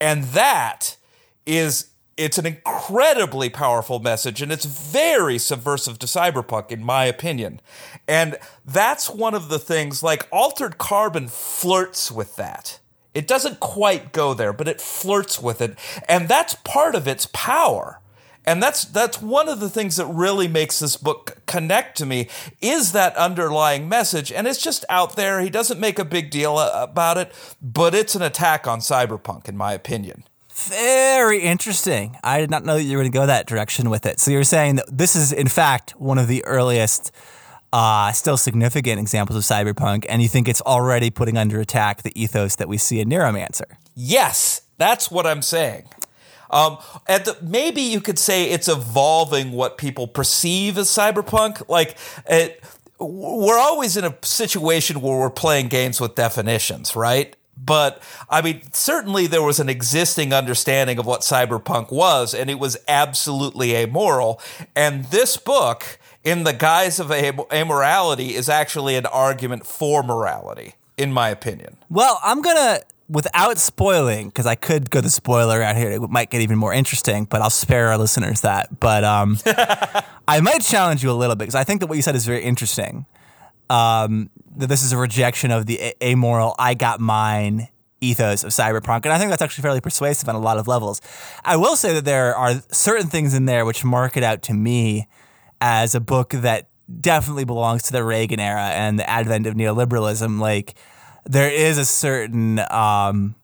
And 0.00 0.22
that 0.26 0.96
is 1.44 1.88
it's 2.16 2.38
an 2.38 2.46
incredibly 2.46 3.48
powerful 3.48 3.98
message 3.98 4.40
and 4.40 4.52
it's 4.52 4.64
very 4.64 5.38
subversive 5.38 5.98
to 5.98 6.06
cyberpunk 6.06 6.70
in 6.70 6.84
my 6.84 7.06
opinion. 7.06 7.60
And 8.06 8.38
that's 8.64 9.10
one 9.10 9.34
of 9.34 9.48
the 9.48 9.58
things 9.58 10.04
like 10.04 10.28
Altered 10.30 10.78
Carbon 10.78 11.26
flirts 11.26 12.12
with 12.12 12.36
that. 12.36 12.78
It 13.12 13.26
doesn't 13.26 13.58
quite 13.58 14.12
go 14.12 14.34
there, 14.34 14.52
but 14.52 14.68
it 14.68 14.80
flirts 14.80 15.42
with 15.42 15.60
it. 15.60 15.76
And 16.08 16.28
that's 16.28 16.54
part 16.62 16.94
of 16.94 17.08
its 17.08 17.26
power. 17.32 18.00
And 18.48 18.62
that's 18.62 18.86
that's 18.86 19.20
one 19.20 19.46
of 19.46 19.60
the 19.60 19.68
things 19.68 19.96
that 19.96 20.06
really 20.06 20.48
makes 20.48 20.78
this 20.78 20.96
book 20.96 21.36
connect 21.44 21.98
to 21.98 22.06
me 22.06 22.28
is 22.62 22.92
that 22.92 23.14
underlying 23.14 23.90
message 23.90 24.32
and 24.32 24.46
it's 24.46 24.62
just 24.62 24.86
out 24.88 25.16
there. 25.16 25.42
He 25.42 25.50
doesn't 25.50 25.78
make 25.78 25.98
a 25.98 26.04
big 26.04 26.30
deal 26.30 26.58
about 26.58 27.18
it, 27.18 27.30
but 27.60 27.94
it's 27.94 28.14
an 28.14 28.22
attack 28.22 28.66
on 28.66 28.80
cyberpunk 28.80 29.50
in 29.50 29.56
my 29.58 29.74
opinion. 29.74 30.24
Very 30.50 31.42
interesting. 31.42 32.16
I 32.24 32.40
did 32.40 32.50
not 32.50 32.64
know 32.64 32.76
that 32.76 32.84
you 32.84 32.96
were 32.96 33.02
going 33.02 33.12
to 33.12 33.18
go 33.18 33.26
that 33.26 33.46
direction 33.46 33.90
with 33.90 34.06
it. 34.06 34.18
So 34.18 34.30
you're 34.30 34.44
saying 34.44 34.76
that 34.76 34.86
this 34.90 35.14
is, 35.14 35.30
in 35.30 35.48
fact, 35.48 35.90
one 36.00 36.16
of 36.16 36.26
the 36.26 36.42
earliest, 36.46 37.12
uh, 37.72 38.12
still 38.12 38.36
significant 38.36 38.98
examples 38.98 39.36
of 39.36 39.44
cyberpunk, 39.44 40.04
and 40.08 40.20
you 40.20 40.26
think 40.26 40.48
it's 40.48 40.62
already 40.62 41.10
putting 41.10 41.36
under 41.36 41.60
attack 41.60 42.02
the 42.02 42.20
ethos 42.20 42.56
that 42.56 42.66
we 42.66 42.76
see 42.76 42.98
in 42.98 43.08
Neuromancer. 43.08 43.76
Yes, 43.94 44.62
that's 44.78 45.12
what 45.12 45.26
I'm 45.26 45.42
saying. 45.42 45.84
Um, 46.50 46.78
at 47.06 47.24
the, 47.24 47.36
maybe 47.42 47.82
you 47.82 48.00
could 48.00 48.18
say 48.18 48.50
it's 48.50 48.68
evolving 48.68 49.52
what 49.52 49.78
people 49.78 50.06
perceive 50.06 50.78
as 50.78 50.88
cyberpunk. 50.88 51.68
Like, 51.68 51.96
it, 52.28 52.62
we're 52.98 53.58
always 53.58 53.96
in 53.96 54.04
a 54.04 54.16
situation 54.22 55.00
where 55.00 55.18
we're 55.18 55.30
playing 55.30 55.68
games 55.68 56.00
with 56.00 56.14
definitions, 56.14 56.96
right? 56.96 57.34
But 57.56 58.02
I 58.30 58.40
mean, 58.40 58.62
certainly 58.72 59.26
there 59.26 59.42
was 59.42 59.58
an 59.58 59.68
existing 59.68 60.32
understanding 60.32 60.98
of 60.98 61.06
what 61.06 61.22
cyberpunk 61.22 61.90
was, 61.90 62.32
and 62.32 62.48
it 62.48 62.58
was 62.58 62.76
absolutely 62.86 63.74
amoral. 63.74 64.40
And 64.76 65.04
this 65.06 65.36
book, 65.36 65.98
in 66.22 66.44
the 66.44 66.52
guise 66.52 67.00
of 67.00 67.10
am- 67.10 67.38
amorality, 67.50 68.30
is 68.30 68.48
actually 68.48 68.94
an 68.94 69.06
argument 69.06 69.66
for 69.66 70.02
morality, 70.02 70.74
in 70.96 71.12
my 71.12 71.30
opinion. 71.30 71.76
Well, 71.90 72.20
I'm 72.22 72.42
gonna, 72.42 72.80
without 73.08 73.58
spoiling, 73.58 74.28
because 74.28 74.46
I 74.46 74.54
could 74.54 74.90
go 74.90 75.00
the 75.00 75.10
spoiler 75.10 75.62
out 75.62 75.76
here. 75.76 75.90
It 75.90 76.00
might 76.10 76.30
get 76.30 76.40
even 76.42 76.58
more 76.58 76.72
interesting, 76.72 77.24
but 77.24 77.40
I'll 77.40 77.50
spare 77.50 77.88
our 77.88 77.98
listeners 77.98 78.42
that. 78.42 78.80
But 78.80 79.04
um, 79.04 79.38
I 79.46 80.40
might 80.40 80.62
challenge 80.62 81.02
you 81.02 81.10
a 81.10 81.12
little 81.12 81.36
bit 81.36 81.44
because 81.44 81.54
I 81.54 81.64
think 81.64 81.80
that 81.80 81.86
what 81.86 81.96
you 81.96 82.02
said 82.02 82.14
is 82.14 82.26
very 82.26 82.42
interesting. 82.42 83.06
Um, 83.70 84.30
that 84.56 84.68
this 84.68 84.82
is 84.82 84.92
a 84.92 84.96
rejection 84.96 85.50
of 85.50 85.66
the 85.66 85.78
a- 85.80 86.04
amoral 86.04 86.54
"I 86.58 86.74
got 86.74 87.00
mine" 87.00 87.68
ethos 88.00 88.44
of 88.44 88.50
cyberpunk, 88.50 89.04
and 89.04 89.12
I 89.12 89.18
think 89.18 89.30
that's 89.30 89.42
actually 89.42 89.62
fairly 89.62 89.80
persuasive 89.80 90.28
on 90.28 90.34
a 90.34 90.40
lot 90.40 90.58
of 90.58 90.68
levels. 90.68 91.00
I 91.44 91.56
will 91.56 91.76
say 91.76 91.94
that 91.94 92.04
there 92.04 92.34
are 92.36 92.62
certain 92.70 93.08
things 93.08 93.34
in 93.34 93.46
there 93.46 93.64
which 93.64 93.84
mark 93.84 94.16
it 94.16 94.22
out 94.22 94.42
to 94.44 94.54
me 94.54 95.08
as 95.60 95.94
a 95.94 96.00
book 96.00 96.30
that 96.30 96.68
definitely 97.00 97.44
belongs 97.44 97.82
to 97.84 97.92
the 97.92 98.02
Reagan 98.02 98.40
era 98.40 98.68
and 98.68 98.98
the 98.98 99.08
advent 99.08 99.46
of 99.46 99.54
neoliberalism. 99.54 100.40
Like 100.40 100.74
there 101.24 101.50
is 101.50 101.78
a 101.78 101.84
certain, 101.84 102.60
um, 102.70 103.34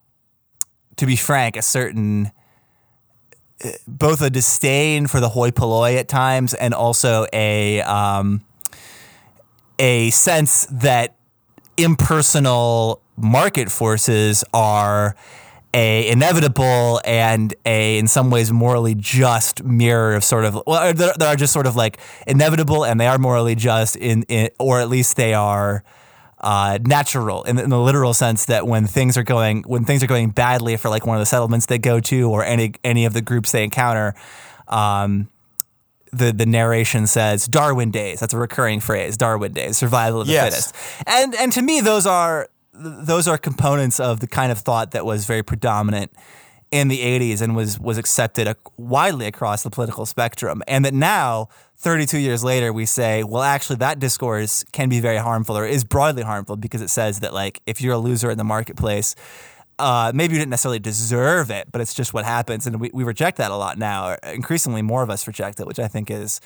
to 0.96 1.06
be 1.06 1.16
frank, 1.16 1.56
a 1.56 1.62
certain 1.62 2.30
uh, 3.64 3.70
both 3.86 4.20
a 4.20 4.30
disdain 4.30 5.06
for 5.06 5.20
the 5.20 5.28
hoi 5.28 5.50
polloi 5.50 5.96
at 5.96 6.08
times 6.08 6.54
and 6.54 6.74
also 6.74 7.26
a 7.32 7.80
um, 7.82 8.42
a 9.78 10.10
sense 10.10 10.66
that 10.70 11.14
impersonal 11.76 13.00
market 13.16 13.70
forces 13.70 14.44
are 14.52 15.14
a 15.72 16.08
inevitable 16.08 17.00
and 17.04 17.54
a 17.64 17.98
in 17.98 18.06
some 18.06 18.30
ways 18.30 18.52
morally 18.52 18.94
just 18.94 19.62
mirror 19.64 20.14
of 20.14 20.22
sort 20.22 20.44
of 20.44 20.62
well 20.66 20.92
they 20.92 21.26
are 21.26 21.36
just 21.36 21.52
sort 21.52 21.66
of 21.66 21.74
like 21.74 21.98
inevitable 22.26 22.84
and 22.84 23.00
they 23.00 23.06
are 23.06 23.18
morally 23.18 23.54
just 23.54 23.96
in, 23.96 24.22
in 24.24 24.48
or 24.58 24.80
at 24.80 24.88
least 24.88 25.16
they 25.16 25.34
are 25.34 25.82
uh, 26.44 26.78
natural 26.82 27.42
in, 27.44 27.58
in, 27.58 27.70
the 27.70 27.80
literal 27.80 28.12
sense 28.12 28.44
that 28.44 28.66
when 28.66 28.86
things 28.86 29.16
are 29.16 29.22
going 29.22 29.62
when 29.62 29.84
things 29.86 30.02
are 30.02 30.06
going 30.06 30.28
badly 30.28 30.76
for 30.76 30.90
like 30.90 31.06
one 31.06 31.16
of 31.16 31.20
the 31.20 31.26
settlements 31.26 31.66
they 31.66 31.78
go 31.78 32.00
to 32.00 32.30
or 32.30 32.44
any 32.44 32.74
any 32.84 33.06
of 33.06 33.14
the 33.14 33.22
groups 33.22 33.50
they 33.50 33.64
encounter 33.64 34.14
um, 34.68 35.26
the 36.12 36.32
the 36.32 36.46
narration 36.46 37.06
says 37.06 37.46
Darwin 37.46 37.90
days. 37.90 38.20
That's 38.20 38.34
a 38.34 38.38
recurring 38.38 38.80
phrase. 38.80 39.16
Darwin 39.16 39.52
days, 39.52 39.78
survival 39.78 40.20
of 40.20 40.26
the 40.26 40.34
yes. 40.34 40.72
fittest. 40.72 41.08
And 41.08 41.34
and 41.34 41.50
to 41.52 41.62
me, 41.62 41.80
those 41.80 42.06
are 42.06 42.48
those 42.72 43.26
are 43.26 43.38
components 43.38 43.98
of 43.98 44.20
the 44.20 44.26
kind 44.26 44.52
of 44.52 44.58
thought 44.58 44.90
that 44.90 45.06
was 45.06 45.24
very 45.24 45.42
predominant 45.42 46.12
in 46.74 46.88
the 46.88 46.98
80s 46.98 47.40
and 47.40 47.54
was 47.54 47.78
was 47.78 47.98
accepted 47.98 48.52
widely 48.76 49.26
across 49.26 49.62
the 49.62 49.70
political 49.70 50.04
spectrum 50.04 50.60
and 50.66 50.84
that 50.84 50.92
now 50.92 51.48
32 51.76 52.18
years 52.18 52.42
later 52.42 52.72
we 52.72 52.84
say 52.84 53.22
well 53.22 53.44
actually 53.44 53.76
that 53.76 54.00
discourse 54.00 54.64
can 54.72 54.88
be 54.88 54.98
very 54.98 55.18
harmful 55.18 55.56
or 55.56 55.64
is 55.64 55.84
broadly 55.84 56.24
harmful 56.24 56.56
because 56.56 56.82
it 56.82 56.90
says 56.90 57.20
that 57.20 57.32
like 57.32 57.62
if 57.64 57.80
you're 57.80 57.94
a 57.94 57.98
loser 57.98 58.28
in 58.28 58.38
the 58.38 58.44
marketplace 58.44 59.14
uh, 59.78 60.10
maybe 60.12 60.34
you 60.34 60.38
didn't 60.38 60.50
necessarily 60.50 60.78
deserve 60.78 61.50
it, 61.50 61.66
but 61.72 61.80
it's 61.80 61.94
just 61.94 62.14
what 62.14 62.24
happens, 62.24 62.64
and 62.64 62.80
we, 62.80 62.92
we 62.94 63.02
reject 63.02 63.38
that 63.38 63.50
a 63.50 63.56
lot 63.56 63.76
now. 63.76 64.16
Increasingly, 64.22 64.82
more 64.82 65.02
of 65.02 65.10
us 65.10 65.26
reject 65.26 65.58
it, 65.58 65.66
which 65.66 65.80
I 65.80 65.88
think 65.88 66.12
is 66.12 66.40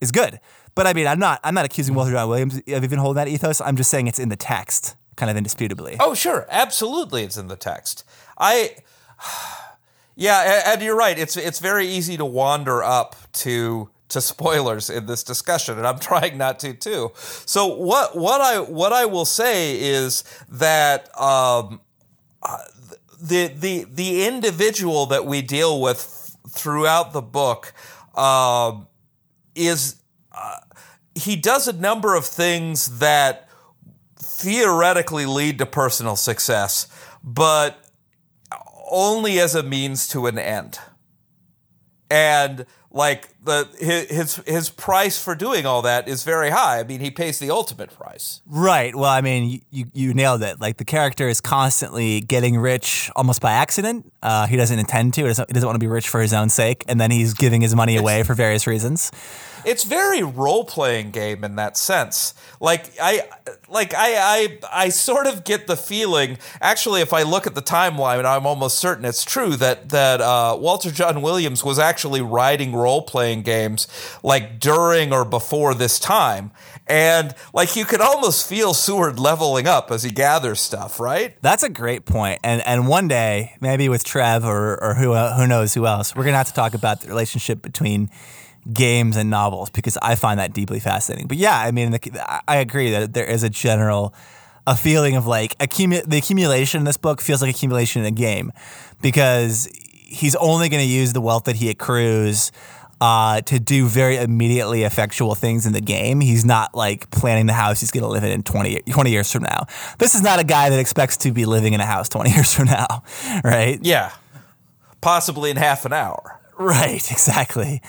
is 0.00 0.10
good. 0.10 0.40
But 0.74 0.86
I 0.86 0.94
mean, 0.94 1.06
I'm 1.06 1.18
not 1.18 1.40
I'm 1.44 1.52
not 1.52 1.66
accusing 1.66 1.94
Walter 1.94 2.12
Jon 2.12 2.26
Williams 2.26 2.56
of 2.56 2.82
even 2.82 2.98
holding 2.98 3.16
that 3.16 3.28
ethos. 3.28 3.60
I'm 3.60 3.76
just 3.76 3.90
saying 3.90 4.06
it's 4.06 4.18
in 4.18 4.30
the 4.30 4.36
text, 4.36 4.96
kind 5.16 5.28
of 5.28 5.36
indisputably. 5.36 5.98
Oh, 6.00 6.14
sure, 6.14 6.46
absolutely, 6.48 7.22
it's 7.22 7.36
in 7.36 7.48
the 7.48 7.56
text. 7.56 8.02
I, 8.38 8.76
yeah, 10.20 10.64
and 10.66 10.82
you're 10.82 10.96
right. 10.96 11.18
It's 11.18 11.38
it's 11.38 11.60
very 11.60 11.86
easy 11.86 12.18
to 12.18 12.26
wander 12.26 12.82
up 12.82 13.16
to 13.32 13.88
to 14.10 14.20
spoilers 14.20 14.90
in 14.90 15.06
this 15.06 15.24
discussion, 15.24 15.78
and 15.78 15.86
I'm 15.86 15.98
trying 16.10 16.36
not 16.36 16.58
to 16.60 16.74
too. 16.74 17.12
So 17.16 17.66
what 17.66 18.16
what 18.18 18.42
I 18.42 18.60
what 18.60 18.92
I 18.92 19.06
will 19.06 19.24
say 19.24 19.80
is 19.80 20.22
that 20.50 21.08
um, 21.18 21.80
the 23.18 23.46
the 23.48 23.86
the 23.90 24.26
individual 24.26 25.06
that 25.06 25.24
we 25.24 25.40
deal 25.40 25.80
with 25.80 26.36
throughout 26.50 27.14
the 27.14 27.22
book 27.22 27.72
uh, 28.14 28.78
is 29.54 30.02
uh, 30.32 30.56
he 31.14 31.34
does 31.34 31.66
a 31.66 31.72
number 31.72 32.14
of 32.14 32.26
things 32.26 32.98
that 32.98 33.48
theoretically 34.18 35.24
lead 35.24 35.56
to 35.60 35.66
personal 35.66 36.16
success, 36.16 36.88
but 37.24 37.79
only 38.90 39.38
as 39.38 39.54
a 39.54 39.62
means 39.62 40.06
to 40.08 40.26
an 40.26 40.38
end. 40.38 40.78
And 42.10 42.66
like 42.90 43.30
the 43.42 43.68
his 43.78 44.36
his 44.46 44.68
price 44.68 45.22
for 45.22 45.34
doing 45.34 45.66
all 45.66 45.82
that 45.82 46.08
is 46.08 46.24
very 46.24 46.50
high. 46.50 46.80
I 46.80 46.84
mean, 46.84 47.00
he 47.00 47.10
pays 47.10 47.38
the 47.38 47.50
ultimate 47.50 47.96
price. 47.96 48.40
Right. 48.46 48.94
Well, 48.94 49.10
I 49.10 49.20
mean, 49.20 49.62
you 49.70 49.86
you 49.92 50.14
nailed 50.14 50.42
it. 50.42 50.60
Like 50.60 50.76
the 50.76 50.84
character 50.84 51.28
is 51.28 51.40
constantly 51.40 52.20
getting 52.20 52.58
rich 52.58 53.10
almost 53.16 53.40
by 53.40 53.52
accident. 53.52 54.10
Uh, 54.22 54.46
he 54.46 54.56
doesn't 54.56 54.78
intend 54.78 55.14
to. 55.14 55.22
He 55.22 55.28
doesn't, 55.28 55.48
he 55.48 55.54
doesn't 55.54 55.66
want 55.66 55.76
to 55.76 55.80
be 55.80 55.88
rich 55.88 56.08
for 56.08 56.20
his 56.20 56.32
own 56.32 56.50
sake, 56.50 56.84
and 56.86 57.00
then 57.00 57.10
he's 57.10 57.34
giving 57.34 57.60
his 57.60 57.74
money 57.74 57.96
away 57.96 58.22
for 58.22 58.34
various 58.34 58.66
reasons 58.66 59.10
it's 59.64 59.84
very 59.84 60.22
role 60.22 60.64
playing 60.64 61.10
game 61.10 61.44
in 61.44 61.56
that 61.56 61.76
sense. 61.76 62.34
Like 62.60 62.92
I 63.00 63.28
like 63.68 63.94
I, 63.94 64.16
I 64.16 64.58
I 64.72 64.88
sort 64.88 65.26
of 65.26 65.44
get 65.44 65.66
the 65.66 65.76
feeling. 65.76 66.38
Actually, 66.60 67.00
if 67.00 67.12
I 67.12 67.22
look 67.22 67.46
at 67.46 67.54
the 67.54 67.62
timeline, 67.62 68.24
I'm 68.24 68.46
almost 68.46 68.78
certain 68.78 69.04
it's 69.04 69.24
true 69.24 69.56
that 69.56 69.90
that 69.90 70.20
uh, 70.20 70.56
Walter 70.58 70.90
Jon 70.90 71.22
Williams 71.22 71.64
was 71.64 71.78
actually 71.78 72.20
writing 72.20 72.74
role 72.74 73.02
playing 73.02 73.29
games 73.36 73.88
like 74.22 74.60
during 74.60 75.12
or 75.12 75.24
before 75.24 75.74
this 75.74 75.98
time. 75.98 76.50
And 76.86 77.34
like 77.54 77.76
you 77.76 77.84
could 77.84 78.00
almost 78.00 78.48
feel 78.48 78.74
Steward 78.74 79.18
leveling 79.18 79.68
up 79.68 79.90
as 79.90 80.02
he 80.02 80.10
gathers 80.10 80.60
stuff, 80.60 80.98
right? 80.98 81.36
That's 81.40 81.62
a 81.62 81.68
great 81.68 82.04
point. 82.04 82.40
And 82.42 82.62
and 82.66 82.88
one 82.88 83.06
day, 83.06 83.54
maybe 83.60 83.88
with 83.88 84.02
Trev 84.04 84.44
or 84.44 84.82
or 84.82 84.94
who 84.94 85.12
uh, 85.12 85.36
who 85.36 85.46
knows 85.46 85.72
who 85.72 85.86
else, 85.86 86.16
we're 86.16 86.24
gonna 86.24 86.36
have 86.36 86.48
to 86.48 86.54
talk 86.54 86.74
about 86.74 87.00
the 87.02 87.08
relationship 87.08 87.62
between 87.62 88.10
games 88.72 89.16
and 89.16 89.30
novels 89.30 89.70
because 89.70 89.96
I 90.02 90.16
find 90.16 90.38
that 90.40 90.52
deeply 90.52 90.80
fascinating. 90.80 91.28
But 91.28 91.38
yeah, 91.38 91.58
I 91.58 91.70
mean, 91.70 91.92
the, 91.92 92.42
I 92.48 92.56
agree 92.56 92.90
that 92.90 93.14
there 93.14 93.24
is 93.24 93.42
a 93.42 93.48
general 93.48 94.14
a 94.66 94.76
feeling 94.76 95.16
of 95.16 95.26
like 95.26 95.56
accumu- 95.58 96.04
the 96.04 96.18
accumulation 96.18 96.80
in 96.80 96.84
this 96.84 96.96
book 96.96 97.20
feels 97.20 97.42
like 97.42 97.50
accumulation 97.50 98.02
in 98.02 98.06
a 98.06 98.10
game 98.10 98.52
because 99.00 99.68
he's 100.10 100.36
only 100.36 100.68
going 100.68 100.82
to 100.82 100.88
use 100.88 101.12
the 101.12 101.20
wealth 101.20 101.44
that 101.44 101.56
he 101.56 101.70
accrues 101.70 102.52
uh, 103.00 103.40
to 103.42 103.58
do 103.58 103.86
very 103.86 104.16
immediately 104.16 104.82
effectual 104.82 105.34
things 105.34 105.66
in 105.66 105.72
the 105.72 105.80
game. 105.80 106.20
He's 106.20 106.44
not 106.44 106.74
like 106.74 107.10
planning 107.10 107.46
the 107.46 107.52
house 107.52 107.80
he's 107.80 107.90
going 107.90 108.02
to 108.02 108.08
live 108.08 108.24
in 108.24 108.30
in 108.30 108.42
20, 108.42 108.80
20 108.80 109.10
years 109.10 109.32
from 109.32 109.42
now. 109.44 109.66
This 109.98 110.14
is 110.14 110.22
not 110.22 110.38
a 110.38 110.44
guy 110.44 110.70
that 110.70 110.78
expects 110.78 111.16
to 111.18 111.32
be 111.32 111.46
living 111.46 111.72
in 111.72 111.80
a 111.80 111.86
house 111.86 112.08
20 112.08 112.30
years 112.34 112.52
from 112.52 112.66
now, 112.66 113.02
right? 113.42 113.78
Yeah. 113.82 114.12
Possibly 115.00 115.50
in 115.50 115.56
half 115.56 115.86
an 115.86 115.92
hour. 115.92 116.40
Right, 116.58 117.10
exactly. 117.10 117.80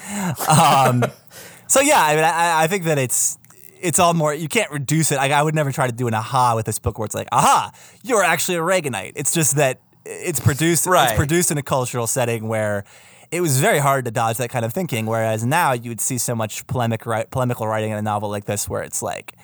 Um, 0.48 1.04
so 1.68 1.82
yeah, 1.82 2.02
I 2.02 2.16
mean, 2.16 2.24
I, 2.24 2.64
I, 2.64 2.68
think 2.68 2.86
that 2.86 2.98
it's 2.98 3.38
it's 3.82 4.00
all 4.00 4.14
more. 4.14 4.34
You 4.34 4.48
can't 4.48 4.72
reduce 4.72 5.12
it. 5.12 5.18
I, 5.18 5.30
I 5.32 5.42
would 5.42 5.56
never 5.56 5.74
try 5.74 5.88
to 5.88 5.94
do 5.94 6.08
an 6.08 6.14
aha 6.14 6.56
with 6.56 6.66
this 6.66 6.80
book 6.80 6.98
where 6.98 7.06
it's 7.06 7.16
like, 7.16 7.28
aha, 7.34 7.74
you're 8.02 8.24
actually 8.24 8.56
a 8.56 8.62
Reaganite. 8.62 9.14
It's 9.16 9.34
just 9.34 9.58
that 9.58 9.82
it's 10.06 10.40
produced. 10.40 10.86
Right. 10.86 11.10
It's 11.10 11.18
produced 11.18 11.52
in 11.52 11.58
a 11.58 11.64
cultural 11.64 12.08
setting 12.08 12.48
where 12.48 12.86
it 13.32 13.42
was 13.42 13.60
very 13.60 13.80
hard 13.80 14.06
to 14.06 14.12
dodge 14.12 14.38
that 14.38 14.50
kind 14.50 14.66
of 14.66 14.74
thinking. 14.74 15.06
Whereas 15.06 15.46
now 15.46 15.72
you 15.72 15.90
would 15.90 16.02
see 16.02 16.18
so 16.18 16.36
much 16.36 16.68
polemic, 16.68 17.02
polemical 17.32 17.66
writing 17.68 17.92
in 17.92 17.98
a 17.98 18.02
novel 18.02 18.30
like 18.30 18.46
this, 18.46 18.68
where 18.68 18.84
it's 18.84 19.02
like, 19.02 19.36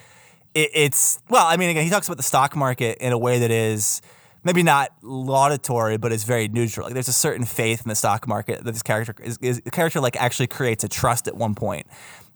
it, 0.53 0.69
it's 0.73 1.19
well. 1.29 1.45
I 1.45 1.57
mean, 1.57 1.69
again, 1.69 1.83
he 1.83 1.89
talks 1.89 2.07
about 2.07 2.17
the 2.17 2.23
stock 2.23 2.55
market 2.55 2.97
in 2.99 3.13
a 3.13 3.17
way 3.17 3.39
that 3.39 3.51
is 3.51 4.01
maybe 4.43 4.63
not 4.63 4.89
laudatory, 5.01 5.97
but 5.97 6.11
it's 6.11 6.23
very 6.23 6.47
neutral. 6.47 6.85
Like 6.85 6.93
there's 6.93 7.07
a 7.07 7.13
certain 7.13 7.45
faith 7.45 7.81
in 7.81 7.89
the 7.89 7.95
stock 7.95 8.27
market 8.27 8.63
that 8.63 8.71
this 8.71 8.83
character 8.83 9.15
is, 9.23 9.37
is 9.41 9.61
the 9.61 9.71
character 9.71 9.99
like 9.99 10.15
actually 10.15 10.47
creates 10.47 10.83
a 10.83 10.89
trust 10.89 11.27
at 11.27 11.35
one 11.35 11.55
point. 11.55 11.87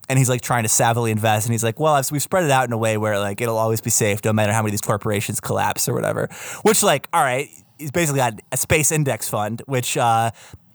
And 0.10 0.18
he's 0.18 0.28
like 0.28 0.42
trying 0.42 0.64
to 0.64 0.70
savvily 0.70 1.12
invest, 1.12 1.46
and 1.46 1.54
he's 1.54 1.64
like, 1.64 1.80
"Well, 1.80 2.02
we've 2.12 2.22
spread 2.22 2.44
it 2.44 2.52
out 2.52 2.66
in 2.68 2.74
a 2.74 2.78
way 2.78 2.98
where 2.98 3.18
like 3.20 3.40
it'll 3.40 3.58
always 3.58 3.80
be 3.80 3.92
safe, 3.92 4.26
no 4.26 4.34
matter 4.34 4.52
how 4.52 4.60
many 4.60 4.70
of 4.70 4.72
these 4.72 4.82
corporations 4.82 5.40
collapse 5.40 5.88
or 5.88 5.94
whatever." 5.94 6.28
Which, 6.64 6.84
like, 6.84 7.08
all 7.14 7.24
right, 7.24 7.48
he's 7.78 7.92
basically 7.92 8.18
got 8.18 8.42
a 8.52 8.58
space 8.58 8.92
index 8.92 9.30
fund, 9.30 9.62
which, 9.68 9.96
uh, 9.98 10.32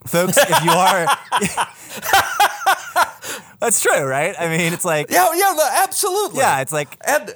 folks, 0.06 0.36
if 0.38 0.64
you 0.64 0.70
are, 0.70 1.06
that's 3.60 3.80
true, 3.80 4.04
right? 4.04 4.34
I 4.38 4.48
mean, 4.48 4.72
it's 4.72 4.84
like, 4.84 5.10
yeah, 5.10 5.32
yeah, 5.34 5.52
no, 5.56 5.68
absolutely, 5.82 6.40
yeah, 6.40 6.60
it's 6.60 6.72
like, 6.72 6.96
and 7.06 7.34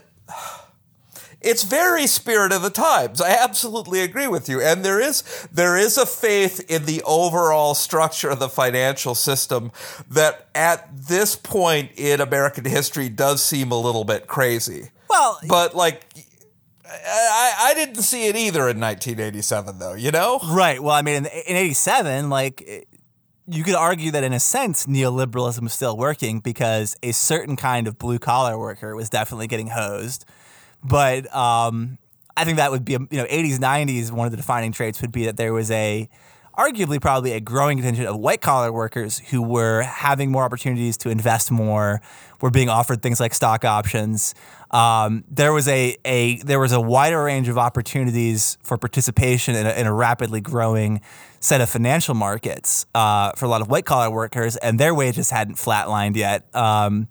it's 1.40 1.62
very 1.62 2.06
spirit 2.06 2.52
of 2.52 2.62
the 2.62 2.70
times. 2.70 3.20
I 3.20 3.30
absolutely 3.30 4.00
agree 4.00 4.28
with 4.28 4.48
you. 4.48 4.60
And 4.60 4.84
there 4.84 5.00
is 5.00 5.48
there 5.50 5.76
is 5.76 5.96
a 5.96 6.06
faith 6.06 6.64
in 6.70 6.84
the 6.84 7.02
overall 7.06 7.74
structure 7.74 8.28
of 8.28 8.38
the 8.38 8.48
financial 8.48 9.14
system 9.14 9.72
that 10.10 10.48
at 10.54 10.88
this 10.94 11.36
point 11.36 11.92
in 11.96 12.20
American 12.20 12.64
history 12.64 13.08
does 13.08 13.42
seem 13.42 13.72
a 13.72 13.80
little 13.80 14.04
bit 14.04 14.26
crazy. 14.26 14.90
Well, 15.08 15.40
but 15.48 15.74
like 15.74 16.04
I, 16.92 17.54
I 17.70 17.74
didn't 17.74 18.02
see 18.02 18.26
it 18.26 18.36
either 18.36 18.68
in 18.68 18.80
1987 18.80 19.78
though, 19.78 19.94
you 19.94 20.10
know? 20.10 20.40
Right. 20.50 20.82
Well, 20.82 20.94
I 20.94 21.02
mean 21.02 21.16
in, 21.16 21.26
in 21.26 21.56
87 21.56 22.30
like 22.30 22.88
you 23.46 23.64
could 23.64 23.74
argue 23.74 24.10
that 24.12 24.24
in 24.24 24.32
a 24.32 24.40
sense 24.40 24.86
neoliberalism 24.86 25.62
was 25.62 25.72
still 25.72 25.96
working 25.96 26.40
because 26.40 26.96
a 27.02 27.12
certain 27.12 27.56
kind 27.56 27.86
of 27.86 27.98
blue 27.98 28.18
collar 28.18 28.58
worker 28.58 28.94
was 28.96 29.08
definitely 29.08 29.46
getting 29.46 29.68
hosed 29.68 30.24
but 30.82 31.32
um, 31.34 31.98
I 32.36 32.44
think 32.44 32.56
that 32.56 32.70
would 32.70 32.84
be, 32.84 32.92
you 32.92 32.98
know, 33.12 33.24
80s, 33.24 33.58
90s, 33.58 34.10
one 34.10 34.26
of 34.26 34.30
the 34.30 34.36
defining 34.36 34.72
traits 34.72 35.00
would 35.00 35.12
be 35.12 35.26
that 35.26 35.36
there 35.36 35.52
was 35.52 35.70
a 35.70 36.08
arguably 36.56 37.00
probably 37.00 37.32
a 37.32 37.40
growing 37.40 37.78
contingent 37.78 38.08
of 38.08 38.18
white 38.18 38.40
collar 38.40 38.72
workers 38.72 39.18
who 39.18 39.42
were 39.42 39.82
having 39.82 40.30
more 40.30 40.44
opportunities 40.44 40.96
to 40.98 41.08
invest 41.10 41.50
more, 41.50 42.00
were 42.40 42.50
being 42.50 42.68
offered 42.68 43.02
things 43.02 43.20
like 43.20 43.34
stock 43.34 43.64
options. 43.64 44.34
Um, 44.70 45.24
there 45.30 45.52
was 45.52 45.66
a, 45.68 45.96
a 46.04 46.36
there 46.42 46.60
was 46.60 46.72
a 46.72 46.80
wider 46.80 47.22
range 47.24 47.48
of 47.48 47.58
opportunities 47.58 48.56
for 48.62 48.78
participation 48.78 49.54
in 49.56 49.66
a, 49.66 49.70
in 49.70 49.86
a 49.86 49.92
rapidly 49.92 50.40
growing 50.40 51.00
set 51.40 51.60
of 51.60 51.68
financial 51.68 52.14
markets 52.14 52.86
uh, 52.94 53.32
for 53.36 53.46
a 53.46 53.48
lot 53.48 53.60
of 53.62 53.68
white 53.68 53.84
collar 53.84 54.10
workers, 54.10 54.56
and 54.58 54.78
their 54.78 54.94
wages 54.94 55.30
hadn't 55.30 55.56
flatlined 55.56 56.14
yet. 56.16 56.44
Um, 56.54 57.08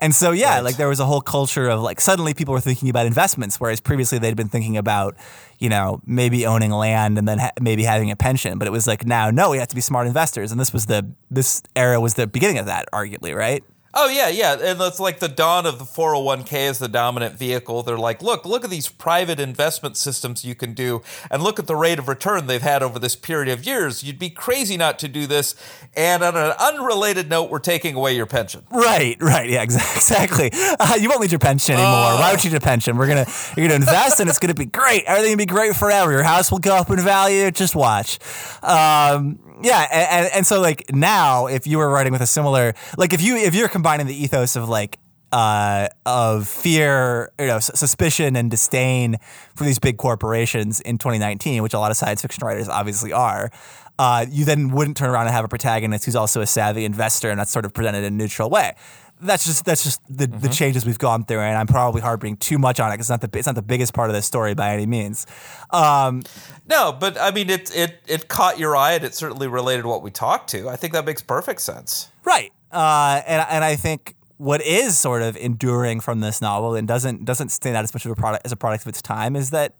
and 0.00 0.14
so, 0.14 0.32
yeah, 0.32 0.56
Right. 0.56 0.64
like 0.64 0.76
there 0.76 0.88
was 0.88 1.00
a 1.00 1.06
whole 1.06 1.22
culture 1.22 1.68
of 1.68 1.80
like 1.80 2.00
suddenly 2.00 2.34
people 2.34 2.52
were 2.52 2.60
thinking 2.60 2.90
about 2.90 3.06
investments, 3.06 3.58
whereas 3.58 3.80
previously 3.80 4.18
they'd 4.18 4.36
been 4.36 4.48
thinking 4.50 4.76
about, 4.76 5.16
you 5.58 5.68
know, 5.70 6.02
maybe 6.04 6.44
owning 6.44 6.70
land 6.70 7.16
and 7.18 7.26
then 7.26 7.38
ha- 7.38 7.52
maybe 7.60 7.82
having 7.84 8.10
a 8.10 8.16
pension. 8.16 8.58
But 8.58 8.68
it 8.68 8.72
was 8.72 8.86
like 8.86 9.06
now, 9.06 9.30
no, 9.30 9.50
we 9.50 9.58
have 9.58 9.68
to 9.68 9.74
be 9.74 9.80
smart 9.80 10.06
investors, 10.06 10.50
and 10.52 10.60
this 10.60 10.72
was 10.72 10.84
the 10.86 11.10
this 11.30 11.62
era 11.74 11.98
was 12.00 12.14
the 12.14 12.26
beginning 12.26 12.58
of 12.58 12.66
that, 12.66 12.88
arguably, 12.92 13.34
right? 13.34 13.64
Oh 13.98 14.08
yeah, 14.08 14.28
yeah, 14.28 14.52
and 14.52 14.78
it's 14.82 15.00
like 15.00 15.20
the 15.20 15.28
dawn 15.28 15.64
of 15.64 15.78
the 15.78 15.86
401k 15.86 16.68
as 16.68 16.78
the 16.78 16.86
dominant 16.86 17.34
vehicle. 17.38 17.82
They're 17.82 17.96
like, 17.96 18.20
look, 18.20 18.44
look 18.44 18.62
at 18.62 18.68
these 18.68 18.88
private 18.90 19.40
investment 19.40 19.96
systems 19.96 20.44
you 20.44 20.54
can 20.54 20.74
do, 20.74 21.00
and 21.30 21.42
look 21.42 21.58
at 21.58 21.66
the 21.66 21.74
rate 21.74 21.98
of 21.98 22.06
return 22.06 22.46
they've 22.46 22.60
had 22.60 22.82
over 22.82 22.98
this 22.98 23.16
period 23.16 23.50
of 23.50 23.64
years. 23.64 24.04
You'd 24.04 24.18
be 24.18 24.28
crazy 24.28 24.76
not 24.76 24.98
to 24.98 25.08
do 25.08 25.26
this. 25.26 25.54
And 25.96 26.22
on 26.22 26.36
an 26.36 26.52
unrelated 26.60 27.30
note, 27.30 27.48
we're 27.50 27.58
taking 27.58 27.94
away 27.94 28.14
your 28.14 28.26
pension. 28.26 28.64
Right, 28.70 29.16
right, 29.18 29.48
yeah, 29.48 29.62
exactly. 29.64 30.50
Uh, 30.52 30.96
you 31.00 31.08
won't 31.08 31.22
need 31.22 31.32
your 31.32 31.38
pension 31.38 31.76
anymore. 31.76 32.20
Why 32.20 32.32
would 32.32 32.44
you 32.44 32.50
need 32.50 32.58
a 32.58 32.60
pension? 32.60 32.98
We're 32.98 33.08
gonna 33.08 33.26
you're 33.56 33.66
gonna 33.66 33.76
invest, 33.76 34.20
and 34.20 34.28
it's 34.28 34.38
gonna 34.38 34.52
be 34.52 34.66
great. 34.66 35.04
Everything 35.06 35.32
will 35.32 35.38
be 35.38 35.46
great 35.46 35.74
forever. 35.74 36.12
Your 36.12 36.22
house 36.22 36.52
will 36.52 36.58
go 36.58 36.76
up 36.76 36.90
in 36.90 37.00
value. 37.00 37.50
Just 37.50 37.74
watch. 37.74 38.18
Um, 38.62 39.38
yeah, 39.62 39.86
and, 39.90 40.30
and, 40.34 40.46
so 40.46 40.60
like 40.60 40.92
now, 40.92 41.46
if 41.46 41.66
you 41.66 41.78
were 41.78 41.88
writing 41.88 42.12
with 42.12 42.22
a 42.22 42.26
similar, 42.26 42.74
like 42.98 43.12
if 43.12 43.22
you 43.22 43.36
if 43.36 43.54
you're 43.54 43.68
combining 43.68 44.06
the 44.06 44.14
ethos 44.14 44.56
of 44.56 44.68
like 44.68 44.98
uh, 45.32 45.88
of 46.04 46.48
fear, 46.48 47.30
you 47.38 47.46
know, 47.46 47.58
suspicion 47.58 48.36
and 48.36 48.50
disdain 48.50 49.16
for 49.54 49.64
these 49.64 49.78
big 49.78 49.98
corporations 49.98 50.80
in 50.80 50.98
2019, 50.98 51.62
which 51.62 51.74
a 51.74 51.78
lot 51.78 51.90
of 51.90 51.96
science 51.96 52.22
fiction 52.22 52.46
writers 52.46 52.68
obviously 52.68 53.12
are. 53.12 53.50
Uh, 53.98 54.26
you 54.28 54.44
then 54.44 54.70
wouldn't 54.70 54.96
turn 54.96 55.08
around 55.08 55.26
and 55.26 55.34
have 55.34 55.44
a 55.44 55.48
protagonist 55.48 56.04
who's 56.04 56.16
also 56.16 56.42
a 56.42 56.46
savvy 56.46 56.84
investor, 56.84 57.30
and 57.30 57.40
that's 57.40 57.50
sort 57.50 57.64
of 57.64 57.72
presented 57.72 57.98
in 57.98 58.04
a 58.04 58.10
neutral 58.10 58.50
way. 58.50 58.74
That's 59.20 59.46
just 59.46 59.64
that's 59.64 59.82
just 59.82 60.00
the, 60.14 60.26
the 60.26 60.48
changes 60.48 60.84
we've 60.84 60.98
gone 60.98 61.24
through, 61.24 61.40
and 61.40 61.56
I'm 61.56 61.66
probably 61.66 62.02
harping 62.02 62.36
too 62.36 62.58
much 62.58 62.80
on 62.80 62.90
it 62.90 62.94
because 62.94 63.06
it's 63.06 63.22
not 63.22 63.32
the 63.32 63.38
it's 63.38 63.46
not 63.46 63.54
the 63.54 63.62
biggest 63.62 63.94
part 63.94 64.10
of 64.10 64.14
this 64.14 64.26
story 64.26 64.54
by 64.54 64.74
any 64.74 64.84
means. 64.84 65.26
Um, 65.70 66.22
No, 66.68 66.92
but 66.92 67.18
I 67.18 67.30
mean, 67.30 67.48
it 67.48 67.74
it 67.74 68.00
it 68.06 68.28
caught 68.28 68.58
your 68.58 68.76
eye, 68.76 68.92
and 68.92 69.04
it 69.04 69.14
certainly 69.14 69.48
related 69.48 69.82
to 69.82 69.88
what 69.88 70.02
we 70.02 70.10
talked 70.10 70.50
to. 70.50 70.68
I 70.68 70.76
think 70.76 70.92
that 70.92 71.06
makes 71.06 71.22
perfect 71.22 71.62
sense. 71.62 72.10
Right. 72.24 72.52
Uh, 72.70 73.22
and 73.26 73.46
and 73.48 73.64
I 73.64 73.76
think 73.76 74.16
what 74.36 74.60
is 74.60 74.98
sort 74.98 75.22
of 75.22 75.34
enduring 75.38 76.00
from 76.00 76.20
this 76.20 76.42
novel 76.42 76.74
and 76.74 76.86
doesn't 76.86 77.24
doesn't 77.24 77.48
stand 77.48 77.74
out 77.74 77.84
as 77.84 77.94
much 77.94 78.04
of 78.04 78.10
a 78.10 78.16
product 78.16 78.44
as 78.44 78.52
a 78.52 78.56
product 78.56 78.84
of 78.84 78.88
its 78.88 79.00
time 79.00 79.34
is 79.34 79.50
that 79.50 79.76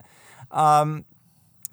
um, 0.51 1.05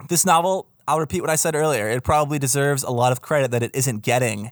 this 0.10 0.26
novel. 0.26 0.68
I'll 0.86 1.00
repeat 1.00 1.22
what 1.22 1.30
I 1.30 1.38
said 1.38 1.56
earlier. 1.56 1.88
It 1.88 2.04
probably 2.04 2.40
deserves 2.40 2.84
a 2.84 2.92
lot 2.92 3.14
of 3.14 3.22
credit 3.22 3.52
that 3.52 3.64
it 3.64 3.72
isn't 3.74 4.00
getting 4.04 4.52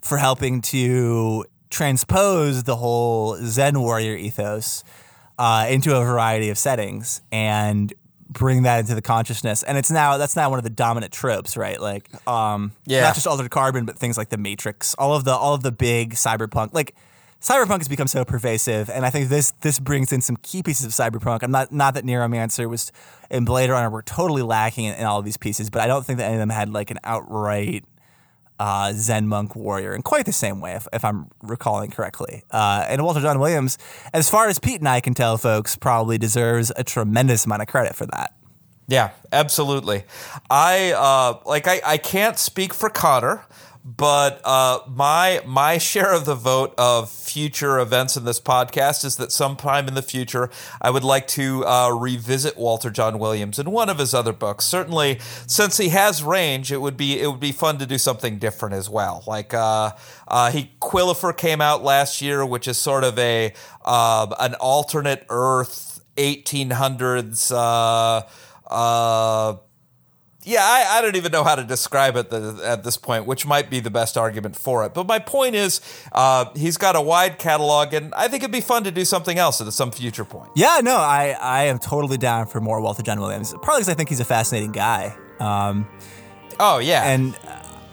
for 0.00 0.16
helping 0.16 0.62
to 0.62 1.44
transpose 1.72 2.62
the 2.62 2.76
whole 2.76 3.36
Zen 3.42 3.80
warrior 3.80 4.14
ethos 4.14 4.84
uh, 5.38 5.66
into 5.68 5.96
a 5.96 6.04
variety 6.04 6.50
of 6.50 6.58
settings 6.58 7.22
and 7.32 7.92
bring 8.28 8.62
that 8.62 8.80
into 8.80 8.94
the 8.94 9.02
consciousness. 9.02 9.62
And 9.62 9.76
it's 9.76 9.90
now 9.90 10.16
that's 10.16 10.36
now 10.36 10.48
one 10.50 10.58
of 10.58 10.62
the 10.64 10.70
dominant 10.70 11.12
tropes, 11.12 11.56
right? 11.56 11.80
Like, 11.80 12.08
um, 12.28 12.72
Yeah. 12.86 13.00
not 13.02 13.14
just 13.14 13.26
altered 13.26 13.50
carbon, 13.50 13.84
but 13.84 13.98
things 13.98 14.16
like 14.16 14.28
the 14.30 14.38
Matrix, 14.38 14.94
all 14.94 15.14
of 15.14 15.24
the 15.24 15.34
all 15.34 15.54
of 15.54 15.62
the 15.62 15.72
big 15.72 16.14
cyberpunk, 16.14 16.70
like. 16.72 16.94
Cyberpunk 17.40 17.78
has 17.78 17.88
become 17.88 18.06
so 18.06 18.24
pervasive, 18.24 18.88
and 18.88 19.04
I 19.04 19.10
think 19.10 19.28
this 19.28 19.52
this 19.62 19.80
brings 19.80 20.12
in 20.12 20.20
some 20.20 20.36
key 20.44 20.62
pieces 20.62 20.86
of 20.86 20.92
cyberpunk. 20.92 21.42
I'm 21.42 21.50
not 21.50 21.72
not 21.72 21.94
that 21.94 22.04
Neuromancer 22.04 22.68
was 22.70 22.92
and 23.32 23.44
Blade 23.44 23.68
Runner 23.68 23.90
were 23.90 24.02
totally 24.02 24.42
lacking 24.42 24.84
in, 24.84 24.94
in 24.94 25.06
all 25.06 25.18
of 25.18 25.24
these 25.24 25.36
pieces, 25.36 25.68
but 25.68 25.82
I 25.82 25.88
don't 25.88 26.06
think 26.06 26.18
that 26.20 26.26
any 26.26 26.34
of 26.34 26.38
them 26.38 26.50
had 26.50 26.68
like 26.68 26.92
an 26.92 26.98
outright 27.02 27.84
uh, 28.62 28.92
Zen 28.94 29.26
monk 29.26 29.56
warrior 29.56 29.92
in 29.92 30.02
quite 30.02 30.24
the 30.24 30.32
same 30.32 30.60
way, 30.60 30.74
if, 30.74 30.86
if 30.92 31.04
I'm 31.04 31.26
recalling 31.42 31.90
correctly. 31.90 32.44
Uh, 32.48 32.86
and 32.88 33.02
Walter 33.02 33.20
Jon 33.20 33.40
Williams, 33.40 33.76
as 34.14 34.30
far 34.30 34.46
as 34.46 34.60
Pete 34.60 34.78
and 34.78 34.88
I 34.88 35.00
can 35.00 35.14
tell, 35.14 35.36
folks, 35.36 35.74
probably 35.74 36.16
deserves 36.16 36.70
a 36.76 36.84
tremendous 36.84 37.44
amount 37.44 37.62
of 37.62 37.68
credit 37.68 37.96
for 37.96 38.06
that. 38.06 38.36
Yeah, 38.86 39.10
absolutely. 39.32 40.04
I 40.48 40.92
uh, 40.92 41.40
like 41.44 41.66
I, 41.66 41.80
I 41.84 41.96
can't 41.96 42.38
speak 42.38 42.72
for 42.72 42.88
Connor, 42.88 43.44
but 43.84 44.40
uh, 44.44 44.80
my 44.88 45.42
my 45.44 45.76
share 45.78 46.12
of 46.12 46.24
the 46.24 46.36
vote 46.36 46.72
of 46.78 47.10
future 47.10 47.80
events 47.80 48.16
in 48.16 48.24
this 48.24 48.40
podcast 48.40 49.04
is 49.04 49.16
that 49.16 49.32
sometime 49.32 49.88
in 49.88 49.94
the 49.94 50.02
future 50.02 50.50
I 50.80 50.90
would 50.90 51.02
like 51.02 51.26
to 51.28 51.66
uh, 51.66 51.90
revisit 51.90 52.56
Walter 52.56 52.90
Jon 52.90 53.18
Williams 53.18 53.58
in 53.58 53.70
one 53.70 53.88
of 53.88 53.98
his 53.98 54.14
other 54.14 54.32
books. 54.32 54.64
Certainly, 54.66 55.18
since 55.48 55.78
he 55.78 55.88
has 55.88 56.22
range, 56.22 56.70
it 56.70 56.80
would 56.80 56.96
be 56.96 57.20
it 57.20 57.26
would 57.26 57.40
be 57.40 57.50
fun 57.50 57.78
to 57.78 57.86
do 57.86 57.98
something 57.98 58.38
different 58.38 58.76
as 58.76 58.88
well. 58.88 59.24
Like 59.26 59.52
uh, 59.52 59.90
uh, 60.28 60.52
he 60.52 60.70
Quillifer 60.80 61.36
came 61.36 61.60
out 61.60 61.82
last 61.82 62.22
year, 62.22 62.46
which 62.46 62.68
is 62.68 62.78
sort 62.78 63.02
of 63.02 63.18
a 63.18 63.52
uh, 63.84 64.32
an 64.38 64.54
alternate 64.54 65.26
Earth 65.28 66.00
1800s. 66.16 67.50
Uh, 70.46 70.50
uh, 70.50 70.52
yeah, 70.52 70.60
I, 70.62 70.98
I 70.98 71.02
don't 71.02 71.16
even 71.16 71.32
know 71.32 71.44
how 71.44 71.54
to 71.54 71.64
describe 71.64 72.16
it 72.16 72.30
the, 72.30 72.60
at 72.64 72.84
this 72.84 72.96
point, 72.96 73.26
which 73.26 73.46
might 73.46 73.70
be 73.70 73.80
the 73.80 73.90
best 73.90 74.16
argument 74.16 74.56
for 74.56 74.84
it. 74.84 74.94
But 74.94 75.06
my 75.06 75.18
point 75.18 75.54
is, 75.54 75.80
uh, 76.12 76.46
he's 76.54 76.76
got 76.76 76.96
a 76.96 77.00
wide 77.00 77.38
catalog, 77.38 77.94
and 77.94 78.12
I 78.14 78.28
think 78.28 78.42
it'd 78.42 78.52
be 78.52 78.60
fun 78.60 78.84
to 78.84 78.90
do 78.90 79.04
something 79.04 79.38
else 79.38 79.60
at 79.60 79.72
some 79.72 79.90
future 79.90 80.24
point. 80.24 80.50
Yeah, 80.54 80.80
no, 80.82 80.96
I, 80.96 81.36
I 81.40 81.64
am 81.64 81.78
totally 81.78 82.18
down 82.18 82.46
for 82.46 82.60
more 82.60 82.80
Walter 82.80 83.02
Jon 83.02 83.20
Williams, 83.20 83.52
probably 83.62 83.80
because 83.80 83.88
I 83.88 83.94
think 83.94 84.08
he's 84.08 84.20
a 84.20 84.24
fascinating 84.24 84.72
guy. 84.72 85.16
Um, 85.40 85.86
Oh 86.60 86.78
yeah, 86.78 87.10
and 87.10 87.36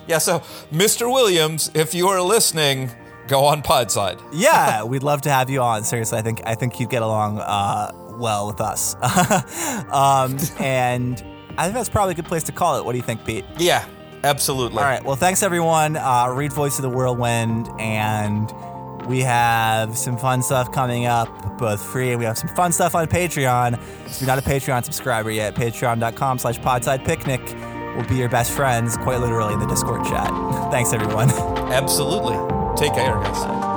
yeah. 0.07 0.17
So, 0.17 0.39
Mr. 0.71 1.11
Williams, 1.11 1.71
if 1.73 1.93
you 1.93 2.07
are 2.09 2.21
listening, 2.21 2.91
go 3.27 3.45
on 3.45 3.61
Podside. 3.61 4.21
yeah, 4.33 4.83
we'd 4.83 5.03
love 5.03 5.21
to 5.23 5.29
have 5.29 5.49
you 5.49 5.61
on. 5.61 5.83
Seriously, 5.83 6.17
I 6.17 6.21
think 6.21 6.41
I 6.45 6.55
think 6.55 6.79
you'd 6.79 6.89
get 6.89 7.01
along 7.01 7.39
uh, 7.39 7.91
well 8.19 8.47
with 8.47 8.61
us. 8.61 8.95
um, 9.91 10.37
and 10.59 11.23
I 11.59 11.63
think 11.63 11.75
that's 11.75 11.89
probably 11.89 12.13
a 12.13 12.15
good 12.15 12.25
place 12.25 12.43
to 12.43 12.53
call 12.53 12.79
it. 12.79 12.85
What 12.85 12.93
do 12.93 12.97
you 12.97 13.03
think, 13.03 13.25
Pete? 13.25 13.43
Yeah, 13.57 13.85
absolutely. 14.23 14.77
All 14.77 14.85
right. 14.85 15.03
Well, 15.03 15.17
thanks 15.17 15.43
everyone. 15.43 15.97
Uh, 15.97 16.31
read 16.33 16.53
Voice 16.53 16.79
of 16.79 16.83
the 16.83 16.89
Whirlwind, 16.89 17.69
and 17.79 18.49
we 19.07 19.19
have 19.21 19.97
some 19.97 20.17
fun 20.17 20.41
stuff 20.41 20.71
coming 20.71 21.05
up, 21.05 21.57
both 21.57 21.83
free 21.83 22.11
and 22.11 22.19
we 22.19 22.25
have 22.25 22.37
some 22.37 22.49
fun 22.55 22.71
stuff 22.71 22.95
on 22.95 23.07
Patreon. 23.07 23.73
If 24.05 24.21
you're 24.21 24.27
not 24.27 24.39
a 24.39 24.41
Patreon 24.41 24.85
subscriber 24.85 25.31
yet, 25.31 25.53
patreon.com 25.55 26.39
slash 26.39 26.59
podside 26.59 27.03
picnic 27.03 27.41
will 27.97 28.07
be 28.07 28.15
your 28.15 28.29
best 28.29 28.51
friends, 28.51 28.95
quite 28.97 29.19
literally 29.19 29.53
in 29.53 29.59
the 29.59 29.67
Discord 29.67 30.05
chat. 30.05 30.27
thanks 30.71 30.93
everyone. 30.93 31.29
Absolutely. 31.29 32.37
Take 32.77 32.93
care, 32.93 33.15
guys. 33.15 33.68